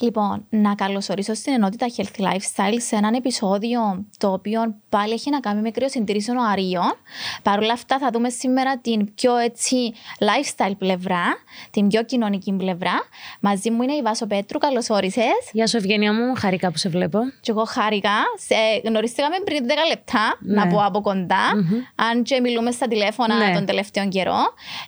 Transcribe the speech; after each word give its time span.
Λοιπόν, 0.00 0.46
να 0.48 0.74
καλωσορίσω 0.74 1.34
στην 1.34 1.52
ενότητα 1.52 1.86
Healthy 1.96 2.22
Lifestyle 2.22 2.76
σε 2.76 2.96
έναν 2.96 3.14
επεισόδιο 3.14 3.80
το 4.18 4.32
οποίο 4.32 4.74
πάλι 4.88 5.12
έχει 5.12 5.30
να 5.30 5.40
κάνει 5.40 5.60
με 5.60 5.70
κρυοσυντήρηση 5.70 6.30
αρίων. 6.50 6.94
Παρ' 7.42 7.58
όλα 7.58 7.72
αυτά 7.72 7.98
θα 7.98 8.10
δούμε 8.12 8.28
σήμερα 8.28 8.78
την 8.78 9.14
πιο 9.14 9.36
έτσι 9.36 9.92
lifestyle 10.18 10.74
πλευρά, 10.78 11.24
την 11.70 11.88
πιο 11.88 12.02
κοινωνική 12.04 12.52
πλευρά. 12.52 12.94
Μαζί 13.40 13.70
μου 13.70 13.82
είναι 13.82 13.92
η 13.92 14.02
Βάσο 14.02 14.26
Πέτρου, 14.26 14.58
καλώς 14.58 14.90
όρισες. 14.90 15.50
Γεια 15.52 15.66
σου 15.66 15.76
Ευγένεια 15.76 16.12
μου, 16.12 16.34
χαρικά 16.36 16.70
που 16.70 16.78
σε 16.78 16.88
βλέπω. 16.88 17.18
Και 17.40 17.50
εγώ 17.50 17.64
χάρηκα. 17.64 18.16
Σε, 18.36 18.54
γνωριστήκαμε 18.84 19.36
πριν 19.44 19.66
10 19.66 19.70
λεπτά, 19.88 20.36
ναι. 20.38 20.54
να 20.54 20.66
πω 20.66 20.84
από 20.84 21.00
κοντά, 21.00 21.54
mm-hmm. 21.54 22.02
αν 22.10 22.22
και 22.22 22.40
μιλούμε 22.40 22.70
στα 22.70 22.86
τηλέφωνα 22.86 23.36
ναι. 23.48 23.54
τον 23.54 23.66
τελευταίο 23.66 24.08
καιρό. 24.08 24.38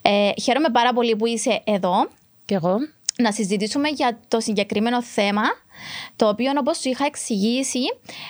Ε, 0.03 0.31
χαίρομαι 0.43 0.69
πάρα 0.73 0.93
πολύ 0.93 1.17
που 1.17 1.27
είσαι 1.27 1.63
εδώ. 1.65 2.09
Και 2.45 2.55
εγώ 2.55 2.79
να 3.21 3.33
συζητήσουμε 3.33 3.89
για 3.89 4.19
το 4.29 4.41
συγκεκριμένο 4.41 5.03
θέμα, 5.03 5.43
το 6.17 6.29
οποίο 6.29 6.53
όπως 6.59 6.79
σου 6.79 6.89
είχα 6.89 7.05
εξηγήσει, 7.05 7.81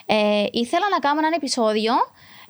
ε, 0.06 0.45
ήθελα 0.52 0.84
να 0.91 0.98
κάνω 0.98 1.19
ένα 1.19 1.37
επεισόδιο 1.37 1.92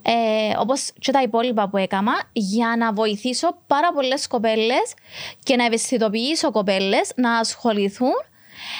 ε, 0.02 0.56
όπως 0.58 0.90
και 0.98 1.12
τα 1.12 1.22
υπόλοιπα 1.22 1.68
που 1.68 1.76
έκανα, 1.76 2.22
για 2.32 2.74
να 2.78 2.92
βοηθήσω 2.92 3.56
πάρα 3.66 3.92
πολλές 3.92 4.26
κοπέλες 4.26 4.94
και 5.42 5.56
να 5.56 5.64
ευαισθητοποιήσω 5.64 6.50
κοπέλες 6.50 7.12
να 7.16 7.38
ασχοληθούν 7.38 8.14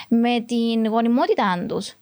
με 0.09 0.41
την 0.41 0.87
γονιμότητά 0.87 1.65
τους. 1.69 1.95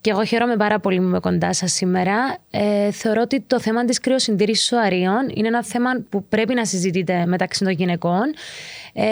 Και 0.00 0.10
εγώ 0.10 0.24
χαίρομαι 0.24 0.56
πάρα 0.56 0.80
πολύ 0.80 0.96
που 0.96 1.02
είμαι 1.02 1.20
κοντά 1.20 1.52
σας 1.52 1.72
σήμερα. 1.72 2.36
Ε, 2.50 2.90
θεωρώ 2.90 3.20
ότι 3.20 3.40
το 3.40 3.60
θέμα 3.60 3.84
της 3.84 4.00
κρυοσυντήρησης 4.00 4.66
σωαρίων 4.66 5.30
είναι 5.34 5.48
ένα 5.48 5.64
θέμα 5.64 5.90
που 6.08 6.24
πρέπει 6.24 6.54
να 6.54 6.64
συζητείτε 6.64 7.26
μεταξύ 7.26 7.64
των 7.64 7.72
γυναικών. 7.72 8.22
Ε, 8.92 9.04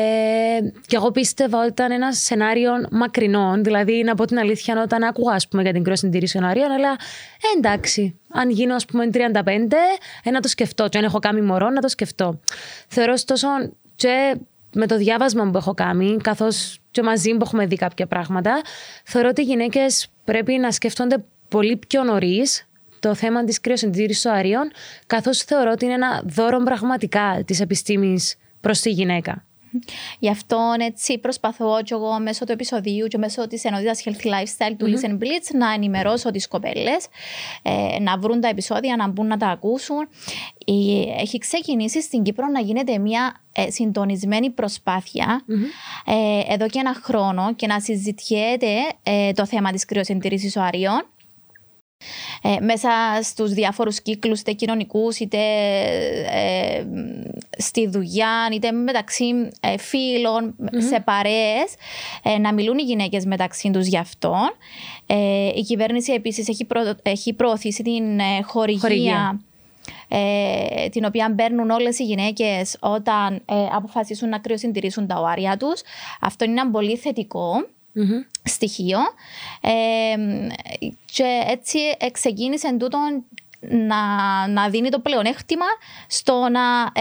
και 0.87 0.97
εγώ 0.97 1.11
πίστευα 1.11 1.59
ότι 1.59 1.69
ήταν 1.69 1.93
ένα 1.93 2.13
σενάριο 2.13 2.73
μακρινό. 2.91 3.55
Δηλαδή, 3.57 4.03
να 4.03 4.15
πω 4.15 4.25
την 4.25 4.39
αλήθεια, 4.39 4.83
όταν 4.83 5.03
άκουγα 5.03 5.33
ας 5.35 5.49
πούμε, 5.49 5.63
για 5.63 5.73
την 5.73 5.83
κρυοσυντήρηση 5.83 6.39
σωαρίων, 6.39 6.71
αλλά 6.71 6.91
ε, 6.91 7.59
εντάξει, 7.59 8.21
αν 8.33 8.51
γίνω 8.51 8.75
ας 8.75 8.85
πούμε 8.85 9.11
35, 9.13 9.77
ε, 10.23 10.31
να 10.31 10.41
το 10.41 10.49
σκεφτώ. 10.49 10.89
Και 10.89 10.99
αν 10.99 11.05
έχω 11.05 11.19
κάνει 11.19 11.41
μωρό, 11.41 11.71
να 11.71 11.81
το 11.81 11.89
σκεφτώ. 11.89 12.41
Θεωρώ 12.89 13.13
ωστόσο 13.13 13.49
και 13.97 14.37
με 14.79 14.87
το 14.87 14.97
διάβασμα 14.97 15.51
που 15.51 15.57
έχω 15.57 15.75
κάνει, 15.75 16.17
καθώς 16.23 16.79
και 16.91 17.03
μαζί 17.03 17.31
που 17.31 17.39
έχουμε 17.43 17.67
δει 17.67 17.77
κάποια 17.77 18.07
πράγματα, 18.07 18.61
θεωρώ 19.05 19.29
ότι 19.29 19.41
οι 19.41 19.45
γυναίκες 19.45 20.09
πρέπει 20.25 20.53
να 20.53 20.73
σκεφτόνται 20.73 21.25
πολύ 21.49 21.77
πιο 21.77 22.03
νωρίς 22.03 22.69
το 23.01 23.15
θέμα 23.15 23.45
της 23.45 23.61
κρυοσυντήρησης 23.61 24.23
των 24.23 24.33
αρίων, 24.33 24.71
καθώς 25.07 25.43
θεωρώ 25.43 25.71
ότι 25.71 25.85
είναι 25.85 25.95
ένα 25.95 26.23
δώρο 26.25 26.63
πραγματικά 26.63 27.43
της 27.47 27.61
επιστήμης 27.61 28.37
προς 28.61 28.81
τη 28.81 28.91
γυναίκα. 28.91 29.48
Γι' 30.19 30.31
αυτό 30.31 30.75
έτσι 30.79 31.19
προσπαθώ 31.19 31.81
και 31.85 31.95
εγώ 31.95 32.19
μέσω 32.21 32.45
του 32.45 32.53
επεισοδίου 32.53 33.07
και 33.07 33.19
μέσω 33.19 33.47
της 33.47 33.65
ενότητας 33.65 34.03
Healthy 34.05 34.27
Lifestyle 34.27 34.75
του 34.79 34.87
mm-hmm. 34.87 35.07
Listen 35.07 35.13
Blitz 35.13 35.55
να 35.55 35.73
ενημερώσω 35.73 36.31
τις 36.31 36.49
κοπέλες, 36.49 37.07
ε, 37.63 37.99
να 38.01 38.19
βρουν 38.19 38.41
τα 38.41 38.49
επεισόδια, 38.49 38.97
να 38.97 39.09
μπουν 39.09 39.27
να 39.27 39.37
τα 39.37 39.47
ακούσουν. 39.47 40.09
Έχει 41.19 41.39
ξεκινήσει 41.39 42.03
στην 42.03 42.23
Κύπρο 42.23 42.47
να 42.47 42.61
γίνεται 42.61 42.99
μια 42.99 43.41
ε, 43.53 43.71
συντονισμένη 43.71 44.55
ε, 46.05 46.53
εδώ 46.53 46.69
και 46.69 46.79
ένα 46.79 46.95
χρόνο 46.95 47.55
και 47.55 47.67
να 47.67 47.81
συζητιέται 47.81 48.75
ε, 49.03 49.33
το 49.33 49.47
θέμα 49.47 49.73
της 49.73 49.85
κρυοσυντήρησης 49.85 50.57
οαρίων 50.57 51.07
ε, 52.43 52.57
μέσα 52.61 52.91
στους 53.23 53.53
διάφορους 53.53 54.03
κύκλους 54.03 54.41
είτε 54.41 54.53
κοινωνικούς 54.53 55.19
είτε 55.19 55.39
ε, 56.33 56.87
στη 57.59 57.89
δουλειά 57.89 58.49
είτε 58.53 58.73
μεταξύ 58.73 59.25
ε, 59.61 59.79
φιλων 59.79 60.55
σε 60.89 61.01
παρέες 61.01 61.75
ε, 62.23 62.39
να 62.39 62.53
μιλούν 62.53 62.79
οι 62.79 62.83
γυναίκες 62.83 63.25
μεταξύ 63.25 63.71
τους 63.71 63.87
γι' 63.87 63.99
αυτό. 63.99 64.35
η 65.55 65.61
κυβέρνηση 65.63 66.13
επίσης 66.13 66.49
έχει, 66.49 66.67
έχει 67.03 67.33
προωθήσει 67.33 67.83
την 67.83 68.21
χορηγία, 68.45 69.41
την 70.91 71.05
οποία 71.05 71.35
παίρνουν 71.35 71.71
όλες 71.71 71.99
οι 71.99 72.05
γυναίκες 72.05 72.77
όταν 72.81 73.43
αποφασίσουν 73.73 74.29
να 74.29 74.39
κρυοσυντηρήσουν 74.39 75.07
τα 75.07 75.21
οάρια 75.21 75.57
τους. 75.57 75.81
Αυτό 76.21 76.45
είναι 76.45 76.61
ένα 76.61 76.71
πολύ 76.71 76.97
θετικό 76.97 77.67
στοιχείο. 78.43 78.99
και 81.05 81.43
έτσι 81.47 81.79
ξεκίνησε 82.13 82.77
τούτο 82.77 82.99
να, 83.61 83.97
να 84.49 84.69
δίνει 84.69 84.89
το 84.89 85.01
πλεονέκτημα 85.01 85.67
στο 86.07 86.49
να 86.49 86.93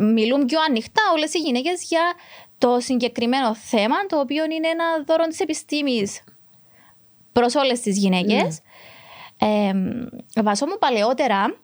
μιλούν 0.00 0.44
πιο 0.44 0.60
ανοιχτά 0.68 1.02
όλες 1.14 1.34
οι 1.34 1.38
γυναίκες 1.38 1.84
για 1.84 2.12
το 2.58 2.80
συγκεκριμένο 2.80 3.54
θέμα, 3.54 3.96
το 4.06 4.20
οποίο 4.20 4.44
είναι 4.44 4.68
ένα 4.68 4.84
δώρο 5.06 5.24
της 5.24 5.40
επιστήμης 5.40 6.20
προς 7.32 7.54
όλες 7.54 7.80
τις 7.80 7.98
γυναίκες. 7.98 8.60
Mm. 9.40 10.66
μου 10.68 10.78
παλαιότερα, 10.78 11.56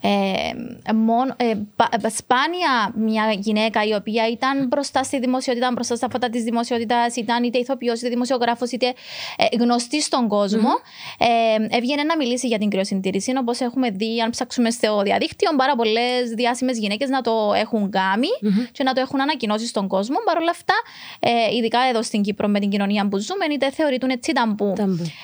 ε, 0.00 0.92
μόνο, 0.92 1.34
ε, 1.36 1.50
ε, 1.50 2.08
σπάνια 2.08 2.92
μια 2.94 3.32
γυναίκα 3.38 3.84
η 3.84 3.92
οποία 3.92 4.28
ήταν 4.28 4.66
μπροστά 4.66 5.02
στη 5.02 5.18
δημοσιότητα, 5.18 5.70
μπροστά 5.72 5.96
στα 5.96 6.08
φώτα 6.10 6.30
της 6.30 6.42
δημοσιότητας, 6.42 7.16
ήταν 7.16 7.42
είτε 7.44 7.58
ηθοποιός, 7.58 7.98
είτε 7.98 8.08
δημοσιογράφος, 8.08 8.70
είτε 8.70 8.94
ε, 9.36 9.56
γνωστή 9.56 10.02
στον 10.02 10.28
κόσμο, 10.28 10.68
mm-hmm. 10.68 11.26
ε, 11.70 11.76
έβγαινε 11.76 12.02
να 12.02 12.16
μιλήσει 12.16 12.46
για 12.46 12.58
την 12.58 12.70
κρυοσυντήρηση. 12.70 13.32
Όπως 13.38 13.60
έχουμε 13.60 13.90
δει, 13.90 14.20
αν 14.20 14.30
ψάξουμε 14.30 14.70
στο 14.70 15.02
διαδίκτυο, 15.02 15.50
πάρα 15.56 15.76
πολλές 15.76 16.30
διάσημες 16.34 16.78
γυναίκες 16.78 17.08
να 17.08 17.20
το 17.20 17.52
έχουν 17.56 17.90
κάνει 17.90 18.28
mm-hmm. 18.42 18.68
και 18.72 18.82
να 18.82 18.92
το 18.92 19.00
έχουν 19.00 19.20
ανακοινώσει 19.20 19.66
στον 19.66 19.88
κόσμο. 19.88 20.16
Παρ' 20.24 20.36
όλα 20.36 20.50
αυτά, 20.50 20.74
ε, 21.20 21.56
ειδικά 21.56 21.78
εδώ 21.88 22.02
στην 22.02 22.22
Κύπρο 22.22 22.48
με 22.48 22.60
την 22.60 22.70
κοινωνία 22.70 23.08
που 23.08 23.18
ζούμε, 23.18 23.44
είτε 23.54 23.70
θεωρητούν 23.70 24.10
έτσι 24.10 24.32
ταμπού. 24.32 24.72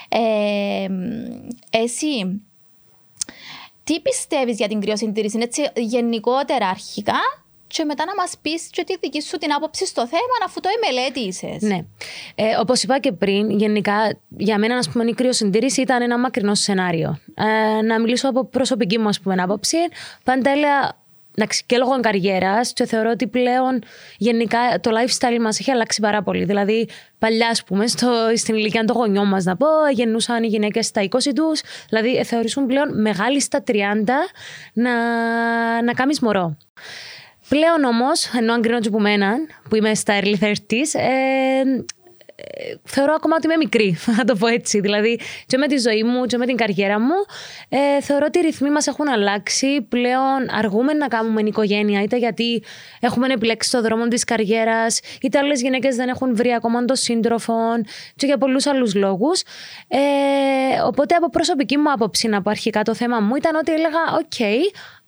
Ε, 0.08 0.86
εσύ 1.70 2.42
τι 3.92 4.00
πιστεύεις 4.00 4.56
για 4.56 4.68
την 4.68 4.80
κρυοσυντήρηση, 4.80 5.38
έτσι 5.40 5.62
γενικότερα 5.74 6.68
αρχικά, 6.68 7.20
και 7.66 7.84
μετά 7.84 8.04
να 8.04 8.14
μας 8.14 8.34
πεις 8.42 8.68
και 8.70 8.84
τη 8.84 8.96
δική 9.00 9.22
σου 9.22 9.38
την 9.38 9.52
άποψη 9.52 9.86
στο 9.86 10.06
θέμα, 10.06 10.36
αφού 10.44 10.60
το 10.60 10.68
μελέτησε. 10.84 11.56
Ναι. 11.60 11.84
Ε, 12.34 12.56
Όπως 12.60 12.82
είπα 12.82 12.98
και 12.98 13.12
πριν, 13.12 13.50
γενικά 13.50 14.18
για 14.28 14.58
μένα 14.58 14.76
ας 14.76 14.88
πούμε, 14.88 15.04
η 15.04 15.14
κρυοσυντήρηση 15.14 15.80
ήταν 15.80 16.02
ένα 16.02 16.18
μακρινό 16.18 16.54
σενάριο. 16.54 17.18
Ε, 17.34 17.82
να 17.82 18.00
μιλήσω 18.00 18.28
από 18.28 18.44
προσωπική 18.44 18.98
μου 18.98 19.08
ας 19.08 19.20
πούμε, 19.20 19.42
άποψη. 19.42 19.76
Πάντα 20.24 20.50
έλεγα 20.50 21.01
εντάξει, 21.34 21.62
και 21.66 21.76
λόγω 21.76 22.00
καριέρας, 22.00 22.72
και 22.72 22.86
θεωρώ 22.86 23.10
ότι 23.10 23.26
πλέον 23.26 23.82
γενικά 24.16 24.58
το 24.80 24.90
lifestyle 24.90 25.38
μας 25.40 25.58
έχει 25.58 25.70
αλλάξει 25.70 26.00
πάρα 26.00 26.22
πολύ. 26.22 26.44
Δηλαδή, 26.44 26.88
παλιά, 27.18 27.48
ας 27.48 27.64
πούμε, 27.64 27.86
στο, 27.86 28.12
στην 28.34 28.54
ηλικία 28.54 28.84
των 28.84 28.96
γονιών 28.96 29.28
μας, 29.28 29.44
να 29.44 29.56
πω, 29.56 29.66
γεννούσαν 29.92 30.42
οι 30.42 30.46
γυναίκες 30.46 30.86
στα 30.86 31.02
20 31.02 31.32
τους, 31.34 31.60
δηλαδή 31.88 32.24
θεωρήσουν 32.24 32.66
πλέον 32.66 33.00
μεγάλη 33.00 33.40
στα 33.40 33.62
30 33.66 33.74
να, 34.72 34.92
να 35.82 35.92
κάνεις 35.92 36.20
μωρό. 36.20 36.56
Πλέον 37.48 37.84
όμως, 37.84 38.30
ενώ 38.38 38.52
αν 38.52 38.62
κρίνω 38.62 38.78
που 38.78 39.02
που 39.68 39.76
είμαι 39.76 39.94
στα 39.94 40.20
early 40.20 40.34
30s, 40.40 40.92
ε, 40.92 41.62
θεωρώ 42.84 43.14
ακόμα 43.14 43.34
ότι 43.36 43.46
είμαι 43.46 43.56
μικρή, 43.56 43.98
να 44.18 44.24
το 44.24 44.36
πω 44.36 44.46
έτσι. 44.46 44.80
Δηλαδή, 44.80 45.20
και 45.46 45.56
με 45.56 45.66
τη 45.66 45.78
ζωή 45.78 46.02
μου, 46.02 46.24
και 46.24 46.36
με 46.36 46.46
την 46.46 46.56
καριέρα 46.56 47.00
μου, 47.00 47.14
ε, 47.68 48.00
θεωρώ 48.00 48.24
ότι 48.28 48.38
οι 48.38 48.42
ρυθμοί 48.42 48.70
μας 48.70 48.86
έχουν 48.86 49.08
αλλάξει. 49.08 49.82
Πλέον 49.88 50.48
αργούμε 50.50 50.92
να 50.92 51.08
κάνουμε 51.08 51.40
οικογένεια, 51.44 52.02
είτε 52.02 52.16
γιατί 52.16 52.62
έχουμε 53.00 53.26
επιλέξει 53.32 53.70
το 53.70 53.82
δρόμο 53.82 54.08
της 54.08 54.24
καριέρας, 54.24 55.00
είτε 55.20 55.38
άλλες 55.38 55.60
γυναίκες 55.60 55.96
δεν 55.96 56.08
έχουν 56.08 56.36
βρει 56.36 56.52
ακόμα 56.52 56.84
τον 56.84 56.96
σύντροφο, 56.96 57.54
και 58.16 58.26
για 58.26 58.38
πολλούς 58.38 58.66
άλλους 58.66 58.94
λόγους. 58.94 59.42
Ε, 59.88 59.98
οπότε, 60.86 61.14
από 61.14 61.30
προσωπική 61.30 61.76
μου 61.76 61.92
άποψη, 61.92 62.28
να 62.28 62.42
πω 62.42 62.50
αρχικά 62.50 62.82
το 62.82 62.94
θέμα 62.94 63.20
μου 63.20 63.36
ήταν 63.36 63.54
ότι 63.54 63.72
έλεγα: 63.72 63.98
OK, 64.20 64.44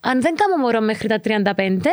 αν 0.00 0.20
δεν 0.20 0.34
κάνω 0.34 0.56
μωρό 0.62 0.80
μέχρι 0.80 1.08
τα 1.08 1.20
35, 1.54 1.86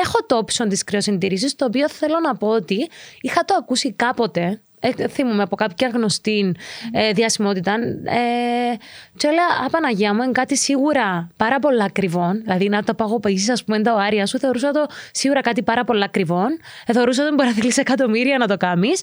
έχω 0.00 0.18
το 0.26 0.44
option 0.44 0.66
της 0.68 0.84
κρυοσυντήρησης, 0.84 1.56
το 1.56 1.64
οποίο 1.64 1.88
θέλω 1.88 2.20
να 2.22 2.36
πω 2.36 2.48
ότι 2.48 2.88
είχα 3.20 3.44
το 3.44 3.54
ακούσει 3.58 3.92
κάποτε 3.92 4.60
ε, 4.80 5.08
θυμούμαι 5.08 5.42
από 5.42 5.56
κάποια 5.56 5.88
γνωστή 5.88 6.54
ε, 6.92 7.12
διασημότητα. 7.12 7.72
Ε, 8.04 8.76
και 9.16 9.26
έλεγα, 9.26 9.66
Απαναγία 9.66 10.14
μου, 10.14 10.22
είναι 10.22 10.32
κάτι 10.32 10.56
σίγουρα 10.56 11.28
πάρα 11.36 11.58
πολύ 11.58 11.82
ακριβό. 11.82 12.30
Δηλαδή, 12.42 12.68
να 12.68 12.82
το 12.82 12.94
παγωπαγήσει, 12.94 13.52
ας 13.52 13.64
πούμε, 13.64 13.82
τα 13.82 13.94
οάρια 13.94 14.26
σου, 14.26 14.38
θεωρούσα 14.38 14.70
το 14.70 14.86
σίγουρα 15.10 15.40
κάτι 15.40 15.62
πάρα 15.62 15.84
πολύ 15.84 16.04
ακριβό. 16.04 16.42
Ε, 16.86 16.92
θεωρούσα 16.92 17.24
ότι 17.24 17.34
μπορεί 17.34 17.48
να 17.48 17.54
θέλεις 17.54 17.76
εκατομμύρια 17.76 18.38
να 18.38 18.46
το 18.46 18.56
κάνεις. 18.56 19.02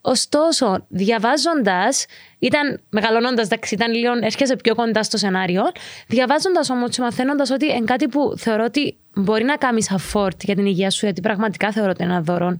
Ωστόσο, 0.00 0.84
διαβάζοντας, 0.88 2.06
ήταν 2.38 2.80
μεγαλώνοντας, 2.88 3.46
εντάξει, 3.46 3.74
ήταν 3.74 3.92
λίγο, 3.92 4.12
έρχεσαι 4.20 4.56
πιο 4.56 4.74
κοντά 4.74 5.02
στο 5.02 5.16
σενάριο. 5.16 5.62
Διαβάζοντας 6.06 6.70
όμως 6.70 6.90
και 6.96 7.00
μαθαίνοντας 7.02 7.50
ότι 7.50 7.66
είναι 7.66 7.84
κάτι 7.84 8.08
που 8.08 8.34
θεωρώ 8.36 8.64
ότι 8.64 8.96
μπορεί 9.14 9.44
να 9.44 9.56
κάνεις 9.56 9.90
afford 9.90 10.44
για 10.44 10.54
την 10.54 10.66
υγεία 10.66 10.90
σου, 10.90 11.04
γιατί 11.04 11.20
πραγματικά 11.20 11.72
θεωρώ 11.72 11.90
ότι 11.90 12.02
είναι 12.02 12.12
ένα 12.12 12.22
δώρο 12.22 12.56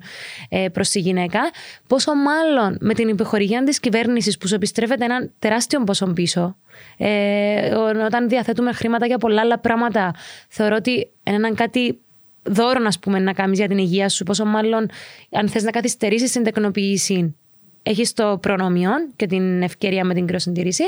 ε, 0.49 0.69
προς 0.69 0.89
τη 0.89 1.01
γυναίκα. 1.01 1.41
Πόσο 1.87 2.13
μάλλον 2.15 2.77
με 2.81 2.95
την 2.95 3.09
υπεχορηγία 3.09 3.63
της 3.63 3.81
κυβέρνησης 3.81 4.39
που 4.39 4.49
σου 4.49 4.55
επιστρέφεται 4.55 5.05
ένα 5.05 5.31
τεράστιο 5.39 5.85
ποσό 5.85 6.07
πίσω. 6.07 6.57
Ε, 6.97 7.75
όταν 8.07 8.29
διαθέτουμε 8.29 8.73
χρήματα 8.73 9.07
για 9.07 9.19
πολλά 9.19 9.41
άλλα 9.41 9.59
πράγματα, 9.59 10.15
θεωρώ 10.49 10.77
ότι 10.77 11.11
είναι 11.25 11.51
κάτι 11.51 11.99
δώρο, 12.43 12.83
ας 12.87 12.99
πούμε, 12.99 13.19
να 13.19 13.33
κάνεις 13.33 13.59
για 13.59 13.69
την 13.69 13.79
υγεία 13.79 14.09
σου, 14.09 14.25
πόσο 14.25 14.45
μάλλον 14.45 14.91
αν 15.31 15.49
θες 15.49 15.63
να 15.63 15.71
καθυστερήσεις 15.71 16.33
την 16.33 16.43
τεκνοποίηση, 16.43 17.37
έχεις 17.83 18.13
το 18.13 18.39
προνόμιο 18.43 18.91
και 19.17 19.27
την 19.27 19.63
ευκαιρία 19.63 20.05
με 20.05 20.15
την 20.15 20.27
κρυοσυντήρηση. 20.27 20.85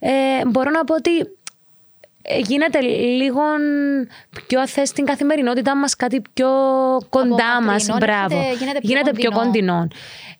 Ε, 0.00 0.10
μπορώ 0.46 0.70
να 0.70 0.84
πω 0.84 0.94
ότι 0.94 1.18
ε, 1.18 1.24
γίνεται 2.46 2.80
λίγο 2.80 3.42
πιο 4.46 4.60
αθέ 4.60 4.84
στην 4.84 5.04
καθημερινότητά 5.04 5.76
μας 5.76 5.96
κάτι 5.96 6.22
πιο 6.32 6.48
κοντά 7.08 7.62
μας. 7.62 7.86
Μπράβο. 7.98 8.36
Γίνεται, 8.58 8.78
γίνεται 8.82 9.12
πιο 9.12 9.30
κοντινό. 9.30 9.88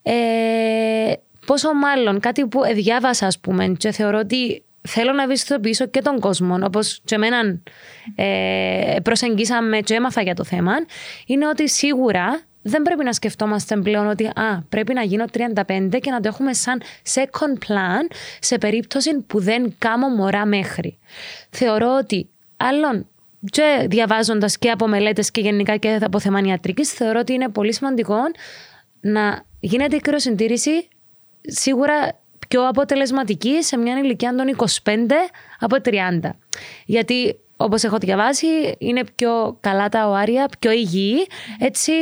Ε, 0.02 1.12
πόσο 1.46 1.74
μάλλον 1.74 2.20
κάτι 2.20 2.46
που 2.46 2.60
διάβασα 2.74 3.26
ας 3.26 3.38
πούμε 3.38 3.66
και 3.78 3.92
θεωρώ 3.92 4.18
ότι 4.18 4.62
θέλω 4.88 5.12
να 5.12 5.22
ευαισθητοποιήσω 5.22 5.86
και 5.86 6.02
τον 6.02 6.20
κόσμο, 6.20 6.58
όπως 6.64 7.00
και 7.04 7.14
εμένα 7.14 7.60
ε, 8.14 8.96
προσεγγίσαμε 9.02 9.80
και 9.80 9.94
έμαθα 9.94 10.22
για 10.22 10.34
το 10.34 10.44
θέμα, 10.44 10.72
είναι 11.26 11.48
ότι 11.48 11.68
σίγουρα 11.68 12.40
δεν 12.62 12.82
πρέπει 12.82 13.04
να 13.04 13.12
σκεφτόμαστε 13.12 13.76
πλέον 13.76 14.06
ότι 14.06 14.26
α, 14.26 14.62
πρέπει 14.68 14.94
να 14.94 15.02
γίνω 15.02 15.24
35 15.32 15.98
και 16.00 16.10
να 16.10 16.20
το 16.20 16.28
έχουμε 16.28 16.54
σαν 16.54 16.82
second 17.12 17.68
plan 17.68 18.14
σε 18.40 18.58
περίπτωση 18.58 19.20
που 19.20 19.40
δεν 19.40 19.74
κάνω 19.78 20.08
μωρά 20.08 20.46
μέχρι. 20.46 20.98
Θεωρώ 21.50 21.96
ότι 21.96 22.28
άλλον 22.56 23.06
και 23.50 23.86
διαβάζοντας 23.88 24.58
και 24.58 24.70
από 24.70 24.86
μελέτες 24.86 25.30
και 25.30 25.40
γενικά 25.40 25.76
και 25.76 25.98
από 26.02 26.20
θέμα 26.20 26.40
ιατρική, 26.40 26.84
θεωρώ 26.84 27.18
ότι 27.18 27.32
είναι 27.32 27.48
πολύ 27.48 27.74
σημαντικό 27.74 28.16
να 29.00 29.44
γίνεται 29.60 29.96
η 29.96 30.00
κρυοσυντήρηση 30.00 30.88
σίγουρα 31.42 32.18
πιο 32.48 32.68
αποτελεσματική 32.68 33.62
σε 33.62 33.76
μια 33.76 33.98
ηλικία 33.98 34.34
των 34.34 34.68
25 34.84 34.90
από 35.58 35.76
30. 35.84 36.30
Γιατί 36.86 37.36
όπως 37.56 37.82
έχω 37.82 37.98
διαβάσει 37.98 38.46
είναι 38.78 39.04
πιο 39.14 39.56
καλά 39.60 39.88
τα 39.88 40.08
οάρια, 40.08 40.48
πιο 40.58 40.70
υγιή, 40.70 41.26
έτσι 41.58 41.92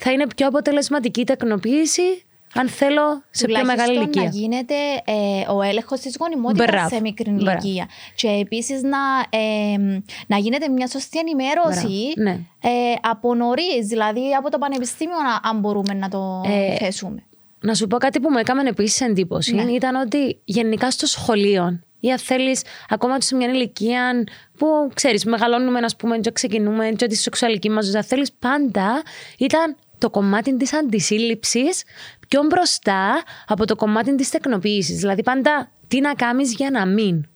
θα 0.00 0.12
είναι 0.12 0.26
πιο 0.36 0.46
αποτελεσματική 0.46 1.20
η 1.20 1.24
τεκνοποίηση 1.24 2.22
αν 2.54 2.68
θέλω 2.68 3.22
σε 3.30 3.46
πιο 3.46 3.64
μεγάλη 3.64 3.96
ηλικία. 3.96 4.22
να 4.22 4.28
γίνεται 4.28 4.74
ε, 5.04 5.52
ο 5.52 5.62
έλεγχος 5.62 6.00
της 6.00 6.16
γονιμότητας 6.20 6.90
σε 6.90 7.00
μικρή 7.00 7.30
ηλικία. 7.30 7.88
Και 8.14 8.28
επίσης 8.28 8.82
να, 8.82 8.98
ε, 9.30 10.00
να 10.26 10.36
γίνεται 10.36 10.68
μια 10.68 10.86
σωστή 10.86 11.18
ενημέρωση 11.18 12.12
ναι. 12.16 12.30
ε, 12.60 12.70
από 13.00 13.34
νωρίς, 13.34 13.86
δηλαδή 13.86 14.34
από 14.38 14.50
το 14.50 14.58
πανεπιστήμιο, 14.58 15.16
αν 15.42 15.58
μπορούμε 15.58 15.94
να 15.94 16.08
το 16.08 16.42
ε, 16.46 16.76
θέσουμε. 16.76 17.22
Να 17.60 17.74
σου 17.74 17.86
πω 17.86 17.96
κάτι 17.96 18.20
που 18.20 18.30
μου 18.30 18.38
έκανε 18.38 18.68
επίσης 18.68 19.00
εντύπωση. 19.00 19.54
Ναι. 19.54 19.62
Ήταν 19.62 19.94
ότι 19.94 20.38
γενικά 20.44 20.90
στο 20.90 21.06
σχολείο 21.06 21.80
ή 22.00 22.10
αν 22.10 22.18
θέλεις, 22.18 22.62
ακόμα 22.88 23.20
σε 23.20 23.36
μια 23.36 23.48
ηλικία 23.48 24.24
που 24.58 24.66
ξέρεις, 24.94 25.24
μεγαλώνουμε, 25.24 25.78
ας 25.78 25.96
πούμε, 25.96 26.18
και 26.18 26.30
ξεκινούμε, 26.30 26.88
και 26.88 27.06
τη 27.06 27.16
σεξουαλική 27.16 27.70
μας 27.70 27.86
ζωή, 27.86 28.02
θέλεις 28.02 28.32
πάντα 28.32 29.02
ήταν 29.38 29.76
το 29.98 30.10
κομμάτι 30.10 30.56
της 30.56 30.72
αντισύλληψης 30.72 31.82
πιο 32.28 32.42
μπροστά 32.42 33.22
από 33.46 33.64
το 33.64 33.76
κομμάτι 33.76 34.14
της 34.14 34.30
τεκνοποίησης. 34.30 34.98
Δηλαδή, 34.98 35.22
πάντα 35.22 35.70
τι 35.88 36.00
να 36.00 36.14
κάνεις 36.14 36.54
για 36.54 36.70
να 36.70 36.86
μην. 36.86 37.26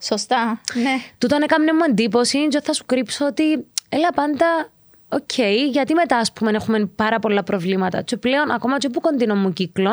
Σωστά. 0.00 0.60
Ναι. 0.74 0.96
Τούτον 1.18 1.42
έκανε 1.42 1.72
μου 1.72 1.84
εντύπωση, 1.88 2.48
και 2.48 2.60
θα 2.62 2.72
σου 2.72 2.84
κρύψω 2.86 3.26
ότι 3.26 3.66
έλα 3.88 4.12
πάντα 4.14 4.70
OK, 5.08 5.28
okay, 5.36 5.56
γιατί 5.70 5.94
μετά 5.94 6.16
ας 6.16 6.32
πούμε 6.32 6.50
έχουμε 6.50 6.86
πάρα 6.86 7.18
πολλά 7.18 7.42
προβλήματα 7.42 8.02
και 8.02 8.16
πλέον 8.16 8.50
ακόμα 8.50 8.78
και 8.78 8.88
που 8.88 9.00
κοντινό 9.00 9.34
μου 9.34 9.52
κύκλο 9.52 9.90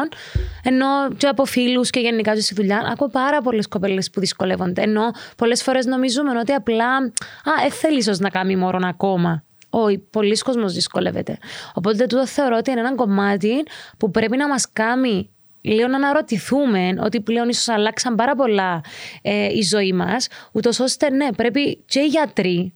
ενώ 0.64 0.86
και 1.18 1.28
από 1.28 1.46
φίλους 1.46 1.90
και 1.90 2.00
γενικά 2.00 2.34
και 2.34 2.42
στη 2.42 2.54
δουλειά 2.54 2.88
ακούω 2.92 3.10
πάρα 3.10 3.42
πολλές 3.42 3.68
κοπέλες 3.68 4.10
που 4.10 4.20
δυσκολεύονται 4.20 4.82
ενώ 4.82 5.12
πολλές 5.36 5.64
φορές 5.64 5.86
νομίζουμε 5.86 6.40
ότι 6.40 6.52
απλά 6.52 6.96
α, 6.96 7.66
ε, 7.66 7.70
θέλεις 7.70 8.20
να 8.20 8.30
κάνει 8.30 8.56
μωρό 8.56 8.80
ακόμα 8.84 9.44
όχι, 9.76 9.98
πολλοί 9.98 10.38
κόσμος 10.38 10.74
δυσκολεύεται. 10.74 11.38
Οπότε 11.74 12.06
τούτο 12.06 12.28
θεωρώ 12.28 12.58
ότι 12.58 12.72
είναι 12.72 12.80
ένα 12.80 12.96
κομμάτι 12.96 13.66
που 13.98 14.12
πρέπει 14.12 14.38
να 14.38 14.48
μας 14.48 14.72
κάνει 14.74 15.30
λίγο 15.62 15.88
να 15.88 15.96
αναρωτηθούμε 15.96 16.94
ότι 17.00 17.22
πλέον 17.22 17.50
ίσως 17.50 17.68
αλλάξαν 17.68 18.16
πάρα 18.16 18.36
πολλά 18.36 18.84
ε, 19.22 19.46
η 19.46 19.62
ζωή 19.62 19.94
μας, 19.94 20.28
ούτως 20.52 20.80
ώστε 20.80 21.10
ναι, 21.10 21.28
πρέπει 21.32 21.84
και 21.86 22.00
οι 22.00 22.06
γιατροί 22.06 22.74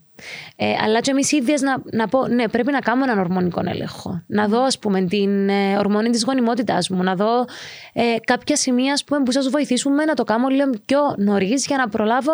ε, 0.56 0.74
αλλά 0.82 1.00
και 1.00 1.10
εμείς 1.10 1.32
ίδιες 1.32 1.60
να, 1.60 1.82
να 1.92 2.08
πω, 2.08 2.26
ναι, 2.26 2.48
πρέπει 2.48 2.72
να 2.72 2.78
κάνουμε 2.78 3.04
έναν 3.04 3.18
ορμονικό 3.18 3.62
έλεγχο. 3.64 4.22
Να 4.26 4.48
δω, 4.48 4.62
ας 4.62 4.78
πούμε, 4.78 5.02
την 5.02 5.48
ε, 5.48 5.76
ορμόνη 5.76 6.10
της 6.10 6.24
γονιμότητάς 6.24 6.88
μου, 6.88 7.02
να 7.02 7.14
δω 7.14 7.44
ε, 7.92 8.02
κάποια 8.24 8.56
σημεία 8.56 8.92
ας 8.92 9.04
πούμε, 9.04 9.22
που 9.22 9.32
σας 9.32 9.48
βοηθήσουμε 9.48 10.04
να 10.04 10.14
το 10.14 10.24
κάνω 10.24 10.48
λίγο 10.48 10.70
πιο 10.86 11.00
νωρίς 11.16 11.66
για 11.66 11.76
να 11.76 11.88
προλάβω 11.88 12.32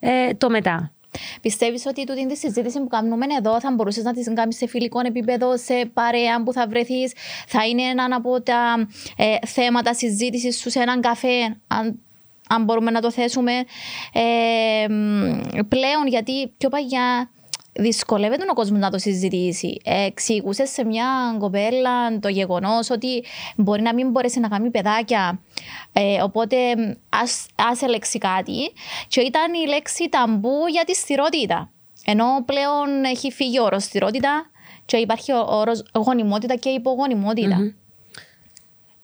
ε, 0.00 0.34
το 0.34 0.50
μετά. 0.50 0.92
Πιστεύεις 1.40 1.86
ότι 1.86 2.04
τούτη 2.04 2.26
τη 2.26 2.36
συζήτηση 2.36 2.78
που 2.78 2.88
κάνουμε 2.88 3.26
εδώ 3.38 3.60
θα 3.60 3.72
μπορούσες 3.72 4.04
να 4.04 4.12
τη 4.12 4.32
κάνεις 4.32 4.56
σε 4.56 4.66
φιλικό 4.66 5.00
επίπεδο, 5.04 5.56
σε 5.56 5.90
παρέα 5.92 6.42
που 6.42 6.52
θα 6.52 6.66
βρεθείς, 6.66 7.12
θα 7.46 7.66
είναι 7.66 7.82
ένα 7.82 8.08
από 8.10 8.42
τα 8.42 8.88
ε, 9.16 9.46
θέματα 9.46 9.94
συζήτησης 9.94 10.58
σου 10.58 10.70
σε 10.70 10.80
έναν 10.80 11.00
καφέ, 11.00 11.56
αν 11.66 12.00
αν 12.48 12.64
μπορούμε 12.64 12.90
να 12.90 13.00
το 13.00 13.10
θέσουμε. 13.10 13.52
Ε, 14.12 14.86
πλέον, 15.68 16.06
γιατί 16.06 16.52
πιο 16.58 16.68
παγιά 16.68 17.30
δυσκολεύεται 17.72 18.44
ο 18.50 18.54
κόσμο 18.54 18.76
να 18.78 18.90
το 18.90 18.98
συζητήσει. 18.98 19.80
Εξηγούσες 19.84 20.70
σε 20.70 20.84
μια 20.84 21.36
κοπέλα 21.38 22.18
το 22.20 22.28
γεγονός 22.28 22.90
ότι 22.90 23.24
μπορεί 23.56 23.82
να 23.82 23.94
μην 23.94 24.10
μπορέσει 24.10 24.40
να 24.40 24.48
κάνει 24.48 24.70
παιδάκια. 24.70 25.40
Ε, 25.92 26.22
οπότε 26.22 26.56
ας 27.56 27.82
έλεξει 27.82 28.18
κάτι. 28.18 28.72
Και 29.08 29.20
ήταν 29.20 29.54
η 29.54 29.68
λέξη 29.68 30.08
ταμπού 30.08 30.66
για 30.70 30.84
τη 30.84 30.94
στηρότητα. 30.94 31.70
Ενώ 32.04 32.24
πλέον 32.44 33.04
έχει 33.04 33.32
φύγει 33.32 33.58
ο 33.58 33.64
όρος 33.64 33.84
στηρότητα 33.84 34.50
και 34.84 34.96
υπάρχει 34.96 35.32
ο 35.32 35.46
όρος 35.48 35.84
γονιμότητα 35.94 36.54
και 36.54 36.68
υπογονιμότητα. 36.68 37.74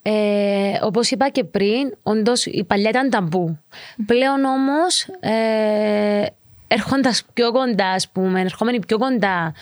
Ε, 0.02 0.78
Όπως 0.82 1.10
είπα 1.10 1.28
και 1.28 1.44
πριν, 1.44 1.96
όντως 2.02 2.46
η 2.46 2.64
παλιά 2.64 2.90
ήταν 2.90 3.10
ταμπού. 3.10 3.58
Πλέον 4.06 4.44
όμως, 4.44 5.08
ε, 5.20 6.26
έρχοντας 6.68 7.24
πιο 7.32 7.52
κοντά, 7.52 7.88
ας 7.88 8.08
πούμε, 8.08 8.40
ερχόμενοι 8.40 8.80
πιο 8.86 8.98
κοντά 8.98 9.54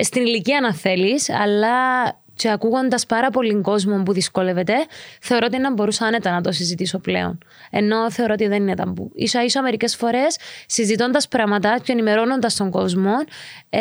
στην 0.00 0.26
ηλικία 0.26 0.60
να 0.60 0.74
θέλεις, 0.74 1.30
αλλά 1.30 2.04
και 2.40 2.50
ακούγοντας 2.50 3.06
πάρα 3.06 3.30
πολύ 3.30 3.60
κόσμο 3.60 4.02
που 4.02 4.12
δυσκολεύεται, 4.12 4.74
θεωρώ 5.20 5.46
ότι 5.46 5.58
να 5.58 5.72
μπορούσα 5.72 6.06
άνετα 6.06 6.30
να 6.30 6.40
το 6.40 6.52
συζητήσω 6.52 6.98
πλέον. 6.98 7.38
Ενώ 7.70 8.10
θεωρώ 8.10 8.32
ότι 8.32 8.46
δεν 8.46 8.62
είναι 8.62 8.74
ταμπού. 8.74 9.10
σα 9.24 9.44
ίσα 9.44 9.62
μερικές 9.62 9.96
φορές, 9.96 10.38
συζητώντας 10.66 11.28
πράγματα 11.28 11.78
και 11.82 11.92
ενημερώνοντας 11.92 12.56
τον 12.56 12.70
κόσμο, 12.70 13.12
ε, 13.70 13.80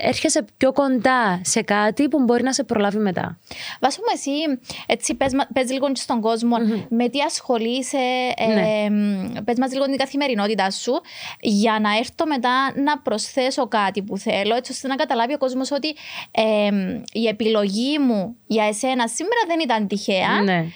έρχεσαι 0.00 0.44
πιο 0.56 0.72
κοντά 0.72 1.40
σε 1.44 1.62
κάτι 1.62 2.08
που 2.08 2.22
μπορεί 2.22 2.42
να 2.42 2.52
σε 2.52 2.64
προλάβει 2.64 2.98
μετά. 2.98 3.38
Βάσο 3.80 4.00
μου, 4.00 4.12
εσύ 4.14 4.60
έτσι 4.86 5.14
πες, 5.52 5.70
λίγο 5.70 5.86
στον 5.94 6.20
κόσμο 6.20 6.56
με 6.88 7.08
τι 7.08 7.20
ασχολείσαι, 7.20 7.98
ε, 8.36 8.46
ναι. 8.88 9.40
πες 9.40 9.58
μας 9.58 9.72
λίγο 9.72 9.84
την 9.84 9.96
καθημερινότητά 9.96 10.70
σου 10.70 11.00
για 11.40 11.78
να 11.82 11.96
έρθω 11.96 12.26
μετά 12.26 12.72
να 12.84 12.98
προσθέσω 12.98 13.68
κάτι 13.68 14.02
που 14.02 14.18
θέλω 14.18 14.54
έτσι 14.56 14.72
ώστε 14.72 14.88
να 14.88 14.94
καταλάβει 14.94 15.34
ο 15.34 15.38
κόσμος 15.38 15.70
ότι 15.70 15.88
ε, 16.30 16.70
η 17.12 17.26
επιλογή 17.26 17.95
μου 17.98 18.36
για 18.46 18.64
εσένα 18.64 19.08
σήμερα 19.08 19.40
δεν 19.46 19.60
ήταν 19.60 19.86
τυχαία. 19.86 20.42
Ναι. 20.42 20.66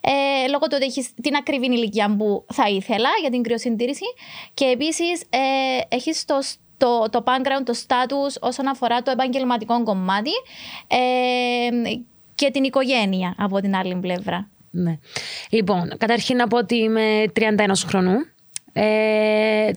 Ε, 0.00 0.48
λόγω 0.50 0.66
του 0.66 0.72
ότι 0.74 0.84
έχεις 0.84 1.14
την 1.22 1.34
ακριβή 1.36 1.66
ηλικία 1.66 2.16
που 2.18 2.44
θα 2.52 2.68
ήθελα 2.68 3.08
για 3.20 3.30
την 3.30 3.42
κρυοσυντήρηση 3.42 4.04
και 4.54 4.64
επίσης 4.64 5.20
ε, 5.20 5.96
έχεις 5.96 6.24
το 6.24 6.38
το, 6.80 7.08
το 7.10 7.22
background, 7.26 7.64
το 7.64 7.74
status 7.86 8.40
όσον 8.40 8.68
αφορά 8.68 9.02
το 9.02 9.10
επαγγελματικό 9.10 9.82
κομμάτι 9.82 10.30
ε, 10.86 11.94
και 12.34 12.50
την 12.50 12.64
οικογένεια 12.64 13.34
από 13.38 13.60
την 13.60 13.74
άλλη 13.76 13.96
πλευρά. 13.96 14.48
Ναι. 14.70 14.98
Λοιπόν, 15.50 15.92
καταρχήν 15.98 16.36
να 16.36 16.46
πω 16.46 16.56
ότι 16.56 16.76
είμαι 16.76 17.24
31 17.40 17.70
χρονού. 17.86 18.16
Ε, 18.72 19.70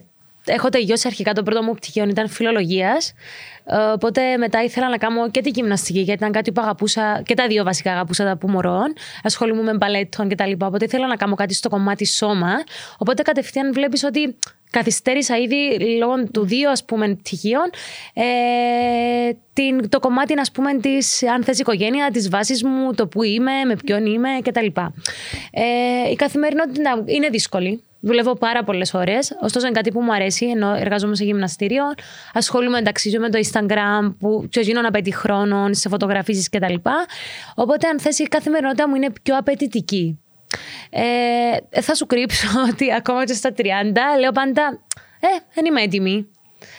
έχω 0.44 0.68
τελειώσει 0.68 1.06
αρχικά 1.06 1.32
το 1.32 1.42
πρώτο 1.42 1.62
μου 1.62 1.74
πτυχίο, 1.74 2.04
ήταν 2.04 2.28
φιλολογίας. 2.28 3.12
Ε, 3.64 3.76
οπότε 3.76 4.36
μετά 4.36 4.62
ήθελα 4.62 4.88
να 4.88 4.96
κάνω 4.96 5.30
και 5.30 5.40
τη 5.40 5.50
γυμναστική, 5.50 5.98
γιατί 6.00 6.18
ήταν 6.18 6.32
κάτι 6.32 6.52
που 6.52 6.60
αγαπούσα, 6.60 7.22
και 7.24 7.34
τα 7.34 7.46
δύο 7.46 7.64
βασικά 7.64 7.92
αγαπούσα 7.92 8.24
τα 8.24 8.36
που 8.36 8.48
μωρών. 8.48 8.92
Ασχολούμαι 9.22 9.62
με 9.62 9.74
μπαλέτων 9.74 10.28
κτλ. 10.28 10.52
Οπότε 10.58 10.84
ήθελα 10.84 11.06
να 11.06 11.16
κάνω 11.16 11.34
κάτι 11.34 11.54
στο 11.54 11.68
κομμάτι 11.68 12.06
σώμα. 12.06 12.52
Οπότε 12.98 13.22
κατευθείαν 13.22 13.72
βλέπεις 13.72 14.02
ότι 14.02 14.36
καθυστέρησα 14.74 15.36
ήδη 15.36 15.78
λόγω 15.98 16.14
του 16.32 16.44
δύο 16.44 16.70
ας 16.70 16.84
πούμε 16.84 17.14
πτυχίων 17.14 17.70
ε, 18.14 18.24
την, 19.52 19.88
το 19.88 19.98
κομμάτι 20.00 20.34
ας 20.40 20.50
πούμε 20.50 20.74
της 20.74 21.22
αν 21.22 21.44
θες 21.44 21.58
οικογένεια, 21.58 22.10
της 22.10 22.28
βάσης 22.28 22.64
μου, 22.64 22.94
το 22.94 23.06
που 23.06 23.22
είμαι, 23.22 23.64
με 23.66 23.76
ποιον 23.84 24.06
είμαι 24.06 24.28
κτλ. 24.42 24.66
Ε, 25.50 26.10
η 26.10 26.16
καθημερινότητα 26.16 27.02
είναι 27.04 27.28
δύσκολη. 27.28 27.82
Δουλεύω 28.00 28.34
πάρα 28.34 28.64
πολλές 28.64 28.94
ώρες. 28.94 29.36
Ωστόσο, 29.42 29.66
είναι 29.66 29.74
κάτι 29.74 29.90
που 29.90 30.00
μου 30.00 30.12
αρέσει, 30.12 30.46
ενώ 30.46 30.74
εργάζομαι 30.74 31.16
σε 31.16 31.24
γυμναστήριο. 31.24 31.84
Ασχολούμαι 32.32 32.78
εντάξει 32.78 33.18
με 33.18 33.30
το 33.30 33.38
Instagram, 33.44 34.14
που 34.18 34.46
και 34.50 34.60
γίνω 34.60 34.80
απαιτεί 34.84 35.14
χρόνο 35.14 35.68
σε 35.70 35.88
φωτογραφίσεις 35.88 36.48
κτλ. 36.48 36.74
Οπότε, 37.54 37.88
αν 37.88 38.00
θέσει 38.00 38.22
η 38.22 38.26
καθημερινότητα 38.26 38.88
μου 38.88 38.94
είναι 38.94 39.10
πιο 39.22 39.36
απαιτητική. 39.36 40.18
Ε, 40.90 41.80
θα 41.80 41.94
σου 41.94 42.06
κρύψω 42.06 42.48
ότι 42.70 42.92
ακόμα 42.94 43.24
και 43.24 43.32
στα 43.32 43.50
30 43.56 43.62
λέω 44.20 44.32
πάντα 44.32 44.80
Ε, 45.20 45.26
δεν 45.54 45.64
είμαι 45.64 45.82
έτοιμη. 45.82 46.28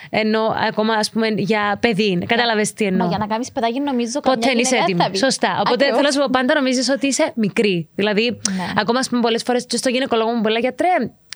Ενώ 0.09 0.55
ακόμα 0.67 0.93
ας 0.93 1.09
πούμε 1.09 1.27
για 1.27 1.77
παιδί. 1.81 2.23
Κατάλαβες 2.27 2.73
τι 2.73 2.85
εννοώ. 2.85 3.03
Μα 3.05 3.09
για 3.09 3.17
να 3.17 3.27
κάνεις 3.27 3.51
παιδάκι, 3.51 3.79
νομίζω 3.79 4.19
Ποτέ 4.19 4.39
καμιά 4.47 4.61
είσαι 4.61 4.69
γυναίκα 4.75 4.83
έτοιμη. 4.83 5.01
θα 5.03 5.09
πει. 5.09 5.17
Σωστά. 5.17 5.49
Οπότε 5.59 5.71
Ακριβώς. 5.73 5.95
θέλω 5.95 6.01
να 6.07 6.11
σου 6.11 6.19
πω, 6.19 6.25
πάντα 6.31 6.53
νομίζεις 6.53 6.89
ότι 6.89 7.07
είσαι 7.07 7.31
μικρή. 7.35 7.89
Δηλαδή, 7.95 8.39
Ναι. 8.57 8.73
ακόμα 8.77 8.99
ας 8.99 9.09
πούμε 9.09 9.21
πολλές 9.21 9.43
φορές 9.43 9.65
και 9.65 9.77
στο 9.77 9.89
γυναικολόγο 9.89 10.31
μου 10.31 10.41
πολλά 10.41 10.59
γιατρέ, 10.59 10.87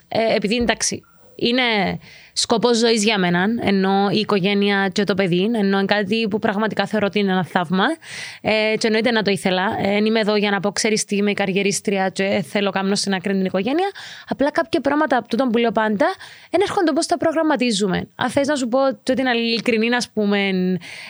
ε, 0.07 0.35
επειδή 0.35 0.55
εντάξει, 0.55 1.01
είναι 1.35 1.61
σκοπός 2.41 2.77
ζωής 2.77 3.03
για 3.03 3.17
μένα, 3.17 3.45
ενώ 3.61 4.09
η 4.11 4.19
οικογένεια 4.19 4.89
και 4.91 5.03
το 5.03 5.13
παιδί, 5.13 5.49
ενώ 5.53 5.77
είναι 5.77 5.85
κάτι 5.85 6.27
που 6.29 6.39
πραγματικά 6.39 6.85
θεωρώ 6.85 7.05
ότι 7.05 7.19
είναι 7.19 7.31
ένα 7.31 7.45
θαύμα. 7.45 7.85
Ε, 8.41 8.73
και 8.77 8.87
εννοείται 8.87 9.11
να 9.11 9.21
το 9.21 9.31
ήθελα. 9.31 9.63
Ε, 9.81 9.95
εν 9.95 10.05
είμαι 10.05 10.19
εδώ 10.19 10.35
για 10.35 10.51
να 10.51 10.59
πω, 10.59 10.71
ξέρεις 10.71 11.05
τι, 11.05 11.15
είμαι 11.15 11.31
η 11.31 11.33
καριερίστρια 11.33 12.09
και 12.09 12.43
θέλω 12.49 12.69
κάνω 12.69 12.95
στην 12.95 13.13
άκρη 13.13 13.33
την 13.33 13.45
οικογένεια. 13.45 13.89
Απλά 14.27 14.51
κάποια 14.51 14.81
πράγματα 14.81 15.17
από 15.17 15.27
τούτο 15.27 15.47
που 15.47 15.57
λέω 15.57 15.71
πάντα 15.71 16.05
δεν 16.49 16.61
έρχονται 16.61 16.91
πώ 16.91 17.05
τα 17.05 17.17
προγραμματίζουμε. 17.17 18.07
Αν 18.15 18.29
θες 18.29 18.47
να 18.47 18.55
σου 18.55 18.67
πω 18.67 18.79
το 19.03 19.13
την 19.13 19.25
ειλικρινή, 19.25 19.95
α 19.95 20.03
πούμε, 20.13 20.49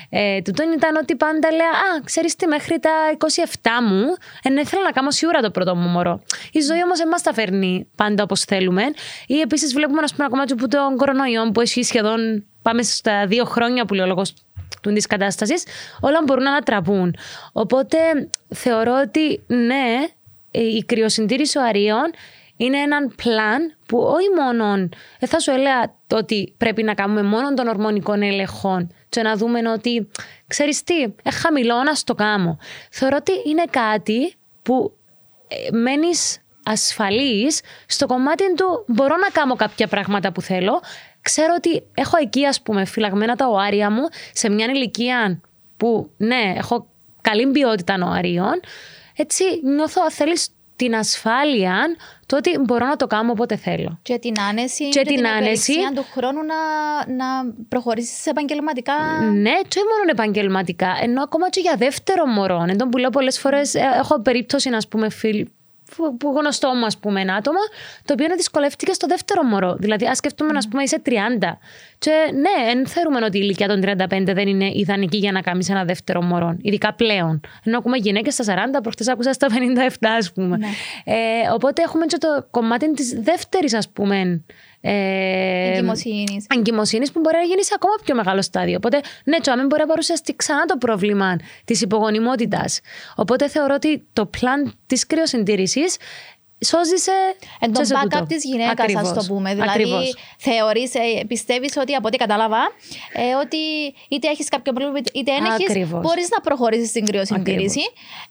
ε, 0.10 0.42
τούτο 0.42 0.64
ήταν 0.76 0.96
ότι 0.96 1.16
πάντα 1.16 1.52
λέω 1.52 1.68
Α, 1.68 2.02
ξέρεις 2.04 2.36
τι, 2.36 2.48
μέχρι 2.48 2.80
τα 2.80 2.92
27 3.18 3.70
μου, 3.90 4.02
ε, 4.44 4.66
θέλω 4.66 4.84
να 4.84 4.92
κάνω 4.92 5.12
σίγουρα 5.12 5.40
το 5.40 5.52
πρώτο 5.52 5.76
μου 5.76 5.88
μωρό. 5.88 6.22
Η 6.52 6.60
ζωή 6.60 6.84
όμως 6.84 6.98
δεν 6.98 7.08
μα 7.12 7.18
τα 7.18 7.34
φέρνει 7.34 7.88
πάντα 7.96 8.24
όπως 8.24 8.42
θέλουμε. 8.44 8.84
Ή 9.28 9.40
επίσης 9.40 9.74
βλέπουμε, 9.74 10.02
ας 10.04 10.14
πούμε, 10.14 10.26
ακόμα 10.26 10.46
και 10.46 10.56
που 10.56 10.68
τον 10.68 10.98
κορονοϊό 10.98 11.19
που 11.54 11.62
έχει 11.62 11.84
σχεδόν 11.84 12.46
πάμε 12.62 12.84
στα 12.84 13.28
δύο 13.28 13.46
χρόνια 13.46 13.86
που 13.86 13.94
λέει 13.94 14.06
ο 14.06 14.08
λόγος 14.08 14.34
της 14.82 15.06
κατάστασης, 15.06 15.64
όλα 16.02 16.22
μπορούν 16.26 16.44
να 16.44 16.50
ανατραπούν. 16.50 17.16
Οπότε 17.52 17.98
θεωρώ 18.50 19.02
ότι 19.06 19.42
ναι, 19.48 20.08
η 20.52 20.84
κρυοσυντήρηση 20.84 21.58
οαρίων 21.58 22.12
είναι 22.58 22.78
έναν 22.78 23.14
πλάν 23.16 23.76
που 23.86 23.98
όχι 23.98 24.30
μόνο 24.36 24.90
δεν 25.20 25.30
θα 25.30 25.40
σου 25.40 25.52
έλεγα 25.52 25.96
το 26.08 26.18
ότι 26.18 26.54
πρέπει 26.58 26.84
να 26.84 26.94
κάνουμε 26.94 27.24
μόνο 27.24 27.54
των 27.54 27.68
ορμονικών 27.68 28.22
ελεγχών 28.22 28.94
και 29.10 29.22
να 29.22 29.36
δούμε 29.36 29.70
ότι 29.70 30.10
ξέρεις 30.48 30.84
τι, 30.84 31.02
ε, 31.02 31.32
χαμηλό 31.32 31.84
να 31.84 31.94
στο 31.94 32.16
κάνω. 32.16 32.58
Θεωρώ 32.92 33.18
ότι 33.20 33.32
είναι 33.50 33.64
κάτι 33.70 34.34
που 34.62 34.94
ε, 35.48 35.78
μένεις 35.78 36.38
ασφαλής 36.64 37.62
στο 37.86 38.06
κομμάτι 38.06 38.54
του 38.54 38.84
μπορώ 38.88 39.16
να 39.18 39.30
κάνω 39.30 39.56
κάποια 39.56 39.88
πράγματα 39.88 40.32
που 40.32 40.42
θέλω. 40.42 40.82
Ξέρω 41.22 41.54
ότι 41.58 41.84
έχω 41.94 42.18
εκεί 42.22 42.46
ας 42.46 42.62
πούμε 42.62 42.86
φυλαγμένα 42.86 43.36
τα 43.36 43.48
οάρια 43.48 43.92
μου 43.92 44.04
σε 44.34 44.50
μια 44.50 44.66
ηλικία 44.66 45.42
που 45.78 46.12
ναι, 46.18 46.54
έχω 46.58 46.88
καλή 47.22 47.48
ποιότητα 47.48 47.98
οαρίων. 48.04 48.60
Έτσι 49.16 49.44
νιώθω 49.64 50.02
αν 50.04 50.12
θέλεις 50.12 50.50
την 50.76 50.96
ασφάλεια 50.96 51.96
το 52.26 52.36
ότι 52.38 52.58
μπορώ 52.60 52.86
να 52.86 52.96
το 52.96 53.08
κάνω 53.08 53.32
όποτε 53.32 53.56
θέλω. 53.56 54.00
Και 54.02 54.18
την 54.18 54.40
άνεση 54.50 54.90
Και 54.90 55.02
την 55.02 55.16
την 55.16 55.28
άνεση. 55.28 55.72
ευελιξία 55.72 56.02
του 56.02 56.06
χρόνου 56.12 56.40
να, 56.44 56.56
να 57.16 57.54
προχωρήσεις 57.70 58.26
επαγγελματικά. 58.26 58.94
Ναι, 59.34 59.52
και 59.68 59.78
όχι 59.80 59.88
μόνο 59.98 60.10
επαγγελματικά, 60.12 60.98
ενώ 61.02 61.24
ακόμα 61.24 61.50
και 61.50 61.60
για 61.60 61.76
δεύτερο 61.78 62.26
μωρό. 62.26 62.66
Εν 62.68 62.78
τω 62.78 62.88
που 62.88 62.98
λέω 62.98 63.10
πολλές 63.10 63.40
φορές, 63.40 63.74
έχω 63.76 64.22
περίπτωση, 64.22 64.70
να 64.70 64.78
πούμε, 64.90 65.10
φίλ, 65.10 65.48
που- 65.96 66.18
που 66.18 66.34
γνωστό 66.40 66.74
μου, 66.74 66.86
ας 66.86 66.98
πούμε, 66.98 67.22
ένα 67.22 67.34
άτομο, 67.34 67.60
το 68.06 68.14
οποίο 68.14 68.36
δυσκολεύτηκε 68.36 68.94
στο 68.94 69.08
δεύτερο 69.08 69.44
μωρό. 69.44 69.76
Δηλαδή, 69.80 70.06
ας 70.06 70.18
σκεφτούμε, 70.18 70.52
να 70.52 70.60
πούμε, 70.70 70.84
είσαι 70.84 71.00
30. 71.00 71.58
Και 71.98 72.12
ναι, 72.34 72.74
δεν 72.74 72.88
θεωρούμε 72.88 73.26
ότι 73.26 73.38
η 73.38 73.42
ηλικία 73.44 73.68
των 73.68 73.82
35 73.82 74.34
δεν 74.34 74.48
είναι 74.48 74.72
ιδανική 74.74 75.18
για 75.18 75.32
να 75.32 75.42
κάνεις 75.42 75.70
ένα 75.70 75.86
δεύτερο 75.86 76.22
μωρό, 76.22 76.58
ειδικά 76.62 76.94
πλέον. 76.94 77.42
Ενώ 77.64 77.78
ακούμε 77.78 77.98
γυναίκες 77.98 78.34
στα 78.34 78.44
40, 78.44 78.82
προχτές 78.82 79.08
άκουσα 79.08 79.34
στα 79.34 79.48
57, 79.50 80.16
ας 80.18 80.32
πούμε. 80.32 80.58
Ναι. 80.58 80.68
Ε, 81.04 81.16
οπότε 81.54 81.82
έχουμε 81.82 82.06
και 82.06 82.18
το 82.18 82.48
κομμάτι 82.52 82.94
της 82.94 83.20
δεύτερης, 83.22 83.74
ας 83.74 83.90
πούμε. 83.90 84.44
Ε, 84.82 85.72
Εγκυμοσύνης. 85.74 86.46
εγκυμοσύνης 86.58 87.12
που 87.12 87.20
μπορεί 87.20 87.36
να 87.36 87.44
γίνει 87.44 87.64
σε 87.64 87.72
ακόμα 87.76 87.94
πιο 88.04 88.16
μεγάλο 88.16 88.42
στάδιο. 88.42 88.76
Οπότε, 88.78 89.02
ναι, 89.24 89.40
τσάμε 89.40 89.64
μπορεί 89.66 89.82
να 89.82 89.88
παρουσιαστεί 89.88 90.36
ξανά 90.36 90.66
το 90.66 90.78
πρόβλημα 90.78 91.36
της 91.66 91.82
υπογονιμότητας. 91.82 92.80
Οπότε 93.16 93.48
θεωρώ 93.50 93.74
ότι 93.74 94.08
το 94.14 94.26
πλάν 94.26 94.74
της 94.86 95.08
κρυοσυντήρησης 95.08 95.98
σώζει 96.66 96.96
σε. 96.96 97.12
Εν 97.60 97.74
τον 97.74 97.82
και 97.82 97.88
σε 97.88 97.96
backup 97.96 98.10
τούτο. 98.10 98.26
της 98.26 98.44
γυναίκας, 98.44 98.72
ας 98.72 98.80
Ακριβώς. 98.80 99.28
το 99.28 99.34
πούμε. 99.34 99.54
Δηλαδή, 99.54 99.70
Ακριβώς. 99.70 100.16
θεωρείς, 100.38 100.92
πιστεύεις 101.28 101.78
ότι 101.78 101.94
από 101.96 102.08
ό,τι 102.08 102.18
κατάλαβα, 102.18 102.62
ε, 103.14 103.34
ότι 103.44 103.58
είτε 104.10 104.28
έχεις 104.28 104.50
κάποιο 104.50 104.74
πρόβλημα 104.74 105.00
είτε 105.14 105.32
δεν 105.32 105.46
έχεις, 105.46 105.70
Ακριβώς. 105.70 106.02
μπορείς 106.02 106.30
να 106.30 106.40
προχωρήσεις 106.42 106.90
στην 106.90 107.06
κρυοσυντήρηση. 107.06 107.82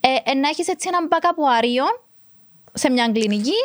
Ε, 0.00 0.31
ε, 0.31 0.35
να 0.35 0.49
έχεις 0.49 0.69
έτσι 0.69 0.88
έναν 0.93 1.09
backup 1.12 1.37
αρίων 1.57 2.00
σε 2.78 2.90
μια 2.90 3.11
κλινική 3.12 3.61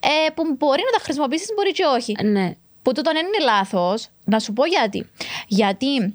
ε, 0.00 0.30
που 0.34 0.42
μπορεί 0.58 0.82
να 0.84 0.98
τα 0.98 1.04
χρησιμοποιήσεις, 1.04 1.48
μπορεί 1.56 1.72
και 1.72 1.84
όχι. 1.84 2.16
Ναι. 2.22 2.52
Που 2.82 2.92
τούτο 2.92 3.12
δεν 3.12 3.26
είναι 3.26 3.44
λάθος. 3.44 4.08
Να 4.24 4.38
σου 4.38 4.52
πω 4.52 4.66
γιατί. 4.66 5.10
Γιατί 5.46 6.14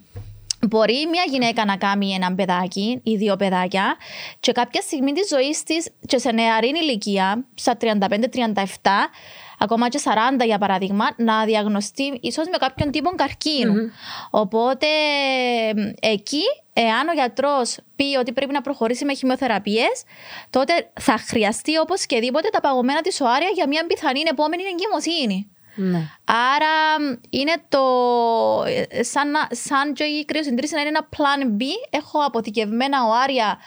μπορεί 0.68 1.08
μια 1.10 1.24
γυναίκα 1.30 1.66
να 1.66 1.78
κάνει 1.78 2.12
ένα 2.14 2.36
παιδάκι 2.36 3.00
ή 3.04 3.16
δύο 3.16 3.36
παιδάκια 3.36 3.96
και 4.40 4.52
κάποια 4.52 4.82
στιγμή 4.82 5.12
της 5.12 5.28
ζωής 5.28 5.64
της 5.64 5.90
και 6.06 6.18
σε 6.18 6.32
νεαρή 6.32 6.72
ηλικία, 6.82 7.46
στα 7.56 7.78
35-37, 7.82 7.86
ακόμα 9.60 9.90
και 9.90 10.02
40 10.40 10.46
για 10.46 10.58
παράδειγμα, 10.58 11.06
να 11.18 11.46
διαγνωστεί 11.46 12.18
ίσως 12.22 12.46
με 12.52 12.58
κάποιον 12.58 12.92
τύπο 12.92 13.10
καρκίνου. 13.10 13.76
Οπότε 14.30 14.88
εκεί, 16.00 16.44
εάν 16.74 17.08
ο 17.08 17.12
γιατρός 17.14 17.78
πει 17.96 18.18
ότι 18.20 18.32
πρέπει 18.34 18.52
να 18.54 18.62
προχωρήσει 18.62 19.06
με 19.06 19.14
χημειοθεραπείες, 19.16 20.04
τότε 20.50 20.74
θα 21.00 21.18
χρειαστεί 21.18 21.78
οπωσδήποτε 21.78 22.50
τα 22.50 22.62
παγωμένα 22.62 23.02
της 23.02 23.22
οάρια 23.22 23.50
για 23.54 23.68
μια 23.68 23.86
πιθανή 23.88 24.24
επόμενη 24.30 24.64
εγκυμοσύνη. 24.64 25.48
ναι. 25.76 25.98
Άρα 26.26 27.06
είναι 27.30 27.54
το. 27.70 27.84
ε, 28.90 29.04
Σαν, 29.04 29.32
να- 29.32 29.48
σαν 29.52 29.94
και 29.94 30.04
η 30.04 30.26
κρυοσυντήρηση 30.26 30.74
να 30.74 30.80
είναι 30.80 30.90
ένα 30.90 31.08
plan 31.18 31.62
B. 31.62 31.64
Έχω 31.90 32.20
αποθηκευμένα 32.26 32.98
οάρια 33.06 33.58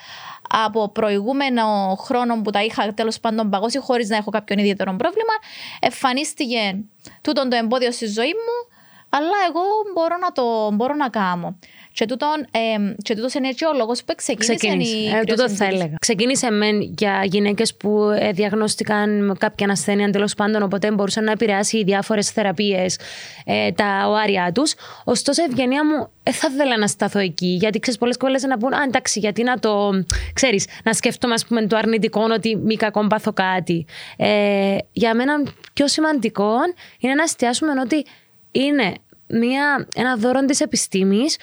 από 0.48 0.88
προηγούμενο 0.88 1.96
χρόνο 2.00 2.40
που 2.42 2.50
τα 2.50 2.62
είχα 2.62 2.94
τέλος 2.94 3.20
πάντων 3.20 3.50
παγώσει 3.50 3.78
χωρίς 3.78 4.08
να 4.08 4.16
έχω 4.16 4.30
κάποιον 4.30 4.58
ιδιαίτερο 4.58 4.94
πρόβλημα. 4.96 5.32
Εμφανίστηκε 5.80 6.78
τούτο 7.20 7.48
το 7.48 7.56
εμπόδιο 7.56 7.92
στη 7.92 8.06
ζωή 8.06 8.26
μου, 8.34 8.76
αλλά 9.08 9.36
εγώ 9.48 9.60
μπορώ 9.94 10.16
να 10.16 10.32
το 10.32 10.70
μπορώ 10.72 10.94
να 10.94 11.08
κάνω. 11.08 11.58
Και 11.96 12.06
τούτον, 12.06 12.46
ε, 12.50 12.94
και 13.02 13.14
τούτος 13.14 13.34
είναι 13.34 13.50
και 13.50 13.64
ο 13.64 13.72
λόγος 13.76 14.04
που 14.04 14.14
ξεκίνησε 14.16 14.54
Ξεκίνησε. 14.54 14.96
η 14.96 15.06
Ε, 15.06 15.10
τούτος 15.10 15.26
θα 15.26 15.34
κρυοσυντήρηση. 15.34 15.74
έλεγα. 15.74 15.96
Ξεκίνησε 16.00 16.50
μεν 16.50 16.80
για 16.80 17.20
γυναίκες 17.24 17.74
που 17.74 18.00
ε, 18.20 18.32
διαγνώστηκαν 18.32 19.24
με 19.24 19.34
κάποια 19.38 19.66
ασθένεια 19.70 20.10
τέλος 20.10 20.34
πάντων, 20.34 20.62
οπότε 20.62 20.90
μπορούσαν 20.90 21.24
να 21.24 21.30
επηρεάσει 21.30 21.84
διάφορες 21.84 22.30
θεραπείες 22.30 22.98
ε, 23.44 23.72
τα 23.72 24.06
οάρια 24.08 24.52
τους. 24.54 24.74
Ωστόσο, 25.04 25.42
ευγενία 25.42 25.84
μου, 25.86 26.08
ε, 26.22 26.32
θα 26.32 26.48
ήθελα 26.52 26.78
να 26.78 26.86
σταθώ 26.86 27.18
εκεί. 27.18 27.46
Γιατί 27.60 27.78
ξέρεις, 27.78 27.98
πολλές 27.98 28.16
κολλέ 28.16 28.38
να 28.38 28.58
πούν, 28.58 28.72
Α, 28.72 28.82
εντάξει, 28.86 29.18
γιατί 29.18 29.42
να 29.42 29.58
το. 29.58 29.90
ξέρεις, 30.32 30.66
να 30.84 30.92
σκέφτομαι, 30.92 31.34
ας 31.34 31.46
πούμε, 31.46 31.66
το 31.66 31.76
αρνητικό 31.76 32.22
ότι 32.34 32.56
μη 32.56 32.76
κακόν 32.76 33.08
πάθω 33.08 33.32
κάτι. 33.32 33.86
Ε, 34.16 34.76
για 34.92 35.14
μένα, 35.14 35.42
πιο 35.72 35.88
σημαντικό 35.88 36.50
είναι 36.98 37.14
να 37.14 37.22
εστιάσουμε 37.22 37.72
ότι 37.80 38.04
είναι 38.52 38.92
μια, 39.28 39.86
ένα 39.94 40.16
δώρο 40.16 40.44
της 40.44 40.60
επιστήμης 40.60 41.36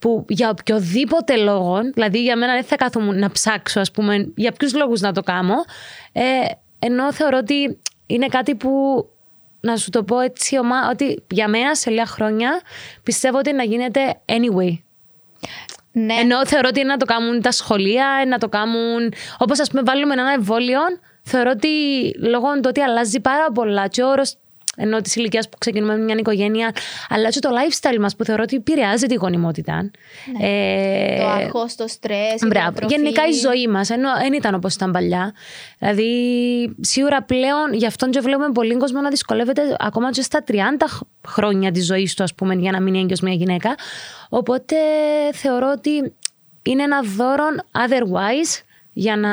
που 0.00 0.24
για 0.28 0.50
οποιοδήποτε 0.50 1.36
λόγο, 1.36 1.80
δηλαδή 1.94 2.22
για 2.22 2.36
μένα 2.36 2.52
δεν 2.52 2.64
θα 2.64 2.76
κάθομαι 2.76 3.12
να 3.12 3.30
ψάξω 3.30 3.80
ας 3.80 3.90
πούμε 3.90 4.32
για 4.36 4.52
ποιους 4.52 4.74
λόγους 4.74 5.00
να 5.00 5.12
το 5.12 5.22
κάνω, 5.22 5.54
ε, 6.12 6.22
ενώ 6.78 7.12
θεωρώ 7.12 7.38
ότι 7.38 7.78
είναι 8.06 8.26
κάτι 8.26 8.54
που 8.54 8.70
να 9.60 9.76
σου 9.76 9.90
το 9.90 10.04
πω 10.04 10.20
έτσι 10.20 10.58
ομά, 10.58 10.88
ότι 10.90 11.22
για 11.30 11.48
μένα 11.48 11.74
σε 11.74 11.90
λίγα 11.90 12.06
χρόνια 12.06 12.60
πιστεύω 13.02 13.38
ότι 13.38 13.52
να 13.52 13.62
γίνεται 13.62 14.20
anyway. 14.26 14.78
Ναι. 15.92 16.14
Ενώ 16.14 16.46
θεωρώ 16.46 16.68
ότι 16.68 16.80
είναι 16.80 16.88
να 16.88 16.96
το 16.96 17.04
κάνουν 17.04 17.40
τα 17.40 17.50
σχολεία, 17.50 18.24
να 18.28 18.38
το 18.38 18.48
κάνουν. 18.48 19.12
Όπως 19.38 19.60
ας 19.60 19.70
πούμε, 19.70 19.82
βάλουμε 19.82 20.12
ένα 20.12 20.32
εμβόλιο, 20.32 20.80
θεωρώ 21.22 21.50
ότι 21.50 21.68
λόγω 22.18 22.52
του 22.52 22.66
ότι 22.66 22.80
αλλάζει 22.80 23.20
πάρα 23.20 23.52
πολλά 23.52 23.86
και 23.86 24.02
ο 24.02 24.08
όρος 24.08 24.34
ενώ 24.76 25.00
της 25.00 25.16
ηλικίας 25.16 25.48
που 25.48 25.58
ξεκινούμε 25.58 25.96
με 25.96 26.04
μια 26.04 26.14
οικογένεια, 26.18 26.72
αλλά 27.08 27.28
και 27.28 27.38
το 27.38 27.48
lifestyle 27.50 27.98
μας 28.00 28.16
που 28.16 28.24
θεωρώ 28.24 28.42
ότι 28.42 28.56
επηρεάζει 28.56 29.06
τη 29.06 29.14
γονιμότητα. 29.14 29.90
Ε, 30.40 31.18
Το 31.18 31.26
άγχος, 31.28 31.74
το 31.74 31.86
στρες, 31.88 32.40
η 32.40 32.46
Μπράβο. 32.46 32.70
διατροφή. 32.70 32.94
Γενικά 32.94 33.26
η 33.26 33.32
ζωή 33.32 33.66
μας, 33.68 33.90
ενώ 33.90 34.08
δεν 34.18 34.32
ήταν 34.32 34.54
όπως 34.54 34.74
ήταν 34.74 34.90
παλιά. 34.92 35.34
Δηλαδή, 35.78 36.10
σίγουρα 36.80 37.22
πλέον 37.22 37.72
γι' 37.72 37.86
αυτόν 37.86 38.10
και 38.10 38.20
βλέπουμε 38.20 38.50
πολύ 38.52 38.76
κόσμο 38.76 39.00
να 39.00 39.08
δυσκολεύεται 39.10 39.62
ακόμα 39.78 40.10
και 40.10 40.22
στα 40.22 40.44
30 40.44 40.86
χ- 40.88 41.00
χρόνια 41.28 41.70
της 41.70 41.86
ζωής 41.86 42.14
του, 42.14 42.22
ας 42.22 42.34
πούμε, 42.34 42.54
για 42.54 42.70
να 42.70 42.80
μείνει 42.80 42.98
έγκυος 43.00 43.20
μια 43.20 43.32
γυναίκα. 43.34 43.74
Οπότε 44.28 44.76
θεωρώ 45.32 45.70
ότι 45.76 46.12
είναι 46.62 46.82
ένα 46.82 47.00
δώρο 47.02 47.44
otherwise 47.72 48.60
για 48.92 49.16
να 49.16 49.30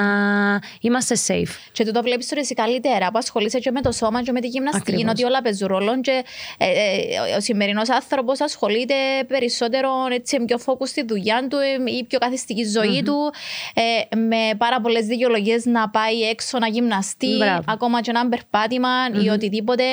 είμαστε 0.82 1.16
safe. 1.28 1.56
Και 1.72 1.86
τούτο 1.86 2.02
βλέπεις 2.02 2.28
τώρα 2.28 2.42
εσύ 2.42 2.54
καλύτερα 2.54 3.12
που 3.12 3.18
ασχολείσαι 3.18 3.60
και 3.60 3.72
με 3.72 3.82
το 3.82 3.92
σώμα 3.92 4.24
και 4.24 4.32
με 4.32 4.40
τη 4.40 4.48
γυμναστική. 4.48 4.92
Ακριβώς. 4.92 5.12
Ότι 5.12 5.24
όλα 5.24 5.42
παίζουν 5.42 5.68
ρόλο. 5.68 6.02
Και 6.02 6.24
ε, 6.58 6.68
ε, 6.68 7.36
ο 7.38 7.40
σημερινός 7.40 7.90
άνθρωπος 7.90 8.42
ασχολείται 8.42 8.94
περισσότερο 9.28 9.90
έτσι, 10.12 10.46
πιο 10.46 10.60
focus 10.66 10.88
στη 10.88 11.06
δουλειά 11.06 11.48
του 11.50 11.58
ε, 11.58 11.92
ή 11.92 12.04
πιο 12.04 12.20
καθιστική 12.20 12.64
ζωή 12.64 13.04
του. 13.04 13.34
Ε, 13.74 14.16
με 14.16 14.56
πάρα 14.58 14.82
πολλές 14.82 15.06
δικαιολογίες 15.06 15.66
να 15.66 15.90
πάει 15.90 16.22
έξω 16.22 16.58
να 16.58 16.68
γυμναστεί, 16.68 17.38
Μπράβο. 17.38 17.64
ακόμα 17.68 18.02
και 18.02 18.10
ένα 18.10 18.30
περπάτημα 18.30 18.90
ή 19.24 19.30
οτιδήποτε. 19.30 19.84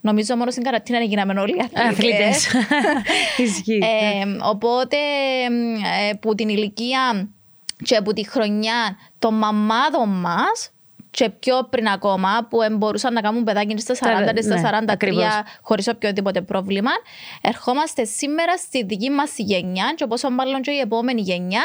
Νομίζω 0.00 0.36
μόνο 0.36 0.50
στην 0.50 0.62
καρατίνα 0.62 0.98
γίναμε 0.98 1.40
όλοι 1.40 1.54
αθλητές. 1.60 2.46
Αθλητές. 2.46 2.48
Ισχύει. 3.46 3.78
Ε, 3.82 4.26
οπότε 4.42 4.96
ε, 6.10 6.14
που 6.14 6.34
την 6.34 6.48
ηλικία 6.48 7.28
και 7.84 7.96
από 7.96 8.12
τη 8.12 8.28
χρονιά 8.28 8.96
των 9.18 9.34
μαμάδων 9.34 10.08
μας 10.08 10.70
και 11.10 11.30
πιο 11.30 11.66
πριν 11.70 11.88
ακόμα 11.88 12.46
που 12.50 12.58
μπορούσαν 12.72 13.12
να 13.12 13.20
κάνουν 13.20 13.44
παιδάκι 13.44 13.78
στα 13.78 13.94
40, 13.94 14.32
ναι, 14.34 14.40
στα 14.40 14.80
43 14.82 14.84
ακριβώς. 14.88 15.24
χωρίς 15.62 15.88
οποιοδήποτε 15.88 16.40
πρόβλημα. 16.40 16.90
Ερχόμαστε 17.40 18.04
σήμερα 18.04 18.56
στη 18.56 18.84
δική 18.84 19.10
μας 19.10 19.32
γενιά 19.36 19.92
και 19.96 20.04
όπως 20.04 20.22
μάλλον 20.30 20.62
και 20.62 20.70
η 20.70 20.78
επόμενη 20.78 21.20
γενιά 21.20 21.62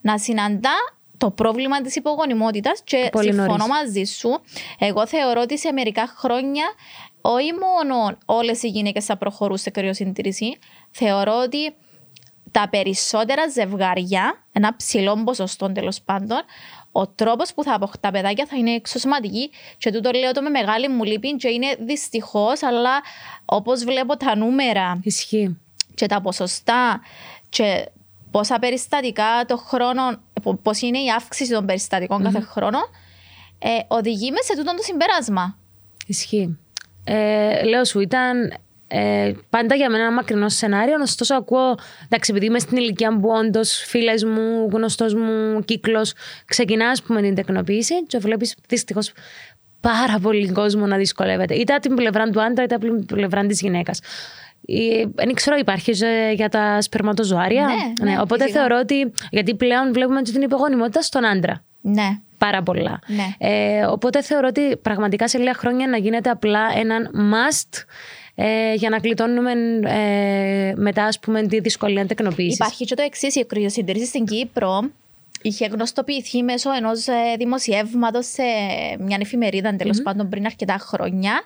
να 0.00 0.18
συναντά 0.18 0.74
το 1.18 1.30
πρόβλημα 1.30 1.80
της 1.80 1.96
υπογονιμότητας 1.96 2.80
και 2.84 3.08
Πολύ 3.12 3.32
συμφωνώ 3.32 3.56
νωρίς. 3.56 3.66
μαζί 3.66 4.04
σου. 4.04 4.40
Εγώ 4.78 5.06
θεωρώ 5.06 5.40
ότι 5.40 5.58
σε 5.58 5.72
μερικά 5.72 6.14
χρόνια 6.16 6.64
όχι 7.20 7.52
μόνο 7.52 8.16
όλες 8.24 8.62
οι 8.62 8.68
γυναίκες 8.68 9.04
θα 9.04 9.16
προχωρούν 9.16 9.56
σε 9.56 9.70
κρυοσυντήρηση, 9.70 10.58
θεωρώ 10.90 11.40
ότι 11.44 11.74
τα 12.52 12.68
περισσότερα 12.70 13.48
ζευγάρια, 13.48 14.44
ένα 14.52 14.76
ψηλό 14.76 15.22
ποσοστό 15.24 15.72
τέλος 15.72 16.00
πάντων, 16.00 16.38
ο 16.92 17.06
τρόπος 17.06 17.54
που 17.54 17.62
θα 17.62 17.74
αποκτά 17.74 18.10
παιδάκια 18.10 18.46
θα 18.46 18.56
είναι 18.56 18.70
εξωσωματική. 18.70 19.50
Και 19.78 19.92
τούτο 19.92 20.10
λέω 20.10 20.32
το 20.32 20.42
με 20.42 20.50
μεγάλη 20.50 20.88
μου 20.88 21.04
λύπη 21.04 21.36
και 21.36 21.48
είναι 21.48 21.76
δυστυχώς, 21.80 22.62
αλλά 22.62 23.00
όπως 23.44 23.84
βλέπω 23.84 24.16
τα 24.16 24.36
νούμερα 24.36 25.00
Ισχύει. 25.02 25.58
και 25.94 26.06
τα 26.06 26.20
ποσοστά 26.20 27.00
και 27.48 27.88
πόσα 28.30 28.58
περιστατικά 28.58 29.44
το 29.46 29.56
χρόνο, 29.56 30.02
πώς 30.62 30.80
είναι 30.80 30.98
η 30.98 31.10
αύξηση 31.16 31.52
των 31.52 31.66
περιστατικων 31.66 32.22
κάθε 32.22 32.40
χρόνο, 32.40 32.78
ε, 33.58 33.68
οδηγεί 33.88 34.30
μες 34.30 34.44
σε 34.44 34.56
τούτο 34.56 34.74
το 34.74 34.82
συμπέρασμα. 34.82 35.58
Ισχύει. 36.06 36.58
Ε, 37.04 37.64
λέω 37.64 37.84
σου, 37.84 38.00
ήταν 38.00 38.54
ε, 38.94 39.32
πάντα 39.50 39.74
για 39.74 39.90
μένα 39.90 40.02
ένα 40.02 40.12
μακρινό 40.12 40.48
σενάριο. 40.48 40.94
Ωστόσο, 41.02 41.34
ακούω, 41.34 41.74
εντάξει, 42.04 42.30
επειδή 42.30 42.46
είμαι 42.46 42.58
στην 42.58 42.76
ηλικία 42.76 43.18
που 43.18 43.28
όντως 43.28 43.84
φίλες 43.86 44.24
μου, 44.24 44.68
γνωστός 44.72 45.14
μου 45.14 45.60
κύκλος, 45.64 46.12
ξεκινά 46.46 46.88
ας 46.88 47.02
πούμε, 47.02 47.22
την 47.22 47.34
τεκνοποίηση 47.34 48.04
και 48.06 48.18
βλέπεις 48.18 48.54
δυστυχώς 48.68 49.12
πάρα 49.80 50.18
πολύ 50.22 50.52
κόσμο 50.52 50.86
να 50.86 50.96
δυσκολεύεται. 50.96 51.54
Είτε 51.54 51.72
από 51.72 51.82
την 51.82 51.94
πλευρά 51.94 52.24
του 52.30 52.42
άντρα, 52.42 52.64
είτε 52.64 52.74
από 52.74 52.84
την 52.84 53.06
πλευρά 53.06 53.46
της 53.46 53.60
γυναίκας. 53.60 54.00
Δεν 55.14 55.34
ξέρω, 55.34 55.56
υπάρχει 55.56 55.90
ε, 56.04 56.32
για 56.32 56.48
τα 56.48 56.80
σπερματοζωάρια; 56.80 57.66
Ναι, 58.02 58.10
ναι, 58.10 58.20
οπότε 58.20 58.42
φυσικά. 58.42 58.60
θεωρώ 58.60 58.78
ότι. 58.82 59.12
Γιατί 59.30 59.54
πλέον 59.54 59.92
βλέπουμε 59.92 60.22
την 60.22 60.42
υπογονιμότητα 60.42 61.02
στον 61.02 61.26
άντρα 61.26 61.64
Ναι. 61.80 62.18
πάρα 62.38 62.62
πολλά. 62.62 62.98
Ναι. 63.06 63.48
Ε, 63.48 63.84
οπότε 63.84 64.22
θεωρώ 64.22 64.46
ότι 64.48 64.76
πραγματικά 64.76 65.28
σε 65.28 65.38
λίγα 65.38 65.54
χρόνια 65.54 65.86
να 65.88 65.96
γίνεται 65.96 66.30
απλά 66.30 66.60
έναν 66.78 67.10
must 67.14 67.84
ε, 68.34 68.74
για 68.74 68.90
να 68.90 68.96
γλιτώνουμε 68.96 69.52
ε, 69.84 70.72
μετά 70.76 71.04
ας 71.04 71.18
πούμε 71.18 71.46
τη 71.46 71.60
δυσκολία 71.60 72.06
τεκνοποίησης. 72.06 72.54
Υπάρχει 72.54 72.84
και 72.84 72.94
το 72.94 73.02
εξής: 73.02 73.34
η 73.34 73.44
κρυοσυντήρηση 73.44 74.06
στην 74.06 74.24
Κύπρο 74.24 74.90
είχε 75.42 75.66
γνωστοποιηθεί 75.66 76.42
μέσω 76.42 76.72
ενός 76.72 77.06
δημοσιεύματος 77.38 78.26
σε 78.26 78.42
μια 78.98 79.18
εφημερίδα 79.20 79.76
τέλος 79.76 80.02
πάντων 80.02 80.28
πριν 80.28 80.46
αρκετά 80.46 80.76
χρόνια. 80.80 81.42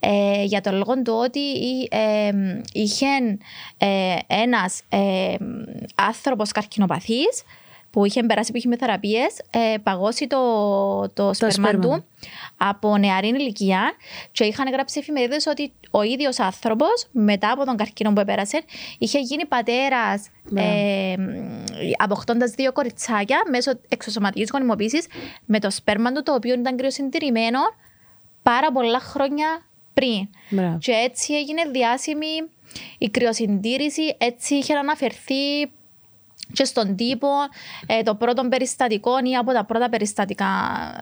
Ε, 0.00 0.44
για 0.44 0.60
τον 0.60 0.74
λόγο 0.74 1.02
του 1.02 1.12
ότι 1.24 1.40
ε, 1.90 2.30
είχε 2.72 3.06
ε, 3.78 4.16
ένας 4.26 4.82
ε, 4.88 5.34
άνθρωπος 5.94 6.52
καρκινοπαθής 6.52 7.42
που 7.90 8.04
είχε 8.04 8.22
περάσει 8.22 8.50
από 8.50 8.60
χημειοθεραπείε, 8.60 9.26
ε, 9.50 9.76
παγώσει 9.82 10.26
το, 10.26 10.38
το, 11.14 11.34
σπέρμα 11.34 11.68
σπέρμα. 11.68 11.80
του 11.80 12.04
από 12.56 12.96
νεαρή 12.96 13.28
ηλικία 13.28 13.92
και 14.32 14.44
είχαν 14.44 14.72
γράψει 14.72 14.98
εφημερίδες 14.98 15.46
ότι 15.46 15.72
ο 15.90 16.02
ίδιος 16.02 16.38
άνθρωπος 16.40 17.06
μετά 17.10 17.50
από 17.50 17.64
τον 17.64 17.76
καρκίνο 17.76 18.12
που 18.12 18.20
επέρασε 18.20 18.62
είχε 18.98 19.18
γίνει 19.18 19.46
πατέρας 19.46 20.30
ε, 20.54 21.14
αποκτώντας 21.96 22.50
δύο 22.50 22.72
κοριτσάκια 22.72 23.42
μέσω 23.50 23.72
εξωσωματικής 23.88 24.50
γονιμοποίησης 24.52 25.06
με 25.44 25.60
το 25.60 25.70
σπέρμα 25.70 26.12
του 26.12 26.22
το 26.22 26.34
οποίο 26.34 26.54
ήταν 26.54 26.76
κρυοσυντηρημένο 26.76 27.58
πάρα 28.42 28.72
πολλά 28.72 29.00
χρόνια 29.00 29.62
πριν. 29.94 30.28
Μπράβο. 30.48 30.78
Και 30.78 30.92
έτσι 30.92 31.34
έγινε 31.34 31.62
διάσημη 31.72 32.26
η 32.98 33.08
κρυοσυντήρηση, 33.08 34.16
έτσι 34.18 34.54
είχε 34.54 34.74
αναφερθεί 34.74 35.70
και 36.52 36.64
στον 36.64 36.96
τύπο 36.96 37.28
ε, 37.86 38.02
το 38.02 38.14
πρώτο 38.14 38.48
περιστατικό 38.48 39.12
ή 39.24 39.34
από 39.36 39.52
τα 39.52 39.64
πρώτα 39.64 39.88
περιστατικά. 39.88 40.46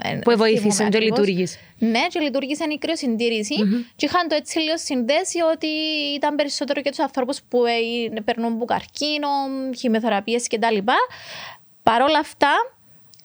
ε, 0.03 0.15
Που 0.17 0.37
βοήθησαν 0.37 0.71
θυμούμαι 0.71 0.91
και 0.91 0.97
ακριβώς. 0.97 1.19
λειτουργήσε. 1.19 1.59
Ναι, 1.79 2.07
και 2.09 2.21
λειτουργήσε 2.21 2.65
η 2.71 2.79
κρυοσυντήρηση. 2.79 3.55
Και 3.97 4.07
είχαν 4.07 4.29
το 4.29 4.35
έτσι 4.35 4.59
λίγο 4.59 4.79
συνδέσει 4.79 5.41
ότι 5.53 5.67
ήταν 6.15 6.35
περισσότερο 6.35 6.81
για 6.81 6.91
τους 6.91 7.01
ανθρώπους 7.01 7.41
που 7.49 7.65
ε, 7.67 8.21
περνούν 8.21 8.53
από 8.53 8.65
καρκίνο, 8.65 9.29
χημειοθεραπείε 9.77 10.39
κτλ. 10.49 10.77
Παρ' 11.83 12.03
όλα 12.03 12.19
αυτά, 12.19 12.53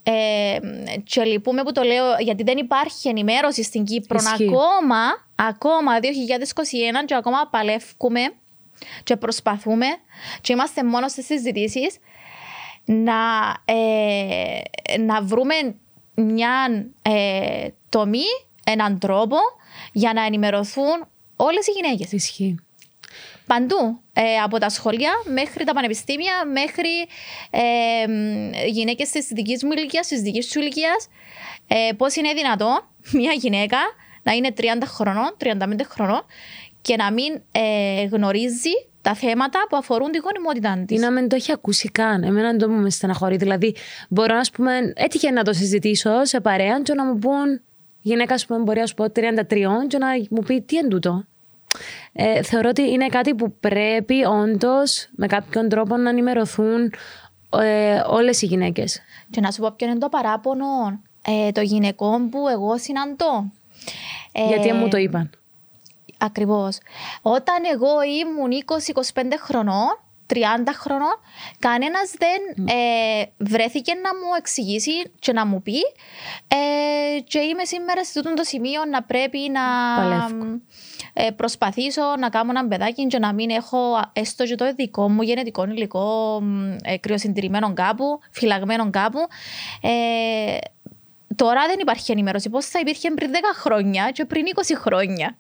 ε, 0.04 0.58
και 1.04 1.24
λυπούμε 1.24 1.64
που 1.64 1.72
το 1.72 1.82
λέω 1.84 2.06
γιατί 2.20 2.44
δεν 2.44 2.58
υπάρχει 2.58 3.10
ενημέρωση 3.10 3.64
στην 3.64 3.84
Κύπρο 3.84 4.18
Ισχύει. 4.18 4.44
ακόμα, 4.48 5.02
ακόμα 5.36 5.92
2021 6.00 7.06
και 7.06 7.16
ακόμα 7.16 7.48
παλεύουμε 7.52 8.22
και 9.04 9.15
προσπαθούμε 9.15 9.86
και 10.41 10.54
είμαστε 10.54 10.84
μόνο 10.84 11.08
στις 11.08 11.26
συζητήσεις 11.26 11.98
να, 12.86 13.22
ε, 13.65 14.98
να 15.00 15.22
βρούμε 15.24 15.56
μια 16.15 16.86
ε, 17.02 17.67
τομή, 17.89 18.26
έναν 18.63 19.00
τρόπο 19.00 19.38
για 19.91 20.13
να 20.13 20.26
ενημερωθούν 20.26 21.08
όλες 21.36 21.67
οι 21.67 21.72
γυναίκες. 21.72 22.12
Ισχύει. 22.12 22.56
Παντού. 23.46 24.00
Ε, 24.13 24.38
από 24.38 24.58
τα 24.58 24.70
σχολεία 24.70 25.12
μέχρι 25.26 25.63
τα 25.63 25.74
πανεπιστήμια, 25.74 26.34
μέχρι 26.46 27.08
ε, 27.50 28.06
γυναίκες 28.67 29.10
της 29.10 29.28
δικής 29.28 29.63
μου 29.63 29.72
ηλικίας, 29.72 30.08
της 30.08 30.22
δικής 30.22 30.50
σου 30.50 30.60
ηλικίας. 30.60 31.08
Ε, 31.67 31.91
πώς 31.98 32.15
είναι 32.15 32.34
δυνατό 32.34 32.89
μια 33.12 33.32
γυναίκα 33.32 33.78
να 34.24 34.32
είναι 34.32 34.54
30 34.58 34.63
χρονών, 34.86 35.38
35 35.38 35.84
χρονών 35.84 36.26
και 36.82 36.96
να 36.96 37.12
μην 37.12 37.41
ε, 37.52 38.04
γνωρίζει 38.06 38.70
τα 39.02 39.13
θέματα 39.13 39.60
που 39.70 39.78
αφορούν 39.78 40.12
τη 40.12 40.17
γονιμότητά 40.17 40.78
Ή 40.82 40.86
της. 40.86 41.02
να 41.02 41.12
μην 41.12 41.28
το 41.28 41.36
έχει 41.36 41.52
ακούσει 41.52 41.89
καν. 41.89 42.24
Εμένα 42.24 42.56
το 42.56 42.70
μου 42.70 42.82
με 42.82 42.89
στεναχωρεί. 42.89 43.36
Δηλαδή, 43.36 43.76
μπορώ 44.10 44.36
να 44.36 44.41
πούμε, 44.54 44.94
έτυχε 44.96 45.32
να 45.32 45.44
το 45.44 45.54
συζητήσω 45.54 46.26
σε 46.26 46.39
παρέα 46.39 46.82
και 46.82 46.94
να 46.94 47.06
μου 47.06 47.17
πούν 47.20 47.62
γυναίκα, 48.02 48.34
ας 48.34 48.46
πούμε, 48.46 48.60
μπορεί 48.60 48.80
να 48.80 48.86
σου 48.86 48.94
πω 48.94 49.06
33 49.06 49.12
και 49.88 49.98
να 49.98 50.08
μου 50.30 50.41
πει 50.46 50.62
τι 50.62 50.76
είναι 50.76 50.88
τούτο. 50.88 51.26
Ε, 52.13 52.44
θεωρώ 52.44 52.70
ότι 52.70 52.82
είναι 52.91 53.08
κάτι 53.08 53.36
που 53.36 53.54
πρέπει 53.60 54.24
όντως 54.24 55.10
με 55.15 55.28
κάποιον 55.28 55.70
τρόπο 55.70 55.98
να 55.98 56.10
ενημερωθούν 56.10 56.94
ε, 57.62 58.02
όλες 58.08 58.41
οι 58.41 58.46
γυναίκες. 58.46 59.02
Και 59.30 59.41
να 59.41 59.52
σου 59.52 59.62
πω 59.62 59.74
ποιο 59.76 59.88
είναι 59.88 59.98
το 59.98 60.10
παράπονο 60.10 60.65
ε, 61.28 61.52
των 61.52 61.63
γυναικών 61.63 62.30
που 62.30 62.48
εγώ 62.48 62.78
συναντώ. 62.78 63.52
Ε, 64.32 64.48
Γιατί 64.48 64.74
μου 64.74 64.88
το 64.88 64.98
είπαν. 64.98 65.30
Ακριβώς. 66.22 66.78
Όταν 67.22 67.56
εγώ 67.74 67.90
ήμουν 68.02 68.52
20-25 69.14 69.22
χρονών, 69.40 70.00
30 70.34 70.38
χρονών, 70.74 71.20
κανένας 71.60 72.14
δεν 72.18 72.66
ε, 72.68 73.24
βρέθηκε 73.38 73.94
να 73.94 74.16
μου 74.16 74.34
εξηγήσει 74.38 74.92
και 75.20 75.34
να 75.34 75.46
μου 75.46 75.62
πει 75.62 75.78
ε, 76.48 77.20
και 77.20 77.40
είμαι 77.40 77.66
σήμερα 77.66 78.06
σε 78.06 78.22
τούτο 78.22 78.34
το 78.34 78.44
σημείο 78.44 78.86
να 78.86 79.04
πρέπει 79.04 79.40
να 79.52 79.62
Παλεύω. 80.02 80.60
ε, 81.14 81.32
προσπαθήσω 81.32 82.02
να 82.20 82.30
κάνω 82.30 82.50
ένα 82.50 82.68
παιδάκι 82.68 83.08
και 83.08 83.20
να 83.20 83.34
μην 83.34 83.50
έχω 83.50 84.00
έστω 84.14 84.46
και 84.46 84.56
το 84.56 84.74
δικό 84.76 85.10
μου 85.10 85.22
γενετικό 85.22 85.66
υλικό 85.66 86.40
μ, 86.42 86.76
ε, 86.84 86.98
κρυοσυντηρημένο 86.98 87.74
κάπου, 87.74 88.20
φυλαγμένο 88.32 88.90
κάπου. 88.90 89.20
Ε, 89.82 90.58
τώρα 91.36 91.68
δεν 91.68 91.80
υπάρχει 91.80 92.12
ενημέρωση. 92.12 92.50
Πώς 92.50 92.66
θα 92.66 92.80
υπήρχε 92.80 93.12
πριν 93.12 93.32
10 93.32 93.36
χρόνια 93.54 94.12
και 94.14 94.26
πριν 94.26 94.44
20 94.56 94.60
χρόνια. 94.76 95.36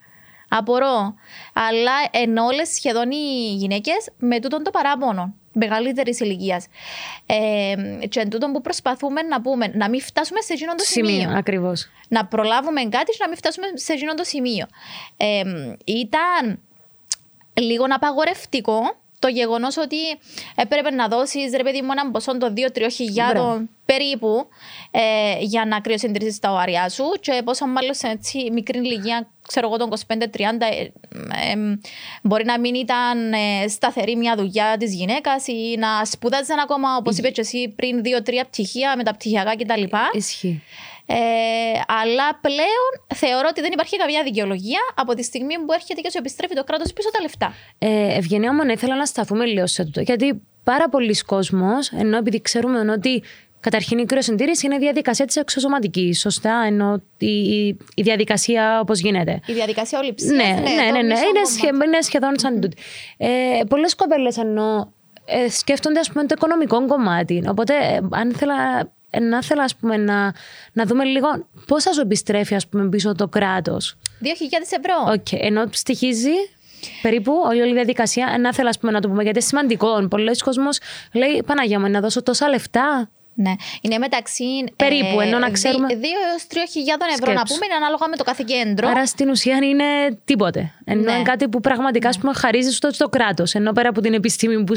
Απορώ. 0.53 1.15
Αλλά 1.53 1.91
εν 2.11 2.37
όλες 2.37 2.69
σχεδόν 2.69 3.11
οι 3.11 3.55
γυναίκες 3.55 4.09
με 4.17 4.39
τούτον 4.39 4.63
το 4.63 4.71
παράπονο 4.71 5.33
μεγαλύτερης 5.53 6.19
ηλικίας. 6.19 6.65
Ε, 7.25 7.75
και 8.07 8.19
εν 8.19 8.29
τούτον 8.29 8.51
που 8.51 8.61
προσπαθούμε 8.61 9.21
να 9.21 9.41
πούμε, 9.41 9.71
να 9.73 9.89
μην 9.89 10.01
φτάσουμε 10.01 10.41
σε 10.41 10.53
εκείνο 10.53 10.75
το 10.75 10.83
σημείο. 10.83 11.19
Σημείο, 11.19 11.37
ακριβώς. 11.37 11.89
Να 12.07 12.25
προλάβουμε 12.25 12.81
κάτι 12.81 13.11
και 13.11 13.17
να 13.19 13.27
μην 13.27 13.37
φτάσουμε 13.37 13.65
σε 13.73 13.93
εκείνο 13.93 14.13
το 14.13 14.23
σημείο. 14.23 14.65
Ε, 15.17 15.41
ήταν 15.85 16.59
λίγο 17.53 17.85
απαγορευτικό 17.89 18.79
το 19.21 19.27
γεγονός 19.27 19.77
ότι 19.77 19.97
έπρεπε 20.55 20.91
να 20.91 21.07
δώσεις 21.07 21.51
ρε 21.55 21.63
παιδί 21.63 21.81
μου 21.81 21.91
έναν 21.91 22.11
ποσό 22.11 22.37
των 22.37 22.53
2-3 22.57 22.87
χιλιάδων 22.91 23.69
περίπου 23.85 24.47
ε, 24.91 25.01
για 25.39 25.65
να 25.65 25.79
κρυοσυντηρήσεις 25.79 26.39
τα 26.39 26.51
οάρια 26.51 26.89
σου 26.89 27.03
και 27.19 27.41
πόσο 27.43 27.67
μάλλον 27.67 27.93
σε 27.93 28.07
έτσι 28.07 28.49
μικρή 28.51 28.77
ηλικία, 28.77 29.27
ξέρω 29.47 29.67
εγώ, 29.67 29.77
των 29.77 29.89
25-30, 30.07 30.19
ε, 30.59 30.81
ε, 30.81 31.79
μπορεί 32.21 32.45
να 32.45 32.59
μην 32.59 32.75
ήταν 32.75 33.33
ε, 33.33 33.67
σταθερή 33.67 34.15
μια 34.15 34.35
δουλειά 34.37 34.75
της 34.79 34.93
γυναίκας 34.93 35.47
ή 35.47 35.75
να 35.77 36.05
σπουδάζαν 36.05 36.59
ακόμα, 36.59 36.95
όπως 36.95 37.17
είπες 37.17 37.31
και 37.31 37.41
εσύ, 37.41 37.73
πριν 37.75 38.01
2-3 38.25 38.31
πτυχία 38.47 38.93
με 38.97 39.03
τα 39.03 39.11
πτυχιακά 39.11 39.55
κτλ. 39.55 39.83
Ισχύει. 40.11 40.63
Ε, 41.13 41.79
αλλά 41.87 42.39
πλέον 42.41 42.91
θεωρώ 43.15 43.47
ότι 43.49 43.61
δεν 43.61 43.71
υπάρχει 43.71 43.97
καμία 43.97 44.23
δικαιολογία 44.23 44.79
από 44.95 45.13
τη 45.13 45.23
στιγμή 45.23 45.55
που 45.65 45.73
έρχεται 45.73 46.01
και 46.01 46.09
σου 46.11 46.17
επιστρέφει 46.17 46.55
το 46.55 46.63
κράτος 46.63 46.93
πίσω 46.93 47.11
τα 47.11 47.21
λεφτά. 47.21 47.53
Ε, 47.77 48.17
Ευγενία 48.17 48.53
μου, 48.53 48.69
ήθελα 48.69 48.95
να 48.95 49.05
σταθούμε 49.05 49.45
λίγο 49.45 49.67
σε 49.67 49.81
αυτό. 49.81 50.01
Γιατί 50.01 50.41
πάρα 50.63 50.89
πολλοί 50.89 51.15
κόσμος, 51.25 51.91
ενώ 51.91 52.17
επειδή 52.17 52.41
ξέρουμε 52.41 52.91
ότι 52.91 53.23
Καταρχήν, 53.61 53.97
η 53.97 54.05
κρυοσυντήρηση 54.05 54.65
είναι 54.65 54.75
η 54.75 54.79
διαδικασία 54.79 55.25
της 55.25 55.35
εξωσωματικής. 55.35 56.19
Σωστά, 56.19 56.63
ενώ 56.65 57.01
η, 57.17 57.67
η 57.67 58.01
διαδικασία 58.01 58.79
όπως 58.79 58.99
γίνεται. 58.99 59.39
Η 59.45 59.53
διαδικασία 59.53 59.99
ολυψία. 59.99 60.31
Ναι, 60.31 60.43
ναι, 60.43 60.51
ναι, 60.51 60.91
ναι, 60.91 60.91
ναι. 60.91 61.01
Είναι, 61.01 61.45
σχε, 61.55 61.67
είναι 61.67 62.01
σχεδόν 62.01 62.39
σαν 62.39 62.57
mm. 62.57 62.61
τούτη. 62.61 62.77
Ε, 63.17 63.27
Πολλές 63.69 63.95
κοπέλες 63.95 64.37
ενώ 64.37 64.93
ε, 65.25 65.49
σκέφτονται 65.49 65.99
ας 65.99 66.11
πούμε, 66.11 66.25
το 66.25 66.33
οικονομικό 66.37 66.85
κομμάτι. 66.85 67.43
Οπότε, 67.47 67.73
ε, 67.73 67.99
αν 68.11 68.29
ήθελα 68.29 68.79
ε, 68.79 68.91
να 69.19 69.37
ήθελα 69.37 69.63
ας 69.63 69.75
πούμε, 69.75 69.97
να, 69.97 70.33
να 70.73 70.85
δούμε 70.85 71.03
λίγο 71.03 71.27
πώς 71.67 71.83
θα 71.83 71.93
σου 71.93 72.01
επιστρέφει 72.01 72.55
ας 72.55 72.67
πούμε, 72.67 72.89
πίσω 72.89 73.15
το 73.15 73.27
κράτος. 73.27 73.97
2.000 74.21 74.27
ευρώ. 74.61 75.13
Okay. 75.13 75.37
Ενώ 75.41 75.63
στοιχίζει 75.71 76.33
περίπου 77.01 77.33
όλη, 77.45 77.69
η 77.69 77.73
διαδικασία. 77.73 78.37
Να 78.39 78.49
ήθελα 78.49 78.73
να 78.81 79.01
το 79.01 79.07
πούμε 79.07 79.23
γιατί 79.23 79.37
είναι 79.37 79.47
σημαντικό. 79.47 80.07
Πολλοί 80.07 80.37
κόσμοι 80.37 80.67
λέει 81.13 81.43
Παναγία 81.45 81.79
μου, 81.79 81.89
να 81.89 81.99
δώσω 81.99 82.23
τόσα 82.23 82.49
λεφτά. 82.49 83.09
Ναι. 83.33 83.51
Είναι 83.81 83.97
μεταξύ. 83.97 84.43
Περίπου, 84.75 85.21
ε, 85.21 85.25
ενώ 85.25 85.37
να 85.37 85.49
ξέρουμε. 85.49 85.87
2 85.87 85.91
έως 86.31 86.47
3 86.47 86.57
χιλιάδων 86.69 87.07
ευρώ 87.07 87.33
να 87.33 87.43
πούμε, 87.43 87.65
είναι 87.65 87.75
ανάλογα 87.75 88.07
με 88.07 88.15
το 88.15 88.23
κάθε 88.23 88.43
κέντρο. 88.47 88.87
Άρα 88.87 89.05
στην 89.05 89.29
ουσία 89.29 89.57
είναι 89.57 89.83
τίποτε. 90.25 90.73
Ενώ 90.85 91.01
ναι. 91.01 91.11
είναι 91.11 91.21
κάτι 91.21 91.47
που 91.47 91.59
πραγματικά 91.59 92.09
ναι. 92.21 92.33
χαρίζεις 92.33 92.75
στο, 92.75 92.91
στο 92.91 93.09
κράτος. 93.09 93.53
Ενώ 93.53 93.71
πέρα 93.71 93.89
από 93.89 94.01
την 94.01 94.13
επιστήμη 94.13 94.63
που 94.63 94.73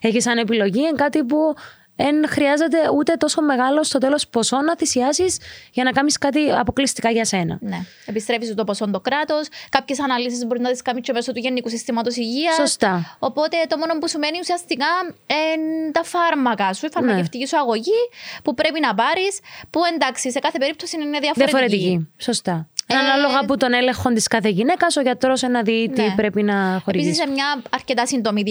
έχεις 0.00 0.22
σαν 0.22 0.38
επιλογή, 0.38 0.78
είναι 0.78 0.92
κάτι 0.96 1.24
που 1.24 1.54
δεν 1.96 2.28
χρειάζεται 2.28 2.78
ούτε 2.94 3.14
τόσο 3.14 3.42
μεγάλο 3.42 3.84
στο 3.84 3.98
τέλος 3.98 4.28
ποσό 4.28 4.60
να 4.60 4.76
θυσιάσεις 4.76 5.38
για 5.72 5.84
να 5.84 5.90
κάνεις 5.90 6.18
κάτι 6.18 6.50
αποκλειστικά 6.50 7.10
για 7.10 7.24
σένα. 7.24 7.58
Ναι. 7.60 7.80
Επιστρέφεις 8.06 8.54
το 8.54 8.64
ποσό 8.64 8.90
το 8.90 9.00
κράτος. 9.00 9.48
Κάποιες 9.68 10.00
αναλύσεις 10.00 10.46
μπορεί 10.46 10.60
να 10.60 10.70
τις 10.70 10.82
κάνει 10.82 11.00
και 11.00 11.12
μέσω 11.12 11.32
του 11.32 11.38
Γενικού 11.38 11.68
Συστήματος 11.68 12.16
Υγείας. 12.16 12.54
Σωστά. 12.54 13.16
Οπότε 13.18 13.56
το 13.68 13.78
μόνο 13.78 13.98
που 13.98 14.08
σου 14.08 14.18
μένει 14.18 14.38
ουσιαστικά 14.40 14.86
είναι 15.26 15.90
τα 15.92 16.02
φάρμακα 16.02 16.72
σου, 16.72 16.86
η 16.86 16.90
φαρμακευτική 16.92 17.38
ναι. 17.38 17.46
σου 17.46 17.58
αγωγή 17.58 18.00
που 18.42 18.54
πρέπει 18.54 18.80
να 18.80 18.94
πάρεις. 18.94 19.38
Που 19.70 19.80
εντάξει, 19.94 20.30
σε 20.30 20.38
κάθε 20.38 20.58
περίπτωση 20.58 20.96
είναι 20.96 21.18
διαφορετική. 21.18 21.44
Διαφορετική. 21.44 22.08
Σωστά. 22.18 22.68
Ε, 22.86 22.94
Ανάλογα 22.96 23.38
από 23.38 23.56
τον 23.56 23.72
έλεγχο 23.72 24.12
της 24.12 24.28
κάθε 24.28 24.48
γυναίκας, 24.48 24.96
ο 24.96 25.00
γιατρός 25.00 25.42
να 25.42 25.62
δει 25.62 25.90
τι 25.94 26.02
ναι. 26.02 26.14
πρέπει 26.16 26.42
να 26.42 26.80
χορηγήσει. 26.84 27.08
Επίσης, 27.08 27.24
σε 27.24 27.30
μια 27.30 27.62
αρκετά 27.70 28.06
σύντομη 28.06 28.42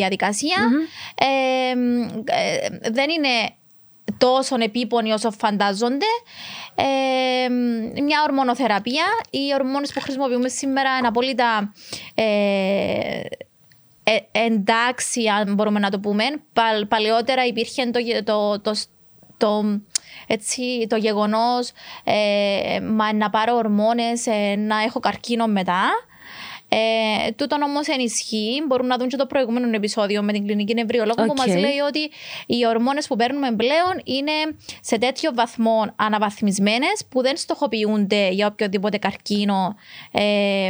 Ε, 1.15 1.25
ε, 2.25 2.91
δεν 2.91 3.09
είναι 3.09 3.55
τόσο 4.17 4.55
επίπονοι 4.59 5.11
όσο 5.11 5.31
φαντάζονται. 5.31 6.05
Ε, 6.75 7.49
μια 8.01 8.23
ορμονοθεραπεία. 8.27 9.05
Οι 9.29 9.53
ορμόνες 9.53 9.93
που 9.93 10.01
χρησιμοποιούμε 10.01 10.49
σήμερα 10.49 10.97
είναι 10.97 11.07
απόλυτα 11.07 11.73
ε, 12.15 12.23
ε, 14.03 14.19
εντάξει, 14.31 15.27
αν 15.27 15.53
μπορούμε 15.53 15.79
να 15.79 15.89
το 15.89 15.99
πούμε. 15.99 16.23
παλαιότερα 16.87 17.45
υπήρχε 17.45 17.85
το, 17.85 17.99
το, 18.23 18.59
το, 18.59 18.75
το 19.43 19.79
έτσι, 20.27 20.85
το 20.89 20.95
γεγονός 20.95 21.71
ε, 22.03 22.79
να 23.13 23.29
πάρω 23.29 23.55
ορμόνες, 23.55 24.27
ε, 24.27 24.55
να 24.55 24.81
έχω 24.81 24.99
καρκίνο 24.99 25.47
μετά. 25.47 25.89
Ε, 26.67 27.31
τούτον 27.31 27.61
όμως 27.61 27.87
ενισχύει. 27.87 28.63
Μπορούν 28.67 28.87
να 28.87 28.97
δουν 28.97 29.07
και 29.07 29.17
το 29.17 29.25
προηγούμενο 29.25 29.75
επεισόδιο 29.75 30.23
με 30.23 30.31
την 30.31 30.45
κλινική 30.45 30.73
νευριολόγο 30.73 31.23
okay. 31.23 31.27
που 31.27 31.33
μας 31.37 31.47
λέει 31.47 31.79
ότι 31.87 31.99
οι 32.45 32.67
ορμόνες 32.67 33.07
που 33.07 33.15
παίρνουμε 33.15 33.51
πλέον 33.51 34.01
είναι 34.03 34.31
σε 34.81 34.97
τέτοιο 34.97 35.31
βαθμό 35.33 35.93
αναβαθμισμένες 35.95 37.05
που 37.09 37.21
δεν 37.21 37.37
στοχοποιούνται 37.37 38.29
για 38.29 38.47
οποιοδήποτε 38.47 38.97
καρκίνο 38.97 39.75
ε, 40.11 40.69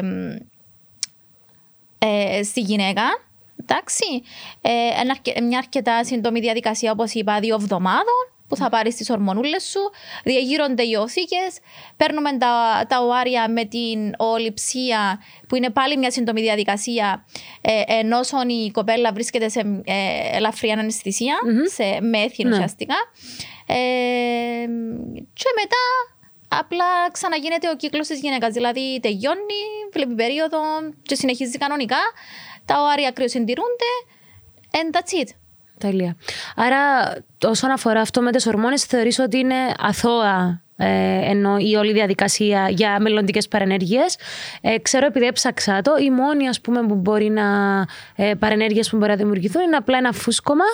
ε, 1.98 2.44
στη 2.44 2.60
γυναίκα. 2.60 3.04
Εντάξει. 3.62 4.24
Ε, 4.62 5.42
μια 5.42 5.58
αρκετά 5.58 6.04
σύντομη 6.04 6.40
διαδικασία, 6.40 6.92
όπως 6.92 7.14
είπα, 7.14 7.40
δύο 7.40 7.56
εβδομάδων 7.56 8.33
που 8.54 8.60
θα 8.60 8.70
πάρεις 8.70 8.96
τις 8.96 9.10
ορμονούλες 9.10 9.64
σου, 9.64 9.80
διαγείρονται 10.24 10.84
οι 10.84 10.94
οθήκε, 10.94 11.42
παίρνουμε 11.98 12.38
τα, 12.38 12.86
τα 12.88 13.00
οάρια 13.00 13.50
με 13.50 13.66
την 13.66 14.14
ολυψία, 14.18 15.22
που 15.48 15.56
είναι 15.56 15.70
πάλι 15.70 15.98
μια 15.98 16.12
σύντομη 16.12 16.42
διαδικασία, 16.42 17.26
ε, 17.62 17.82
ενώ 17.88 18.20
η 18.48 18.72
κοπέλα 18.72 19.12
βρίσκεται 19.14 19.50
σε 19.50 19.60
ε, 19.84 20.38
ελαφριά 20.38 20.74
αναισθησία, 20.74 21.36
mm-hmm. 21.46 21.72
σε 21.74 22.02
μέθη 22.02 22.44
ναι. 22.44 22.52
ουσιαστικά. 22.52 22.96
Ε, 23.68 23.76
και 25.34 25.50
μετά 25.56 25.84
απλά 26.48 27.12
ξαναγίνεται 27.12 27.70
ο 27.70 27.76
κύκλος 27.76 28.08
της 28.08 28.20
γυναίκας. 28.20 28.54
Δηλαδή 28.54 29.00
τελειώνει, 29.02 29.62
βλέπει 29.92 30.14
περίοδο 30.14 30.60
και 31.02 31.16
συνεχίζει 31.16 31.58
κανονικά. 31.58 32.00
Τα 32.66 32.82
οάρια 32.82 33.12
κρυοσυντηρούνται 33.12 33.92
and 34.74 34.92
that's 34.96 35.14
it. 35.14 35.30
Τέλεια. 35.84 36.16
Άρα, 36.56 37.14
όσον 37.46 37.72
αφορά 37.72 38.02
αυτό 38.02 38.22
με 38.22 38.32
τις 38.32 38.48
ορμόνες, 38.48 38.84
θεωρείς 38.84 39.20
ότι 39.20 39.38
είναι 39.38 39.74
αθώα 39.78 40.63
ε, 40.78 41.30
ενώ 41.30 41.58
η 41.58 41.76
όλη 41.76 41.94
διαδικασία 41.94 42.70
για 42.70 43.00
μελλοντικές 43.00 43.48
παρενέργειες. 43.48 44.18
Ε, 44.62 44.78
ξέρω 44.78 45.06
επειδή 45.06 45.26
έψαξα 45.26 45.82
το, 45.82 45.92
η 46.00 46.10
μόνη 46.10 46.48
ας 46.48 46.62
πούμε, 46.62 46.86
που 46.86 46.96
μπορεί 46.96 47.30
να 47.30 47.44
ε, 48.16 48.34
παρενέργειες 48.40 48.90
που 48.90 48.98
μπορεί 48.98 49.10
να 49.10 49.18
δημιουργηθούν 49.18 49.62
είναι 49.62 49.76
απλά 49.76 49.98
ένα 49.98 50.12
φούσκωμα 50.12 50.66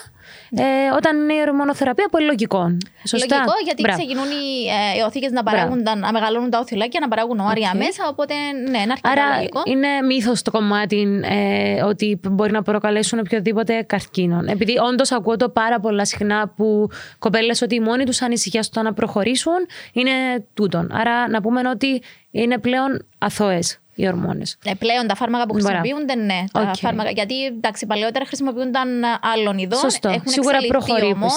ε, 0.52 0.64
όταν 0.96 1.18
είναι 1.18 1.34
η 1.34 1.42
ορμονοθεραπεία, 1.48 2.08
πολύ 2.12 2.26
λογικό. 2.26 2.78
Σωστά. 3.08 3.36
Λογικό, 3.36 3.54
γιατί 3.64 3.82
Μπράβο. 3.82 3.98
ξεκινούν 3.98 4.30
οι, 4.30 4.68
ε, 4.96 4.98
οι 4.98 5.02
οθήκες 5.06 5.32
να, 5.32 5.44
παράγουν, 5.44 5.82
να 5.98 6.12
μεγαλώνουν 6.12 6.50
τα 6.50 6.60
οθυλάκια, 6.60 7.00
να 7.00 7.08
παράγουν 7.08 7.40
όρια 7.40 7.72
okay. 7.74 7.78
μέσα. 7.78 8.08
Οπότε, 8.08 8.34
ναι, 8.70 8.78
είναι 8.78 8.92
αρκετά 8.92 9.12
Άρα, 9.12 9.36
λογικό. 9.36 9.62
είναι 9.66 9.88
μύθος 10.08 10.42
το 10.42 10.52
κομμάτι 10.52 11.22
ε, 11.24 11.84
ότι 11.84 12.20
μπορεί 12.30 12.52
να 12.52 12.62
προκαλέσουν 12.62 13.20
οποιοδήποτε 13.20 13.82
καρκίνο. 13.82 14.44
Επειδή 14.48 14.78
όντως 14.90 15.12
ακούω 15.12 15.36
το 15.36 15.50
πάρα 15.50 15.80
πολλά 15.80 16.06
συχνά 16.06 16.54
που 16.56 16.90
κοπέλες 17.20 17.62
ότι 17.62 17.76
η 17.76 17.80
μόνη 17.80 18.04
τους 18.04 18.22
ανησυχία 18.22 18.64
στο 18.64 18.82
να 18.82 18.94
προχωρήσουν 18.94 19.58
είναι 19.94 20.12
τούτον. 20.54 20.92
Άρα, 20.92 21.30
να 21.30 21.42
πούμε 21.42 21.70
ότι 21.70 22.02
είναι 22.32 22.58
πλέον 22.58 23.06
αθώες 23.18 23.80
οι 23.96 24.08
ορμόνες. 24.08 24.58
Ε, 24.64 24.74
πλέον 24.74 25.08
τα 25.08 25.16
φάρμακα 25.16 25.46
που 25.46 25.54
χρησιμοποιούνται, 25.54 26.16
ναι. 26.16 26.44
Τα 26.52 26.72
φάρμακα, 26.76 27.10
γιατί 27.10 27.46
εντάξει, 27.46 27.86
παλαιότερα 27.86 28.26
χρησιμοποιούνταν 28.26 28.90
άλλων 29.22 29.58
ειδών. 29.58 29.80
Σωστό. 29.80 30.10
Έχουν 30.10 30.28
Σίγουρα 30.28 30.58
προχωρεί 30.68 31.12
όμως 31.16 31.34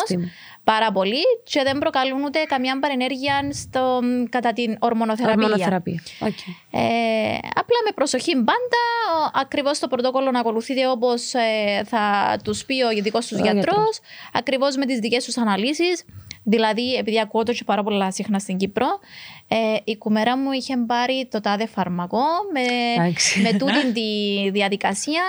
πάρα 0.65 0.93
πολύ 0.93 1.23
και 1.45 1.63
δεν 1.63 1.79
προκαλούν 1.79 2.23
ούτε 2.23 2.45
καμιά 2.49 2.79
παρενέργεια 2.79 3.49
στο, 3.53 4.01
κατά 4.29 4.53
την 4.53 4.77
ορμονοθεραπεία. 4.79 5.45
ορμονοθεραπεία. 5.45 6.03
Okay. 6.21 6.53
Ε, 6.71 7.35
απλά 7.55 7.79
με 7.85 7.91
προσοχή 7.95 8.35
πάντα, 8.35 8.83
ακριβώς 9.35 9.79
το 9.79 9.89
πρωτόκολλο 9.89 10.31
να 10.31 10.41
ακολουθείτε 10.41 10.89
όπως 10.89 11.35
ε, 11.35 11.83
θα 11.85 12.37
τους 12.45 12.65
πει 12.65 12.83
ο 12.83 12.91
ειδικός 12.91 13.27
τους 13.27 13.41
γιατρός, 13.41 14.01
ακριβώς 14.33 14.77
με 14.77 14.87
τις 14.87 14.99
δικές 14.99 15.25
τους 15.25 15.37
αναλύσεις. 15.37 16.05
Δηλαδή, 16.45 16.95
επειδή 16.95 17.21
ακούω 17.21 17.43
το 17.43 17.53
και 17.53 17.65
πάρα 17.65 17.83
πολλά 17.83 18.11
συχνά 18.11 18.39
στην 18.39 18.57
Κύπρο, 18.57 18.87
ε, 19.53 19.77
η 19.85 19.97
κουμέρα 19.97 20.37
μου 20.37 20.53
είχε 20.53 20.75
πάρει 20.87 21.29
το 21.31 21.41
τάδε 21.41 21.67
φάρμακο 21.67 22.23
με, 22.53 22.63
με 23.43 23.59
τούτη 23.59 23.93
τη 23.93 24.51
διαδικασία. 24.51 25.23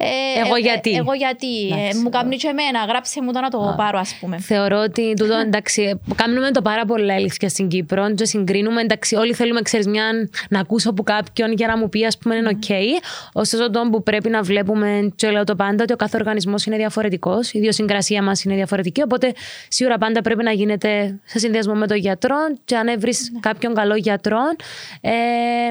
Ε, 0.00 0.40
εγώ 0.44 0.54
ε, 0.54 0.58
γιατί; 0.58 0.90
εγώ 0.90 1.12
γιατί; 1.12 1.68
Ε, 1.68 1.94
μου 2.02 2.08
κάνει 2.08 2.36
και 2.36 2.48
εμένα, 2.48 2.84
γράψε 2.88 3.22
μου 3.22 3.32
το 3.32 3.40
να 3.40 3.50
το 3.50 3.74
πάρω, 3.76 3.98
ας 3.98 4.16
πούμε. 4.20 4.38
Θεωρώ 4.38 4.78
ότι 4.78 5.14
τούτο 5.14 5.34
εντάξει, 5.34 6.00
κάνουμε 6.14 6.50
το 6.50 6.62
πάρα 6.62 6.84
πολλά 6.84 7.14
αλήθεια 7.14 7.48
στην 7.48 7.68
Κύπρο 7.68 8.14
και 8.14 8.24
συγκρίνουμε. 8.24 8.80
Εντάξει, 8.80 9.14
όλοι 9.14 9.34
θέλουμε, 9.34 9.62
ξέρεις, 9.62 9.86
μια 9.86 10.04
να 10.48 10.60
ακούσω 10.60 10.90
από 10.90 11.02
κάποιον 11.02 11.52
για 11.52 11.66
να 11.66 11.78
μου 11.78 11.88
πει, 11.88 12.04
ας 12.04 12.18
πούμε, 12.18 12.36
είναι 12.36 12.48
οκ. 12.48 12.98
Ωστόσο, 13.32 13.70
το 13.70 13.88
που 13.92 14.02
πρέπει 14.02 14.28
να 14.28 14.42
βλέπουμε, 14.42 15.12
και 15.16 15.30
λέω 15.30 15.44
το 15.44 15.56
πάντα, 15.56 15.82
ότι 15.82 15.92
ο 15.92 15.96
κάθε 15.96 16.16
οργανισμός 16.16 16.64
είναι 16.64 16.76
διαφορετικός. 16.76 17.52
Η 17.52 17.58
ιδιοσυγκρασία 17.58 18.22
μας 18.22 18.44
είναι 18.44 18.54
διαφορετική. 18.54 19.02
Οπότε, 19.02 19.32
σίγουρα 19.68 19.98
πάντα 19.98 20.20
πρέπει 20.20 20.42
να 20.42 20.52
γίνεται 20.52 21.20
σε 21.24 21.38
συνδυασμό 21.38 21.74
με 21.74 21.86
τον 21.86 21.96
γιατρό. 21.96 22.36
Και 22.64 22.76
αν 22.76 23.00
βρει 23.00 23.12
ναι. 23.32 23.38
Κάποιον 23.58 23.74
καλό 23.74 23.96
γιατρό, 23.96 24.40
ε, 25.00 25.12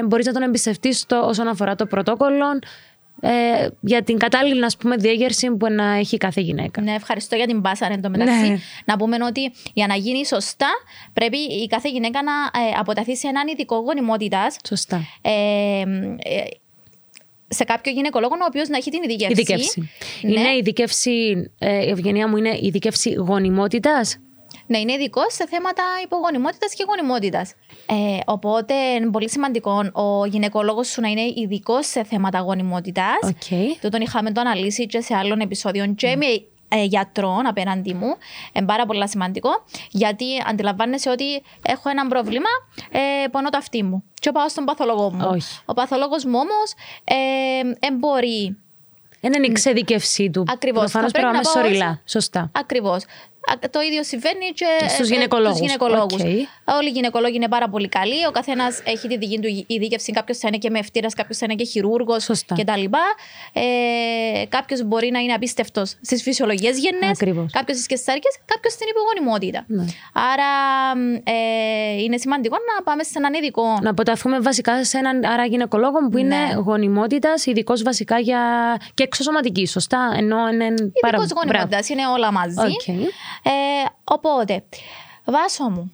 μπορείς 0.04 0.26
να 0.26 0.32
τον 0.32 0.42
εμπιστευτείς 0.42 1.06
όσον 1.22 1.48
αφορά 1.48 1.74
το 1.74 1.86
πρωτόκολλο 1.86 2.46
ε, 3.20 3.68
για 3.80 4.02
την 4.02 4.18
κατάλληλη 4.18 4.64
ας 4.64 4.76
πούμε, 4.76 4.96
διέγερση 4.96 5.50
που 5.50 5.72
να 5.72 5.94
έχει 5.94 6.16
κάθε 6.16 6.40
γυναίκα. 6.40 6.80
Ναι, 6.80 6.94
ευχαριστώ 6.94 7.36
για 7.36 7.46
την 7.46 7.60
πάσα 7.60 7.86
εν 7.90 8.02
τω 8.02 8.10
μεταξύ. 8.10 8.48
Ναι. 8.48 8.56
Να 8.84 8.96
πούμε 8.96 9.16
ότι 9.26 9.52
για 9.74 9.86
να 9.86 9.94
γίνει 9.94 10.26
σωστά 10.26 10.68
πρέπει 11.12 11.36
η 11.38 11.66
κάθε 11.66 11.88
γυναίκα 11.88 12.22
να 12.22 12.32
ε, 12.32 12.78
αποταθεί 12.78 13.16
σε 13.16 13.28
έναν 13.28 13.48
ειδικό 13.48 13.76
γονιμότητας. 13.76 14.56
Σωστά. 14.68 15.00
Ε, 15.22 15.30
ε, 15.30 16.44
σε 17.48 17.64
κάποιο 17.64 17.92
γυναικολόγο 17.92 18.34
ο 18.34 18.44
οποίος 18.48 18.68
να 18.68 18.76
έχει 18.76 18.90
την 18.90 19.02
ειδικεύση. 19.02 19.32
ειδικεύση. 19.32 19.90
Ναι. 20.22 20.40
Είναι 20.40 20.56
ειδικεύση, 20.56 21.50
ε, 21.58 21.86
η 21.86 21.88
ευγενία 21.88 22.28
μου 22.28 22.36
είναι 22.36 22.58
ειδικεύση 22.62 23.12
γονιμότητας; 23.12 24.18
Να 24.68 24.78
είναι 24.78 24.92
ειδικό 24.92 25.30
σε 25.30 25.46
θέματα 25.46 25.82
υπογονιμότητας 26.04 26.74
και 26.74 26.84
γονιμότητας. 26.88 27.54
Ε, 27.86 28.18
οπότε 28.26 28.74
είναι 28.74 29.10
πολύ 29.10 29.30
σημαντικό 29.30 29.90
ο 29.92 30.26
γυναικολόγο 30.26 30.82
σου 30.82 31.00
να 31.00 31.08
είναι 31.08 31.32
ειδικό 31.36 31.82
σε 31.82 32.04
θέματα 32.04 32.38
γονιμότητας. 32.38 33.18
Okay. 33.22 33.66
Το 33.80 33.88
τον 33.88 34.00
είχαμε 34.00 34.32
το 34.32 34.40
αναλύσει 34.40 34.86
και 34.86 35.00
σε 35.00 35.14
άλλων 35.14 35.40
επεισόδιων 35.40 35.94
και 35.94 36.16
με 36.16 36.26
ε, 36.68 36.84
γιατρών 36.84 37.46
απέναντι 37.46 37.94
μου. 37.94 38.16
Είναι 38.52 38.66
πάρα 38.66 38.86
πολύ 38.86 39.08
σημαντικό. 39.08 39.50
Γιατί 39.90 40.24
αντιλαμβάνεσαι 40.46 41.10
ότι 41.10 41.42
έχω 41.62 41.88
ένα 41.88 42.06
πρόβλημα, 42.06 42.48
ε, 42.90 43.28
πονώ 43.28 43.50
το 43.50 43.58
αυτί 43.58 43.82
μου. 43.82 44.04
Και 44.14 44.32
πάω 44.32 44.48
στον 44.48 44.64
παθολόγο 44.64 45.12
μου. 45.12 45.28
Όχι. 45.30 45.60
Ο 45.64 45.74
παθολόγος 45.74 46.24
μου 46.24 46.38
όμως 46.38 46.72
ε, 47.80 47.92
μπορεί. 47.92 48.56
Δεν 49.20 49.32
είναι 49.32 49.46
η 49.46 49.50
εξειδίκευσή 49.50 50.30
του. 50.30 50.44
Ακριβώς. 50.48 50.80
Προφανώς 50.82 51.12
Θα 51.12 51.18
πρέπει 51.18 51.32
πρέπει 51.32 51.46
να 51.46 51.52
να 51.52 51.52
πάμε 51.52 51.68
πάω 51.68 51.80
σε 51.80 51.85
ωριλά. 51.85 52.00
Σωστά. 52.04 52.50
Ακριβώς. 52.54 53.04
Το 53.70 53.80
ίδιο 53.80 54.02
συμβαίνει 54.04 54.46
και 54.54 54.64
Στους 54.88 55.10
ε, 55.10 55.12
γυναικολόγους. 55.14 55.56
στους 55.56 55.66
γυναικολόγους. 55.66 56.22
Οκ. 56.22 56.74
Όλοι 56.76 56.88
οι 56.88 56.90
γυναικολόγοι 56.90 57.36
είναι 57.36 57.48
πάρα 57.48 57.68
πολύ 57.68 57.88
καλοί. 57.88 58.26
Ο 58.26 58.30
καθένας 58.30 58.82
έχει 58.84 59.08
τη 59.08 59.16
δική 59.18 59.38
του 59.40 59.64
ειδίκευση. 59.66 60.12
Κάποιος 60.12 60.38
θα 60.38 60.48
είναι 60.48 60.56
και 60.58 60.70
μαιευτήρας, 60.70 61.08
κάποιος 61.16 61.38
θα 61.38 61.46
είναι 61.48 61.54
και 61.54 61.64
χειρουργός 61.64 62.22
Σωστά. 62.24 62.54
κτλ. 62.54 62.84
Ε, 63.52 64.44
κάποιος 64.48 64.82
μπορεί 64.84 65.10
να 65.10 65.18
είναι 65.18 65.32
απίστευτος 65.32 65.94
στις 66.00 66.22
φυσιολογικές 66.22 66.68
γέννες. 66.70 67.06
Ακριβώς. 67.06 67.52
Κάποιος 67.52 67.76
στις 67.76 67.86
καισαρικές, 67.88 68.28
κάποιος 68.44 68.72
στην 68.72 68.86
υπογονιμότητα. 68.90 69.64
Ναι. 69.66 69.84
Άρα 70.12 70.50
ε, 71.24 72.02
είναι 72.02 72.16
σημαντικό 72.16 72.56
να 72.76 72.82
πάμε 72.82 73.02
σε 73.02 73.12
έναν 73.16 73.34
ειδικό. 73.34 73.78
Να 73.82 73.90
αποταθούμε 73.90 74.40
βασικά 74.40 74.84
σε 74.84 74.98
έναν 74.98 75.24
άρα 75.24 75.44
γυναικολόγο 75.46 76.08
που 76.10 76.18
είναι 76.18 76.36
Ναι. 76.36 76.54
γονιμότητας, 76.54 77.46
ειδικός 77.46 77.82
βασικά 77.82 78.18
για. 78.18 78.40
και 78.94 79.02
εξωσωματική, 79.02 79.66
σωστά; 79.66 80.12
Ενώ 80.16 80.48
είναι. 80.48 80.74
πάρα- 81.00 81.18
Ειδικό 81.22 81.40
γονιμότητας. 81.44 81.88
Είναι 81.88 82.06
όλα 82.06 82.32
μαζί. 82.32 82.58
Οκ. 82.60 83.06
Ε, 83.42 83.50
οπότε, 84.04 84.64
Βάσω 85.24 85.64
μου. 85.70 85.92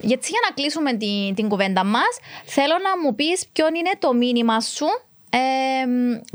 Γιατί 0.00 0.28
για 0.30 0.38
να 0.48 0.54
κλείσουμε 0.54 0.94
την, 0.94 1.34
την 1.34 1.48
κουβέντα 1.48 1.84
μας, 1.84 2.18
θέλω 2.44 2.74
να 2.82 3.00
μου 3.02 3.14
πεις 3.14 3.44
ποιο 3.52 3.66
είναι 3.66 3.90
το 3.98 4.12
μήνυμα 4.14 4.60
σου 4.60 4.86
ε, 5.30 5.38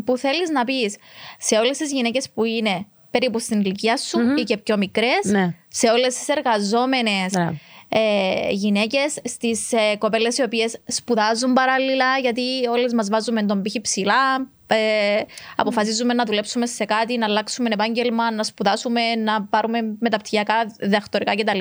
που 0.05 0.17
θέλεις 0.17 0.49
να 0.49 0.63
πεις 0.63 0.95
σε 1.39 1.55
όλες 1.55 1.77
τις 1.77 1.91
γυναίκες 1.91 2.29
που 2.29 2.43
είναι 2.43 2.85
περίπου 3.11 3.39
στην 3.39 3.59
ηλικία 3.59 3.97
σου 3.97 4.19
ή 4.37 4.43
και 4.43 4.57
πιο 4.57 4.77
μικρές, 4.77 5.23
Ναι. 5.25 5.55
σε 5.67 5.89
όλες 5.89 6.15
τις 6.15 6.27
εργαζόμενες 6.27 7.31
Μπράβο. 7.31 7.55
ε, 7.89 8.49
γυναίκες, 8.51 9.17
στις 9.23 9.71
ε, 9.71 9.95
κοπέλες 9.97 10.37
οι 10.37 10.43
οποίες 10.43 10.77
σπουδάζουν 10.87 11.53
παράλληλα, 11.53 12.17
γιατί 12.17 12.67
όλες 12.71 12.93
μας 12.93 13.09
βάζουμε 13.09 13.43
τον 13.43 13.61
πήχη 13.61 13.81
ψηλά. 13.81 14.47
Ε, 14.71 15.21
αποφασίζουμε 15.55 16.13
να 16.13 16.23
δουλέψουμε 16.23 16.65
σε 16.65 16.85
κάτι, 16.85 17.17
να 17.17 17.25
αλλάξουμε 17.25 17.69
επάγγελμα, 17.71 18.31
να 18.31 18.43
σπουδάσουμε, 18.43 19.15
να 19.15 19.43
πάρουμε 19.43 19.95
μεταπτυχιακά, 19.99 20.73
διδακτορικά 20.79 21.35
κτλ. 21.35 21.59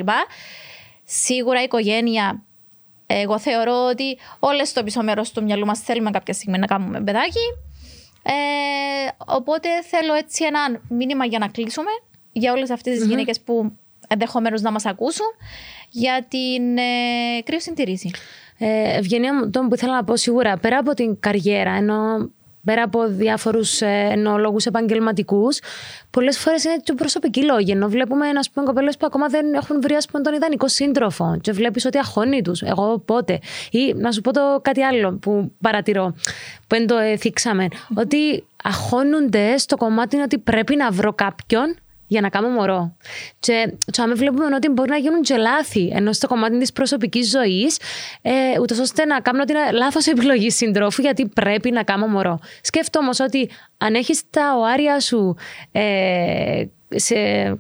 Σίγουρα 1.05 1.61
η 1.61 1.62
οικογένεια, 1.64 2.42
εγώ 3.07 3.38
θεωρώ 3.38 3.87
ότι 3.90 4.18
όλες 4.38 4.68
στο 4.68 4.83
πίσω 4.83 5.03
μέρος 5.03 5.33
του 5.33 5.42
μυαλού 5.42 5.66
μας 5.66 5.81
θέλουμε 5.81 6.11
κάποια 6.11 6.35
στιγμή 6.35 6.59
να 6.59 6.66
κάνουμε 6.66 7.01
παιδάκι. 7.01 7.47
Ε, 8.23 8.33
οπότε 9.27 9.68
θέλω 9.83 10.14
έτσι 10.14 10.44
ένα 10.44 10.81
μήνυμα 10.88 11.25
για 11.25 11.38
να 11.38 11.49
κλείσουμε 11.49 11.90
για 12.33 12.53
όλες 12.53 12.71
αυτές 12.71 12.99
τις 12.99 13.07
γυναίκες 13.07 13.40
που 13.40 13.73
ενδεχομένως 14.09 14.61
να 14.61 14.71
μας 14.71 14.87
ακούσουν 14.87 15.27
για 15.90 16.27
την 16.29 16.79
ε, 16.79 17.40
κρύοσυντηρήση. 17.44 18.11
Ε, 18.59 18.97
Ευγενία 18.97 19.35
μου, 19.35 19.51
το 19.51 19.61
που 19.61 19.75
ήθελα 19.75 19.92
να 19.92 20.05
πω 20.05 20.16
σίγουρα, 20.16 20.59
πέρα 20.59 20.79
από 20.79 20.94
την 20.94 21.21
καριέρα, 21.21 21.71
ενώ 21.71 22.31
πέρα 22.69 22.83
από 22.83 23.07
διάφορους 23.09 23.81
ε, 23.81 24.15
λόγου 24.17 24.57
επαγγελματικούς, 24.65 25.59
πολλές 26.11 26.39
φορές 26.39 26.65
είναι 26.65 26.77
και 26.83 26.93
προσωπικοί 26.93 27.45
λόγοι. 27.45 27.71
Ενώ 27.71 27.89
βλέπουμε 27.89 28.27
ας 28.39 28.51
πούμε, 28.51 28.67
κοπέλες 28.67 28.97
που 28.97 29.07
ακόμα 29.07 29.27
δεν 29.27 29.55
έχουν 29.55 29.81
βρει 29.81 29.95
ας 29.95 30.07
πούμε, 30.07 30.23
τον 30.23 30.35
ιδανικό 30.35 30.69
σύντροφο, 30.69 31.39
και 31.41 31.53
βλέπεις 31.53 31.85
ότι 31.85 31.99
αχώνει 31.99 32.43
τους. 32.43 32.63
Εγώ 32.63 32.99
πότε. 32.99 33.41
Ή 33.71 33.95
να 33.95 34.13
σου 34.13 34.21
πω 34.21 34.33
το 34.33 34.61
κάτι 34.63 34.83
άλλο 34.83 35.13
που 35.13 35.53
παρατηρώ, 35.61 36.15
που 36.67 36.77
δεν 36.77 36.87
το 36.87 36.97
ε, 36.97 37.17
θίξαμε, 37.17 37.69
ότι 37.95 38.45
αχώνονται 38.63 39.59
στο 39.59 39.77
κομμάτι 39.77 40.17
ότι 40.21 40.39
πρέπει 40.39 40.77
να 40.77 40.91
βρω 40.91 41.13
κάποιον 41.13 41.77
για 42.09 42.21
να 42.21 42.29
κάνω 42.29 42.49
μωρό. 42.49 42.97
Και 43.40 43.73
τσάμε 43.92 44.14
βλέπουμε 44.14 44.55
ότι 44.55 44.68
μπορεί 44.68 44.90
να 44.90 44.97
γίνουν 44.97 45.23
και 45.23 45.37
λάθη 45.37 45.90
ενώ 45.94 46.12
στο 46.12 46.27
κομμάτι 46.27 46.59
της 46.59 46.73
προσωπικής 46.73 47.31
ζωής, 47.31 47.79
ε, 48.23 48.33
ούτως 48.61 48.79
ώστε 48.79 49.05
να 49.05 49.21
κάνω 49.21 49.42
ότι 49.42 49.53
είναι 49.53 49.71
λάθος 49.73 50.07
επιλογή 50.07 50.51
συντρόφου, 50.51 51.03
γιατί 51.03 51.27
πρέπει 51.27 51.71
να 51.71 51.83
κάνω 51.83 52.07
μωρό. 52.07 52.38
Σκέφτομαι 52.61 53.05
όμως 53.05 53.21
ότι 53.21 53.51
αν 53.79 53.94
έχεις 53.94 54.23
τα 54.31 54.57
οάρια 54.59 55.01
σου 55.01 55.37
ε, 55.73 56.64
σε 56.94 57.14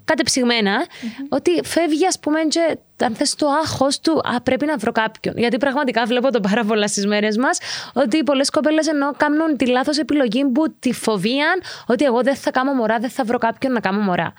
κατεψυγμένα, 0.04 0.86
ότι 1.28 1.50
φεύγει, 1.64 2.06
ας 2.06 2.18
πούμε, 2.18 2.40
και 2.40 2.78
αν 3.04 3.14
θες 3.14 3.34
το 3.34 3.46
άγχος 3.48 4.00
του, 4.00 4.20
α, 4.34 4.40
πρέπει 4.40 4.66
να 4.66 4.76
βρω 4.76 4.92
κάποιον. 4.92 5.34
Γιατί 5.38 5.56
πραγματικά 5.56 6.04
βλέπω 6.04 6.32
το 6.32 6.40
πάρα 6.40 6.64
πολλά 6.64 6.88
στις 6.88 7.06
μέρες 7.06 7.36
μας, 7.36 7.58
ότι 7.92 8.22
πολλές 8.22 8.50
κοπέλες 8.50 8.86
ενώ 8.86 9.12
κάνουν 9.16 9.56
τη 9.56 9.66
λάθος 9.66 9.98
επιλογή 9.98 10.44
που 10.44 10.74
τη 10.78 10.92
φοβίαν 10.92 11.60
ότι 11.86 12.04
εγώ 12.04 12.22
δεν 12.22 12.34
θα 12.34 12.50
κάνω 12.50 12.72
μωρά, 12.72 12.98
δεν 12.98 13.10
θα 13.10 13.24
βρω 13.24 13.38
κάποιον 13.38 13.72
να 13.72 13.80
κάνω 13.80 14.00
μωρά. 14.00 14.32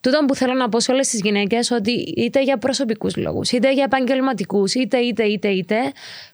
Τούτο 0.00 0.24
που 0.26 0.34
θέλω 0.34 0.54
να 0.54 0.68
πω 0.68 0.80
σε 0.80 0.92
όλες 0.92 1.08
τις 1.08 1.20
γυναίκες, 1.20 1.70
ότι 1.70 1.90
είτε 2.16 2.42
για 2.42 2.58
προσωπικούς 2.58 3.16
λόγους, 3.16 3.50
είτε 3.52 3.72
για 3.72 3.84
επαγγελματικούς, 3.84 4.74
είτε, 4.74 4.98
είτε, 4.98 5.24
είτε, 5.24 5.48
είτε, 5.48 5.76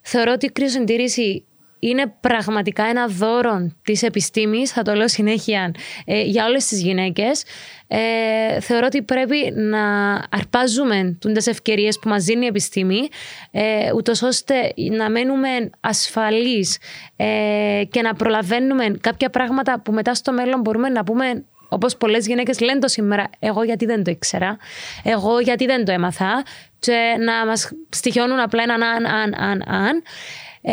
θεωρώ 0.03 0.33
ότι 0.33 0.47
η 0.47 0.51
κρυοσυντήρηση 0.51 1.45
είναι 1.83 2.15
πραγματικά 2.21 2.85
ένα 2.85 3.07
δώρο 3.07 3.73
της 3.83 4.03
επιστήμης, 4.03 4.71
θα 4.71 4.83
το 4.83 4.95
λέω 4.95 5.09
συνέχεια, 5.09 5.75
ε, 6.05 6.23
για 6.23 6.47
όλες 6.47 6.67
τις 6.67 6.83
γυναίκες. 6.83 7.45
Ε, 7.87 8.61
θεωρώ 8.61 8.87
ότι 8.87 9.03
πρέπει 9.03 9.53
να 9.55 10.13
αρπάζουμε 10.31 11.19
τις 11.33 11.47
ευκαιρίες 11.47 11.99
που 11.99 12.09
μας 12.09 12.25
δίνει 12.25 12.45
η 12.45 12.49
επιστήμη, 12.49 13.09
ε, 13.51 13.93
ούτως 13.95 14.23
ώστε 14.23 14.55
να 14.91 15.11
μένουμε 15.11 15.71
ασφαλείς 15.81 16.79
ε, 17.17 17.83
και 17.91 18.03
να 18.03 18.15
προλαβαίνουμε 18.15 18.97
κάποια 19.01 19.31
πράγματα 19.31 19.81
που 19.81 19.93
μετά 19.93 20.15
στο 20.15 20.33
μέλλον 20.33 20.61
μπορούμε 20.61 20.89
να 20.89 21.05
πούμε 21.05 21.45
Όπως 21.69 21.97
πολλές 21.97 22.27
γυναίκες 22.27 22.61
λένε 22.61 22.79
το 22.79 22.89
σήμερα, 22.89 23.31
εγώ 23.39 23.63
γιατί 23.63 23.87
δεν 23.87 24.05
το 24.05 24.11
ήξερα, 24.11 24.57
εγώ 25.03 25.41
γιατί 25.41 25.67
δεν 25.67 25.85
το 25.85 25.93
έμαθα, 25.93 26.43
και 26.83 27.17
να 27.19 27.47
μας 27.47 27.73
στοιχιώνουν 27.89 28.39
απλά 28.39 28.63
έναν 28.63 28.83
αν, 28.83 29.07
αν, 29.07 29.35
αν, 29.35 29.63
αν. 29.67 30.03
Ε, 30.65 30.73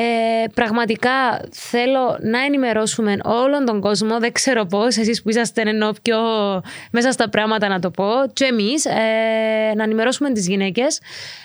πραγματικά 0.54 1.41
θέλω 1.52 2.17
να 2.21 2.45
ενημερώσουμε 2.45 3.17
όλον 3.23 3.65
τον 3.65 3.82
κόσμο. 3.82 4.19
Δεν 4.19 4.32
ξέρω 4.32 4.65
πώς, 4.65 4.97
εσείς 4.97 5.21
που 5.21 5.30
είσαστε 5.30 5.62
ενώ 5.62 5.91
πιο 6.02 6.17
μέσα 6.91 7.12
στα 7.12 7.30
πράγματα 7.30 7.67
να 7.67 7.80
το 7.80 7.91
πω, 7.91 8.10
και 8.34 8.45
εμείς, 8.45 8.86
ε, 8.86 9.73
να 9.75 9.84
ενημερώσουμε 9.84 10.32
τις 10.32 10.47
γυναίκες 10.47 10.99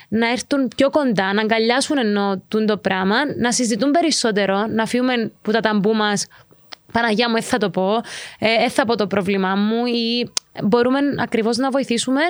να 0.08 0.30
έρθουν 0.30 0.68
πιο 0.76 0.90
κοντά, 0.90 1.32
να 1.32 1.40
αγκαλιάσουν 1.40 1.98
ενώ 1.98 2.42
το 2.66 2.76
πράγμα, 2.76 3.16
να 3.36 3.52
συζητούν 3.52 3.90
περισσότερο, 3.90 4.66
να 4.66 4.86
φύγουμε 4.86 5.32
που 5.42 5.50
τα 5.50 5.60
ταμπού 5.60 5.94
μας 5.94 6.26
Παναγιά 6.92 7.28
μου, 7.28 7.34
δεν 7.34 7.42
θα 7.42 7.58
το 7.58 7.70
πω, 7.70 8.00
δεν 8.38 8.70
θα 8.70 8.84
πω 8.84 8.96
το 8.96 9.06
πρόβλημά 9.06 9.54
μου 9.54 9.86
ή 9.86 10.32
μπορούμε 10.62 10.98
ακριβώς 11.18 11.56
να 11.56 11.70
βοηθήσουμε 11.70 12.20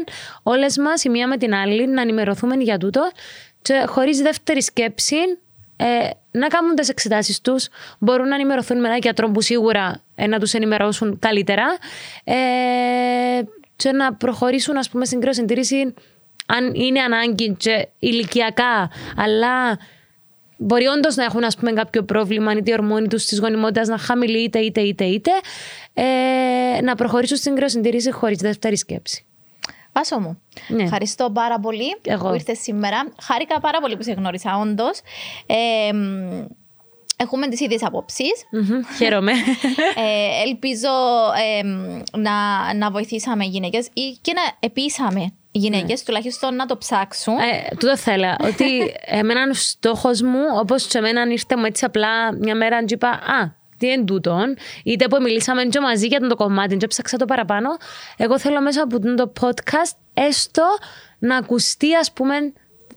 όλες 0.43 0.77
μας 0.77 1.05
η 1.05 1.09
μία 1.09 1.29
με 1.29 1.37
την 1.37 1.55
άλλη 1.55 1.87
να 1.87 2.01
ενημερωθούμε 2.01 2.55
για 2.55 2.79
τούτο 2.79 3.11
και 3.63 3.85
χωρίς 3.87 4.19
δεύτερη 4.19 4.63
σκέψη 4.63 5.17
ε, 5.77 6.11
να 6.31 6.47
κάνουν 6.47 6.75
τις 6.75 6.89
εξετάσεις 6.89 7.41
τους, 7.41 7.69
μπορούν 7.99 8.29
να 8.29 8.35
ενημερωθούν 8.35 8.81
με 8.81 8.89
ένα 8.89 8.97
γιατρό 8.97 9.31
που 9.31 9.41
σίγουρα 9.41 10.03
ε, 10.15 10.27
να 10.27 10.39
τους 10.39 10.53
ενημερώσουν 10.55 11.19
καλύτερα. 11.19 11.65
Ε, 12.25 12.35
και 13.77 13.93
να 13.93 14.15
προχωρήσουν 14.15 14.77
ας 14.77 14.89
πούμε 14.89 15.05
στην 15.05 15.21
κρυοσυντήρηση 15.21 15.95
αν 16.47 16.75
είναι 16.75 17.01
ανάγκη 17.01 17.55
και 17.59 17.89
ηλικιακά, 17.99 18.91
αλλά 19.17 19.79
Μπορεί 20.57 20.87
όντως 20.87 21.15
να 21.15 21.25
έχουν 21.25 21.45
ας 21.45 21.57
πούμε, 21.57 21.73
κάποιο 21.73 22.03
πρόβλημα, 22.03 22.53
είτε 22.53 22.71
η 22.71 22.75
ορμόνη 22.75 23.09
τους 23.09 23.25
της 23.25 23.39
γονιμότητας 23.39 23.89
να 23.89 23.99
χαμηλεί, 23.99 24.39
είτε, 24.39 24.59
είτε, 24.59 24.81
είτε, 24.81 25.05
είτε 25.05 25.31
ε, 25.95 26.03
να 26.83 26.95
προχωρήσουν 26.95 27.37
στην 27.37 27.55
κρυοσυντήρηση 27.55 28.11
χωρίς 28.11 28.39
δεύτερη 28.39 28.77
σκέψη. 28.77 29.25
Πάσο 29.95 30.19
μου. 30.21 30.41
Ναι. 30.69 30.83
Ευχαριστώ 30.83 31.31
πάρα 31.31 31.61
πολύ 31.61 31.97
Εγώ. 32.03 32.29
που 32.29 32.35
ήρθες 32.35 32.59
σήμερα. 32.59 33.13
Χάρηκα 33.23 33.61
πάρα 33.61 33.81
πολύ 33.81 33.97
που 33.97 34.03
σε 34.03 34.13
γνώρισα, 34.13 34.59
όντως. 34.59 35.01
Ε, 35.47 35.93
μ, 35.93 36.45
έχουμε 37.17 37.49
τις 37.49 37.61
ίδιες 37.61 37.85
απόψεις. 37.85 38.33
Μμμ, 38.51 38.81
Χαίρομαι. 38.97 39.33
ε, 40.05 40.43
ελπίζω 40.47 40.89
ε, 41.59 41.65
μ, 41.65 42.03
να, 42.21 42.75
να 42.75 42.91
βοηθήσαμε 42.91 43.45
γυναίκες 43.45 43.87
ή 43.93 44.19
και 44.21 44.33
να 44.33 44.43
επίσαμε 44.61 45.33
γυναίκες, 45.51 46.03
τουλάχιστον 46.03 46.55
να 46.55 46.67
το 46.67 46.77
ψάξουν. 46.79 47.35
Ε, 47.39 47.75
τούτο 47.79 47.97
θέλω. 47.97 48.37
Ότι 48.51 48.95
εμένα 49.05 49.43
ο 49.51 49.55
στόχος 49.55 50.23
μου, 50.23 50.41
όπως 50.59 50.87
και 50.87 50.99
εμένα 50.99 51.23
ήρθε 51.31 51.57
μου 51.57 51.65
έτσι 51.65 51.85
απλά 51.85 52.35
μια 52.35 52.55
μέρα 52.55 52.85
και 52.85 52.95
είπα 52.95 53.09
Α, 53.09 53.63
τι 53.85 53.93
είναι 53.93 54.05
τούτον, 54.05 54.57
είτε 54.85 55.09
που 55.09 55.23
μιλήσαμε 55.23 55.65
και 55.65 55.81
μαζί 55.81 56.07
για 56.07 56.21
το 56.21 56.37
κομμάτι, 56.37 56.77
και 56.77 56.87
ψάξα 56.87 57.17
το 57.17 57.25
παραπάνω. 57.25 57.69
Εγώ 58.17 58.39
θέλω 58.39 58.61
μέσα 58.61 58.83
από 58.83 59.01
το 59.01 59.33
podcast 59.41 59.97
έστω 60.15 60.65
να 61.19 61.37
ακουστεί, 61.37 61.95
ας 61.95 62.13
πούμε, 62.13 62.35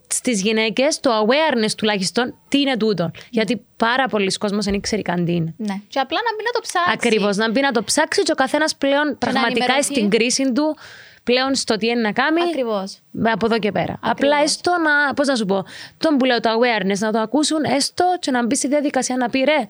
στις 0.08 0.42
γυναίκες 0.42 1.00
το 1.00 1.12
awareness 1.20 1.72
τουλάχιστον 1.78 2.36
τι 2.48 2.60
είναι 2.60 2.78
τούτο. 2.78 3.12
Γιατί 3.30 3.66
πάρα 3.78 4.08
πολλοί 4.08 4.32
κόσμοι 4.32 4.60
δεν 4.62 4.82
ξέρει 4.82 5.02
καν 5.02 5.26
τι 5.26 5.34
είναι. 5.34 5.54
Ναι. 5.58 5.82
Και 5.88 6.00
απλά 6.00 6.18
να 6.30 6.36
μπει 6.36 6.44
να 6.44 6.52
το 6.52 6.60
ψάξει. 6.62 6.92
Ακριβώς, 6.94 7.38
να 7.38 7.52
μπει 7.52 7.62
να 7.62 7.72
το 7.72 7.84
ψάξει 7.84 8.24
και 8.24 8.32
ο 8.32 8.36
καθένας 8.36 8.76
πλέον 8.76 9.18
πραγματικά 9.18 9.64
ενημερωθεί. 9.64 9.94
στην 9.94 10.10
κρίση 10.10 10.52
του 10.52 10.78
πλέον 11.24 11.56
στο 11.56 11.76
τι 11.76 11.88
είναι 11.88 12.02
να 12.02 12.12
κάνει. 12.12 12.42
Ακριβώς. 12.42 13.00
Από 13.24 13.46
εδώ 13.46 13.60
και 13.60 13.72
πέρα. 13.72 14.00
Απλά 14.02 14.38
έστω 14.44 14.72
να, 14.72 15.14
πώς 15.14 15.28
να 15.28 15.36
σου 15.36 15.46
πω, 15.46 15.66
τον 15.98 16.18
που 16.18 16.26
λέω 16.26 16.40
το 16.40 16.50
awareness 16.50 16.98
να 17.00 17.12
το 17.12 17.20
ακούσουν, 17.20 17.64
έστω 17.64 18.06
και 18.20 18.32
να 18.32 18.46
μπει 18.46 18.56
στη 18.56 18.68
διαδικασία 18.68 19.18
να 19.18 19.30
πει 19.30 19.40
ρε, 19.40 19.70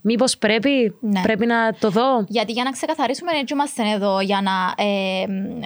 Μήπως 0.00 0.38
πρέπει, 0.38 0.96
Ναι. 1.00 1.20
πρέπει 1.20 1.46
να 1.46 1.72
το 1.80 1.90
δω; 1.90 2.24
Γιατί 2.28 2.52
για 2.52 2.64
να 2.64 2.70
ξεκαθαρίσουμε, 2.70 3.30
έτσι 3.40 3.54
είμαστε 3.54 3.82
εδώ 3.94 4.20
για 4.20 4.40
να 4.42 4.84
ε, 4.84 5.26
μ, 5.26 5.60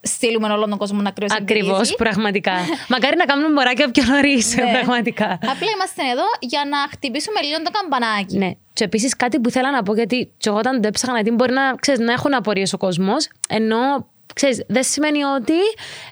στείλουμε 0.00 0.48
όλον 0.48 0.68
τον 0.68 0.78
κόσμο 0.78 1.00
να 1.00 1.10
κρυοσυντηρήσει. 1.10 1.64
Ακριβώς, 1.66 1.94
πραγματικά. 1.94 2.52
Μακάρι 2.92 3.16
να 3.16 3.24
κάνουμε 3.24 3.52
μωράκια 3.52 3.90
πιο 3.90 4.04
νωρίς, 4.04 4.56
Ναι. 4.56 4.70
πραγματικά. 4.72 5.24
Απλά 5.32 5.68
είμαστε 5.76 6.02
εδώ 6.12 6.24
για 6.40 6.62
να 6.70 6.76
χτυπήσουμε 6.90 7.40
λίγο 7.40 7.62
το 7.62 7.70
καμπανάκι. 7.70 8.38
Ναι. 8.38 8.50
Και 8.72 8.84
επίσης 8.84 9.16
κάτι 9.16 9.40
που 9.40 9.48
ήθελα 9.48 9.70
να 9.70 9.82
πω, 9.82 9.94
γιατί 9.94 10.32
και 10.36 10.48
εγώ 10.48 10.58
όταν 10.58 10.80
το 10.80 10.88
έψαχνα, 10.88 11.14
γιατί 11.14 11.30
μπορεί 11.30 11.52
να, 11.52 11.74
ξέρεις, 11.74 12.00
να 12.00 12.12
έχουν 12.12 12.34
απορίες 12.34 12.72
ο 12.72 12.76
κόσμος, 12.76 13.28
ενώ 13.48 14.06
ξέρεις, 14.34 14.64
δεν 14.68 14.82
σημαίνει 14.82 15.22
ότι 15.24 15.58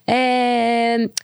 ε, 0.05 0.15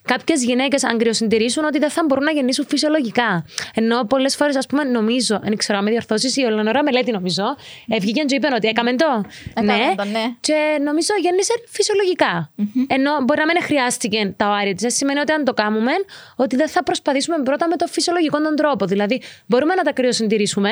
κάποιες 0.03 0.45
γυναίκες, 0.45 0.85
αν 0.85 0.99
κρυοσυντηρήσουν, 0.99 1.65
ότι 1.65 1.79
δεν 1.79 1.91
θα 1.91 2.03
μπορούν 2.07 2.25
να 2.25 2.31
γεννήσουν 2.31 2.67
φυσιολογικά. 2.69 3.47
Ενώ 3.75 4.05
πολλές 4.05 4.37
φορές, 4.37 4.57
ας 4.57 4.67
πούμε, 4.67 4.85
νομίζω, 4.85 5.41
δεν 5.43 5.57
ξέρω 5.57 5.79
αν 5.79 5.85
με 5.85 5.91
διορθώσεις, 5.91 6.37
η 6.37 6.45
Ελεονώρα 6.45 6.83
Μελέτη, 6.83 7.11
νομίζω, 7.11 7.45
ε, 7.89 7.99
βγήκε 7.99 8.23
και 8.23 8.35
είπε 8.35 8.49
ότι 8.55 8.69
έκαμε 8.69 8.95
το. 8.95 9.25
Έκαμε 9.51 9.95
το, 9.97 10.05
ναι. 10.05 10.25
Και 10.41 10.79
νομίζω 10.83 11.13
γέννησε 11.21 11.53
φυσιολογικά. 11.69 12.51
Ενώ 12.87 13.13
μπορεί 13.25 13.39
να 13.39 13.47
μην 13.47 13.63
χρειάστηκε 13.63 14.35
τα 14.37 14.49
ωάρια 14.49 14.73
της. 14.73 14.83
Δεν 14.83 14.91
σημαίνει 14.91 15.19
ότι 15.19 15.33
αν 15.33 15.45
το 15.45 15.53
κάνουμε, 15.53 15.93
ότι 16.37 16.57
δεν 16.57 16.69
θα 16.69 16.83
προσπαθήσουμε 16.83 17.37
πρώτα 17.43 17.69
με 17.69 17.77
το 17.77 17.87
φυσιολογικό 17.87 18.41
τον 18.41 18.57
τρόπο. 18.57 18.87
Δηλαδή, 18.87 19.23
μπορούμε 19.47 19.75
να 19.75 19.83
τα 19.83 19.93
κρυοσυντηρήσουμε, 19.93 20.71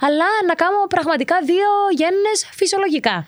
αλλά 0.00 0.24
να 0.46 0.54
κάνουμε 0.54 0.86
πραγματικά 0.88 1.36
δύο 1.44 1.68
γέννες 1.96 2.48
φυσιολογικά. 2.52 3.26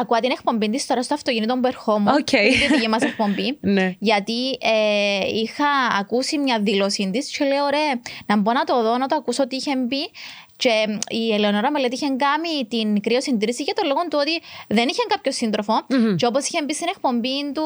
Ακούω 0.00 0.18
την 0.18 0.30
εκπομπή 0.30 0.70
της 0.70 0.86
τώρα 0.86 1.02
στο 1.02 1.14
αυτοκίνητο 1.14 1.54
που 1.54 1.66
ερχόμουν. 1.66 2.08
Οκ. 2.08 2.32
Είναι 2.32 2.48
τη 2.48 2.74
δική 2.74 2.88
μας 2.88 3.02
εκπομπή. 3.02 3.58
Ναι. 3.76 3.94
Γιατί 3.98 4.48
ε, 4.60 5.26
είχα 5.42 5.68
ακούσει 5.98 6.38
μια 6.38 6.60
δήλωσή 6.60 7.10
της 7.12 7.36
και 7.36 7.44
λέω: 7.44 7.68
Ρε, 7.68 8.00
να 8.26 8.36
μπω 8.36 8.52
να 8.52 8.64
το 8.64 8.82
δω, 8.82 8.98
να 8.98 9.06
το 9.06 9.16
ακούσω 9.16 9.46
τι 9.46 9.56
είχε 9.56 9.72
πει. 9.88 10.10
Και 10.56 10.98
η 11.08 11.32
Ελεονώρα 11.34 11.70
Μελέτη 11.70 11.94
είχε 11.94 12.06
κάνει 12.06 12.66
την 12.68 13.00
κρυοσυντήρηση 13.00 13.62
για 13.62 13.74
το 13.74 13.82
λόγο 13.86 14.00
του 14.00 14.18
ότι 14.20 14.42
δεν 14.68 14.88
είχε 14.88 15.02
κάποιο 15.08 15.32
σύντροφο. 15.32 15.74
Και 16.16 16.26
όπως 16.26 16.46
είχε 16.48 16.62
μπει 16.64 16.74
στην 16.74 16.86
εκπομπή 16.90 17.52
του, 17.54 17.62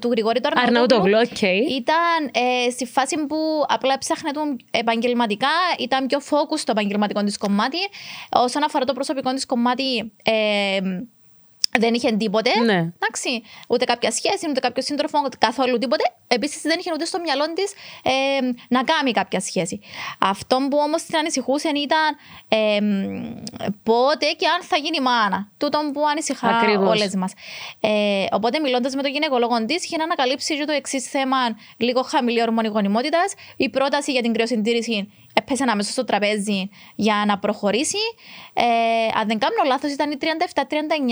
του 0.00 0.08
Γρηγόρη 0.10 0.40
του 0.40 0.48
Αρναούτογλου, 0.54 1.18
οκ. 1.30 1.42
ήταν 1.70 2.30
ε, 2.32 2.70
στη 2.70 2.86
φάση 2.86 3.16
που 3.26 3.36
απλά 3.68 3.98
ψαχνόταν 3.98 4.56
επαγγελματικά, 4.70 5.48
ήταν 5.78 6.06
πιο 6.06 6.18
focus 6.18 6.58
στο 6.58 6.70
επαγγελματικό 6.70 7.24
της 7.24 7.38
κομμάτι. 7.38 7.78
Όσον 8.30 8.64
αφορά 8.64 8.84
το 8.84 8.92
προσωπικό 8.92 9.32
της 9.32 9.46
κομμάτι, 9.46 10.12
ε, 10.22 10.78
δεν 11.78 11.94
είχε 11.94 12.12
τίποτε. 12.12 12.50
Ναι. 12.64 12.72
Εντάξει, 12.72 13.42
ούτε 13.68 13.84
κάποια 13.84 14.10
σχέση, 14.10 14.48
ούτε 14.48 14.60
κάποιο 14.60 14.82
σύντροφο, 14.82 15.18
καθόλου 15.38 15.78
τίποτε. 15.78 16.04
Επίσης 16.28 16.62
δεν 16.62 16.76
είχε 16.78 16.90
ούτε 16.92 17.04
στο 17.04 17.20
μυαλό 17.20 17.52
της 17.54 17.72
ε, 18.02 18.12
να 18.68 18.82
κάνει 18.84 19.10
κάποια 19.12 19.40
σχέση. 19.40 19.80
Αυτό 20.18 20.56
που 20.70 20.78
όμως 20.78 21.02
την 21.02 21.16
ανησυχούσε 21.16 21.68
ήταν 21.68 22.16
ε, 22.48 22.78
πότε 23.82 24.26
και 24.38 24.46
αν 24.46 24.62
θα 24.62 24.76
γίνει 24.76 25.00
μάνα. 25.00 25.48
Τούτο 25.58 25.90
που 25.92 26.08
ανησυχά 26.08 26.48
Ακριβώς. 26.48 26.88
όλες 26.88 27.14
μας. 27.14 27.32
Ε, 27.80 28.24
οπότε, 28.30 28.58
μιλώντας 28.58 28.94
με 28.94 29.02
τον 29.02 29.10
γυναικολόγο 29.10 29.64
της, 29.64 29.84
είχε 29.84 29.96
να 29.96 30.04
ανακαλύψει 30.04 30.58
και 30.58 30.64
το 30.64 30.72
εξής 30.72 31.08
θέμα, 31.08 31.36
λίγο 31.76 32.02
χαμηλή 32.02 32.42
ορμόνη 32.42 32.68
γονιμότητα. 32.68 33.18
Η 33.56 33.68
πρόταση 33.68 34.12
για 34.12 34.22
την 34.22 34.32
κρυοσυντήρηση 34.32 35.12
έπεσε 35.38 35.64
αμέσω 35.68 35.90
στο 35.90 36.04
τραπέζι 36.04 36.68
για 36.94 37.24
να 37.26 37.38
προχωρήσει. 37.38 37.98
Ε, 38.52 38.62
αν 39.20 39.26
δεν 39.26 39.38
κάνω 39.38 39.54
λάθος, 39.66 39.92
ήταν 39.92 40.10
η 40.10 40.16
37-39 40.20 40.24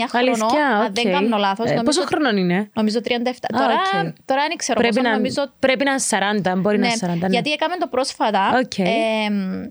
χρονών. 0.09 0.29
Αλήθεια, 0.29 0.67
Αν 0.67 0.85
οκ. 0.85 0.91
δεν 0.91 1.11
κάνω 1.11 1.37
λάθος. 1.37 1.69
Ε, 1.69 1.81
πόσο 1.85 2.01
χρονών 2.05 2.37
είναι; 2.37 2.69
Νομίζω 2.73 2.99
37. 3.03 3.05
τώρα, 3.47 3.73
οκ. 3.73 4.13
τώρα 4.25 4.45
δεν 4.47 4.57
ξέρω 4.57 4.79
Πρέπει 4.79 4.95
πόσο, 4.95 5.07
να, 5.07 5.15
νομίζω 5.15 5.51
πρέπει 5.59 5.83
να 5.83 5.91
είναι 5.91 6.51
40, 6.55 6.57
μπορεί 6.57 6.77
να 6.77 6.87
ναι, 6.87 6.93
είναι 7.03 7.13
40. 7.13 7.19
ναι. 7.19 7.27
γιατί 7.27 7.51
έκαμε 7.51 7.75
το 7.77 7.87
πρόσφατα. 7.87 8.59
Οκ. 8.63 8.77
εμ, 8.77 9.69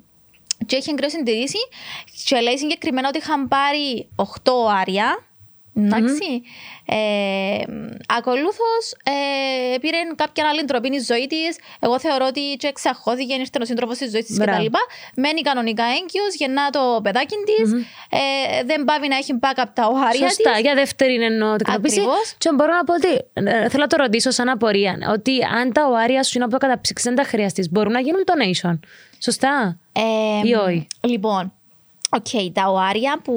και 0.67 0.77
έχει 0.77 0.91
κρυοσυντηρήσει 0.91 1.59
και 2.25 2.41
λέει 2.41 2.59
συγκεκριμένα 2.59 3.09
ότι 3.09 3.19
είχαν 3.19 3.49
πάρει 3.49 4.09
8 4.17 4.25
ωάρια. 4.81 5.25
Εντάξει. 5.77 6.43
Ε, 6.87 7.65
Ακολούθως 8.19 8.85
ε, 9.05 9.79
πήρε 9.79 9.97
κάποια 10.17 10.49
άλλη 10.49 10.65
τροπή 10.65 11.01
στη 11.01 11.13
ζωή 11.13 11.27
της. 11.27 11.57
Εγώ 11.81 11.99
θεωρώ 12.01 12.27
ότι 12.27 12.41
και 12.59 12.67
εξαχώθηκε, 12.67 13.35
ήρθε 13.35 13.59
ο 13.61 13.65
σύντροφος 13.65 13.99
της 13.99 14.11
ζωής 14.11 14.25
της 14.25 14.37
Μπράβο. 14.37 14.59
κτλ. 14.65 14.73
Μένει 15.21 15.41
κανονικά 15.41 15.85
έγκυος, 15.85 16.35
γεννά 16.35 16.71
το 16.71 17.01
παιδάκι 17.03 17.35
της. 17.45 17.73
Ε, 18.11 18.65
δεν 18.65 18.85
παύει 18.85 19.09
να 19.09 19.17
έχει 19.17 19.39
backup 19.41 19.65
τα 19.75 19.87
ωάρια 19.87 20.29
Σωστά, 20.29 20.53
της. 20.53 20.61
για 20.61 20.75
δεύτερη 20.75 21.15
εννοώ 21.15 21.57
τεκνοποίηση. 21.57 22.01
Ακριβώς. 22.01 22.35
Και 22.39 22.51
μπορώ 22.55 22.73
να 22.75 22.85
πω 22.85 22.95
ότι 22.95 23.13
ε, 23.33 23.69
θέλω 23.69 23.83
να 23.83 23.87
το 23.89 23.97
ρωτήσω 23.97 24.31
σαν 24.31 24.49
απορία. 24.49 24.99
Ότι 25.13 25.39
αν 25.59 25.73
τα 25.73 25.87
ωάρια 25.89 26.23
σου 26.23 26.33
είναι 26.35 26.45
υπό 26.45 26.53
κατάψυξη, 26.53 27.09
δεν 27.09 27.17
τα 27.17 27.23
χρειαστείς, 27.23 27.71
μπορούν 27.71 27.93
να 27.93 28.01
γίνουν 28.01 28.25
donation. 28.27 28.79
Σωστά. 29.19 29.79
Ε, 29.93 30.49
Ή 30.49 30.55
όχι; 30.55 30.87
Λοιπόν, 31.01 31.53
Οκ, 32.15 32.53
τα 32.53 32.71
ωάρια 32.71 33.21
που 33.25 33.35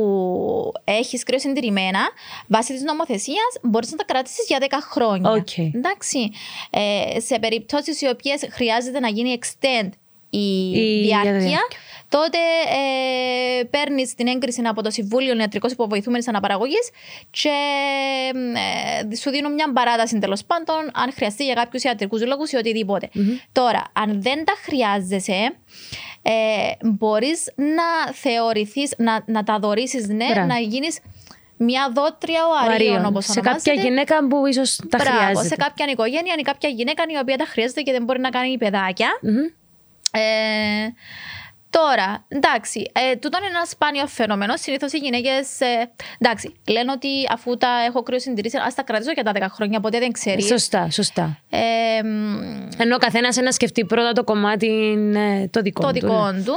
έχεις 0.84 1.24
κρυοσυντηρημένα 1.24 2.00
βάσει 2.48 2.74
της 2.74 2.82
νομοθεσίας 2.82 3.58
μπορείς 3.62 3.92
να 3.92 3.98
τα 3.98 4.04
κρατήσεις 4.04 4.46
για 4.48 4.58
10 4.60 4.66
χρόνια. 4.82 5.32
Οκ. 5.32 5.58
Εντάξει. 5.58 6.32
Ε, 6.70 7.20
σε 7.20 7.40
περιπτώσεις 7.40 8.02
οι 8.02 8.08
οποίες 8.08 8.48
χρειάζεται 8.52 9.00
να 9.00 9.08
γίνει 9.08 9.40
extend 9.42 9.90
η, 10.30 10.70
Η 10.70 11.02
διάρκεια, 11.02 11.32
διάρκεια. 11.32 11.60
Τότε 12.10 12.38
ε, 13.60 13.64
παίρνεις 13.64 14.16
την 14.16 14.28
έγκριση 14.28 14.62
από 14.66 14.84
το 14.84 14.90
Συμβούλιο 14.92 15.36
Ιατρικός 15.38 15.72
Υποβοηθούμενης 15.72 16.28
Αναπαραγωγής 16.28 16.90
και 17.30 17.52
ε, 19.12 19.16
σου 19.16 19.30
δίνουν 19.30 19.54
μια 19.54 19.72
παράταση 19.74 20.20
τέλος 20.20 20.44
πάντων, 20.46 20.92
αν 20.94 21.14
χρειαστεί 21.14 21.46
για 21.46 21.54
κάποιους 21.54 21.84
ιατρικούς 21.84 22.26
λόγους 22.26 22.52
ή 22.52 22.56
οτιδήποτε. 22.56 23.10
Τώρα, 23.52 23.84
αν 23.94 24.22
δεν 24.22 24.46
τα 24.46 24.54
χρειάζεσαι, 24.64 25.56
ε, 26.22 26.32
μπορείς 26.82 27.54
να 27.56 28.14
θεωρηθείς, 28.14 28.94
να, 28.98 29.24
να 29.26 29.44
τα 29.44 29.60
δωρήσει, 29.60 30.06
ναι, 30.14 30.26
Μπράβο. 30.32 30.48
να 30.48 30.58
γίνεις 30.60 31.00
μια 31.58 31.92
δότρια 31.96 32.40
οαρίων, 32.48 32.74
Οαρίων. 32.74 33.06
όπως 33.06 33.26
Σε 33.26 33.40
κάποια 33.42 33.74
γυναίκα 33.74 34.28
που 34.28 34.46
ίσως 34.46 34.76
τα 34.90 34.98
Μπράβο, 34.98 35.18
χρειάζεται. 35.18 35.48
σε 35.48 35.56
κάποια 35.56 35.86
οικογένεια 35.90 36.36
ή 36.38 36.42
κάποια 36.42 36.70
γυναίκα 36.70 37.04
η 37.08 37.18
οποία 37.22 37.38
τα 37.38 37.46
χρειάζεται 37.46 37.82
και 37.82 37.92
δεν 37.92 38.04
μπορεί 38.04 38.20
να 38.20 38.30
κάνει 38.30 38.58
παιδάκια. 38.58 39.08
Μμμ. 39.22 39.38
Ε, 40.12 40.22
τώρα, 41.80 42.26
εντάξει, 42.28 42.92
ε, 42.94 43.16
τούτο 43.16 43.38
είναι 43.38 43.48
ένα 43.48 43.66
σπάνιο 43.66 44.08
φαινόμενο. 44.08 44.58
Συνήθως 44.58 44.94
οι 44.94 44.98
γυναίκες. 44.98 45.58
εντάξει, 46.20 46.56
λένε 46.68 46.92
ότι 46.92 47.10
αφού 47.32 47.58
τα 47.58 47.70
έχω 47.88 48.04
κρυοσυντηρήσει, 48.04 48.58
ας 48.66 48.76
τα 48.76 48.84
κρατήσω 48.84 49.12
για 49.12 49.24
τα 49.24 49.32
10 49.36 49.42
χρόνια, 49.50 49.80
ποτέ 49.80 50.00
δεν 50.00 50.12
ξέρει. 50.12 50.44
Σωστά, 50.44 50.90
σωστά. 50.90 51.40
Ε, 51.50 52.04
μ, 52.04 52.70
Ενώ 52.78 52.96
ο 52.96 52.98
καθένας 52.98 53.36
να 53.36 53.52
σκεφτεί 53.52 53.86
πρώτα 53.86 54.12
το 54.12 54.24
κομμάτι 54.24 54.68
ε, 55.16 55.48
το 55.48 55.62
δικό 55.62 55.82
το 55.82 55.88
του. 55.88 55.94
δικό 55.94 56.32
ναι. 56.32 56.42
του. 56.42 56.56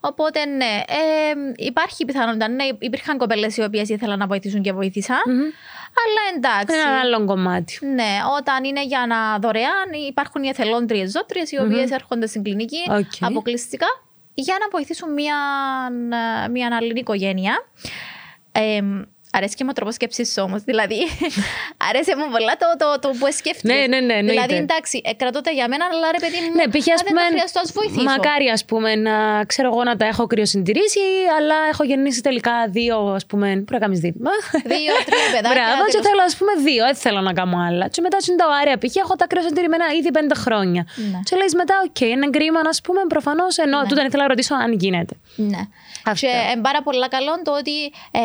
Οπότε, 0.00 0.44
ναι, 0.44 0.82
ε, 0.86 1.34
υπάρχει 1.56 2.04
πιθανότητα. 2.04 2.48
Ναι, 2.48 2.64
υπήρχαν 2.78 3.18
κοπέλες 3.18 3.56
οι 3.56 3.62
οποίες 3.62 3.88
ήθελαν 3.88 4.18
να 4.18 4.26
βοηθήσουν 4.26 4.62
και 4.62 4.72
βοήθησαν. 4.72 5.22
Αλλά 6.02 6.22
εντάξει. 6.36 6.76
Ένα 6.76 7.00
άλλο 7.00 7.24
κομμάτι. 7.24 7.78
Ναι, 7.86 8.12
όταν 8.38 8.64
είναι 8.64 8.84
για 8.84 9.04
να 9.08 9.38
δωρεά, 9.38 9.88
υπάρχουν 10.08 10.42
οι 10.42 10.48
εθελόντριες 10.48 11.10
δότριες 11.10 11.42
οι 11.50 11.60
οποίες 11.60 11.90
έρχονται 11.90 12.26
στην 12.26 12.42
κλινική 12.42 12.82
Οκ. 12.90 13.12
αποκλειστικά 13.20 13.86
για 14.34 14.56
να 14.60 14.68
βοηθήσουν 14.70 15.12
μια, 15.12 15.36
μια 16.50 16.76
άλλη 16.76 16.98
οικογένεια. 16.98 17.66
Ε, 18.52 18.80
αρέσει 19.36 19.54
και 19.56 19.64
μου 19.64 19.70
ο 19.72 19.76
τρόπος 19.78 19.94
σκέψης 19.94 20.38
όμως. 20.46 20.60
Δηλαδή, 20.62 21.00
αρέσει 21.88 22.12
μου 22.18 22.26
πολλά 22.34 22.54
το, 22.62 22.68
το, 22.82 22.88
το 23.04 23.08
που 23.18 23.26
σκέφτεσαι. 23.40 23.74
Ναι, 23.74 23.80
ναι, 23.92 23.98
ναι, 24.08 24.14
εννοείται. 24.20 24.42
Δηλαδή, 24.46 24.54
εντάξει, 24.66 24.96
ε, 25.04 25.12
κρατώ 25.20 25.40
τα 25.46 25.50
για 25.58 25.66
μένα, 25.72 25.84
αλλά 25.92 26.06
ρε 26.16 26.20
παιδί 26.24 26.38
μου, 26.44 26.50
Ναι, 26.58 26.66
π.χ. 26.72 26.86
αν 26.88 26.94
ας 26.98 27.02
δεν 27.02 27.08
πούμε. 27.12 27.20
τα 27.20 27.26
χρειαστώ, 27.34 27.58
ας 27.64 27.70
βοηθήσω. 27.78 28.08
Μακάρι, 28.12 28.46
ας 28.56 28.62
πούμε, 28.70 28.90
να 29.08 29.14
ξέρω 29.50 29.68
εγώ 29.72 29.82
να 29.90 29.94
τα 30.00 30.04
έχω 30.12 30.24
κρυοσυντηρήσει, 30.32 31.04
αλλά 31.38 31.56
έχω 31.72 31.82
γεννήσει 31.90 32.20
τελικά 32.28 32.54
δύο, 32.78 32.96
ας 33.18 33.24
πούμε. 33.30 33.46
Πρέπει 33.66 33.72
να 33.78 33.82
κάνεις 33.84 33.98
δίπλα. 34.06 34.30
Δύο, 34.74 34.94
τρία 35.08 35.26
παιδάκια, 35.34 35.50
Μπράβο, 35.54 35.82
και 35.84 35.90
τέλος- 35.90 36.06
θέλω, 36.08 36.22
ας 36.30 36.34
πούμε, 36.38 36.52
δύο. 36.68 36.82
Δεν 36.84 36.94
θέλω 37.04 37.20
να 37.28 37.32
κάνω 37.40 37.56
άλλα. 37.68 37.84
Και 37.94 38.00
μετά 38.06 38.18
είναι 38.28 38.38
τα 38.42 38.46
ωραία. 38.60 38.76
Π.χ. 38.82 38.94
έχω 39.04 39.14
τα 39.20 39.26
κρυοσυντηρημένα 39.30 39.84
ήδη 39.98 40.10
πέντε 40.18 40.34
χρόνια. 40.44 40.82
Ναι. 41.10 41.18
Και 41.28 41.36
λες 41.40 41.52
μετά, 41.54 41.74
οκ, 41.86 42.00
είναι 42.00 42.26
κρίμα, 42.36 42.60
ας 42.74 42.80
πούμε, 42.86 43.00
προφανώς. 43.08 43.56
Ενώ 43.58 43.80
Ναι. 43.80 43.88
τούτο 43.88 44.00
ήθελα 44.08 44.22
να 44.22 44.28
ρωτήσω 44.28 44.54
αν 44.54 44.72
γίνεται. 44.72 45.14
Ναι. 45.36 45.62
Αυτά. 46.06 46.26
Και 46.26 46.32
είναι 46.52 46.60
πάρα 46.68 46.80
πολύ 46.82 47.08
καλό 47.08 47.32
το 47.44 47.52
ότι 47.60 47.76
ε, 48.10 48.20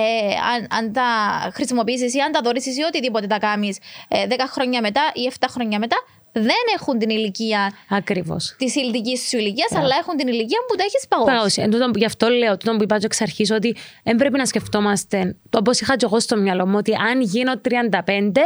αν, 0.54 0.67
αν 0.78 0.93
τα 0.99 1.09
χρησιμοποιήσεις 1.53 2.13
ή 2.13 2.19
αν 2.19 2.31
τα 2.31 2.39
δωρήσει 2.43 2.69
ή 2.69 2.83
οτιδήποτε 2.88 3.27
τα 3.27 3.38
κάνεις 3.39 3.77
ε, 4.07 4.25
10 4.29 4.33
χρόνια 4.49 4.81
μετά 4.81 5.01
ή 5.13 5.31
7 5.39 5.45
χρόνια 5.49 5.79
μετά, 5.79 5.97
δεν 6.31 6.63
έχουν 6.79 6.97
την 6.99 7.09
ηλικία 7.09 7.71
Ακριβώς. 7.89 8.55
της 8.57 8.75
ηλικίας 8.75 9.19
σου 9.19 9.38
ηλικίας, 9.38 9.71
αλλά 9.75 9.95
έχουν 10.01 10.17
την 10.17 10.27
ηλικία 10.27 10.59
που 10.67 10.75
τα 10.75 10.83
έχεις 10.83 11.07
παγώσει. 11.07 11.31
Παγώσει. 11.35 11.62
Εν 11.62 11.69
τούτον- 11.71 11.91
γι' 11.95 12.05
αυτό 12.05 12.27
λέω, 12.29 12.57
τούτο 12.57 12.75
που 12.77 12.83
είπα 12.83 12.97
και 12.99 13.05
εξ 13.05 13.21
αρχής, 13.21 13.51
ότι 13.51 13.75
δεν 14.03 14.15
πρέπει 14.15 14.38
να 14.38 14.45
σκεφτόμαστε, 14.45 15.35
όπως 15.57 15.79
είχα 15.79 15.95
και 15.95 16.05
εγώ 16.05 16.19
στο 16.19 16.38
μυαλό 16.38 16.67
μου, 16.67 16.75
ότι 16.77 16.93
αν 17.09 17.21
γίνω 17.21 17.53
35, 17.62 18.41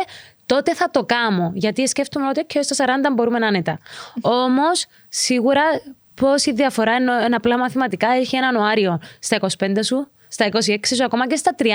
τότε 0.45 0.73
θα 0.75 0.89
το 0.91 1.03
κάνω. 1.03 1.51
Γιατί 1.53 1.87
σκέφτομαι 1.87 2.27
ότι 2.27 2.43
και 2.45 2.61
στα 2.61 2.85
40 2.85 3.13
μπορούμε 3.13 3.39
να 3.39 3.47
είναι 3.47 3.61
τα. 3.63 3.77
Όμως, 4.21 4.85
σίγουρα 5.09 5.61
πόση 6.15 6.51
διαφορά 6.53 6.91
ενώ 6.91 7.13
ένα 7.13 7.35
απλά 7.37 7.57
μαθηματικά 7.57 8.07
έχει 8.09 8.35
έναν 8.35 8.53
Ιανουάριο 8.55 8.99
στα 9.19 9.35
25 9.35 9.83
σου, 9.83 10.07
στα 10.33 10.49
26 10.51 10.77
σου, 10.95 11.03
ακόμα 11.03 11.27
και 11.27 11.35
στα 11.35 11.55
30. 11.57 11.67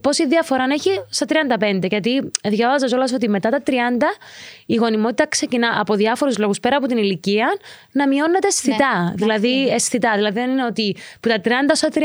πόση 0.00 0.26
διαφορά 0.26 0.66
έχει 0.70 0.90
στα 1.10 1.26
35. 1.58 1.88
Γιατί 1.88 2.30
διαβάζα 2.44 2.86
κιόλας 2.86 3.12
ότι 3.12 3.28
μετά 3.28 3.50
τα 3.50 3.62
30 3.66 3.70
η 4.66 4.74
γονιμότητα 4.74 5.26
ξεκινά 5.26 5.80
από 5.80 5.94
διάφορους 5.94 6.38
λόγους 6.38 6.60
πέρα 6.60 6.76
από 6.76 6.86
την 6.86 6.96
ηλικία 6.96 7.46
να 7.92 8.08
μειώνεται 8.08 8.46
αισθητά. 8.46 9.02
Ναι, 9.02 9.12
δηλαδή, 9.14 9.68
αισθητά. 9.68 10.12
Δηλαδή, 10.14 10.40
δεν 10.40 10.50
είναι 10.50 10.64
ότι 10.64 10.96
που 11.20 11.28
τα 11.28 11.40
30 11.44 11.48
στα 11.72 11.88
31 11.88 11.98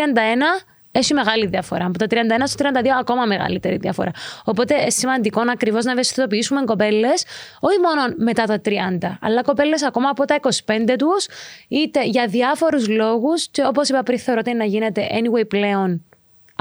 έχει 0.99 1.13
μεγάλη 1.13 1.45
διαφορά. 1.45 1.85
Από 1.85 1.97
τα 1.97 2.05
31 2.09 2.15
στο 2.43 2.69
32 2.69 2.87
ακόμα 2.99 3.25
μεγαλύτερη 3.25 3.77
διαφορά. 3.77 4.11
Οπότε 4.43 4.81
είναι 4.81 4.89
σημαντικό 4.89 5.43
να 5.43 5.51
ακριβώς 5.51 5.85
να 5.85 5.91
ευαισθητοποιήσουμε 5.91 6.63
κοπέλες, 6.63 7.25
όχι 7.59 7.79
μόνο 7.79 8.13
μετά 8.17 8.43
τα 8.43 8.61
30, 8.65 9.17
αλλά 9.21 9.41
κοπέλες 9.41 9.83
ακόμα 9.83 10.09
από 10.09 10.25
τα 10.25 10.35
25 10.35 10.95
τους, 10.97 11.27
είτε 11.67 12.05
για 12.05 12.27
διάφορους 12.27 12.87
λόγους. 12.87 13.47
Και 13.47 13.63
όπως 13.65 13.89
είπα 13.89 14.03
πριν, 14.03 14.19
θεωρώ 14.19 14.39
ότι 14.45 14.53
να 14.53 14.65
γίνεται 14.65 15.07
anyway 15.11 15.47
πλέον 15.47 16.03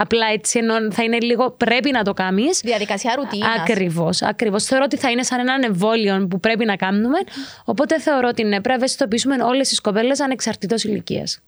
Απλά 0.01 0.27
έτσι 0.27 0.59
ενώ 0.59 0.93
θα 0.93 1.03
είναι 1.03 1.19
λίγο 1.21 1.51
πρέπει 1.51 1.91
να 1.91 2.03
το 2.03 2.13
κάνεις. 2.13 2.61
Διαδικασία 2.65 3.15
ρουτίνας. 3.17 3.61
Ακριβώς. 3.61 4.23
Ακριβώς. 4.23 4.65
Θεωρώ 4.65 4.85
ότι 4.85 4.97
θα 4.97 5.11
είναι 5.11 5.23
σαν 5.23 5.39
έναν 5.39 5.63
εμβόλιο 5.63 6.27
που 6.31 6.41
πρέπει 6.41 6.65
να 6.65 6.77
κάνουμε. 6.77 7.19
Οπότε 7.65 8.01
θεωρώ 8.01 8.29
ότι 8.29 8.43
ναι, 8.43 8.49
πρέπει 8.49 8.69
να 8.69 8.75
ευαισθητοποιήσουμε 8.75 9.43
όλες 9.43 9.69
τις 9.69 9.81
κοπέλες 9.81 10.21
ανεξαρτήτως 10.21 10.85
ηλικίας. 10.85 11.41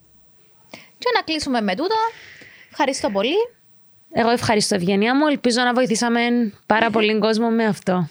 Και 0.70 1.09
να 1.14 1.22
κλείσουμε 1.22 1.61
με 1.61 1.74
τούτο. 1.74 1.95
Ευχαριστώ 2.71 3.11
πολύ. 3.11 3.35
Εγώ 4.12 4.31
ευχαριστώ, 4.31 4.75
Ευγενία 4.75 5.16
μου. 5.16 5.27
Ελπίζω 5.27 5.62
να 5.62 5.73
βοηθήσαμε 5.73 6.53
πάρα 6.66 6.91
πολύ 6.97 7.18
κόσμο 7.18 7.51
με 7.51 7.64
αυτό. 7.64 8.09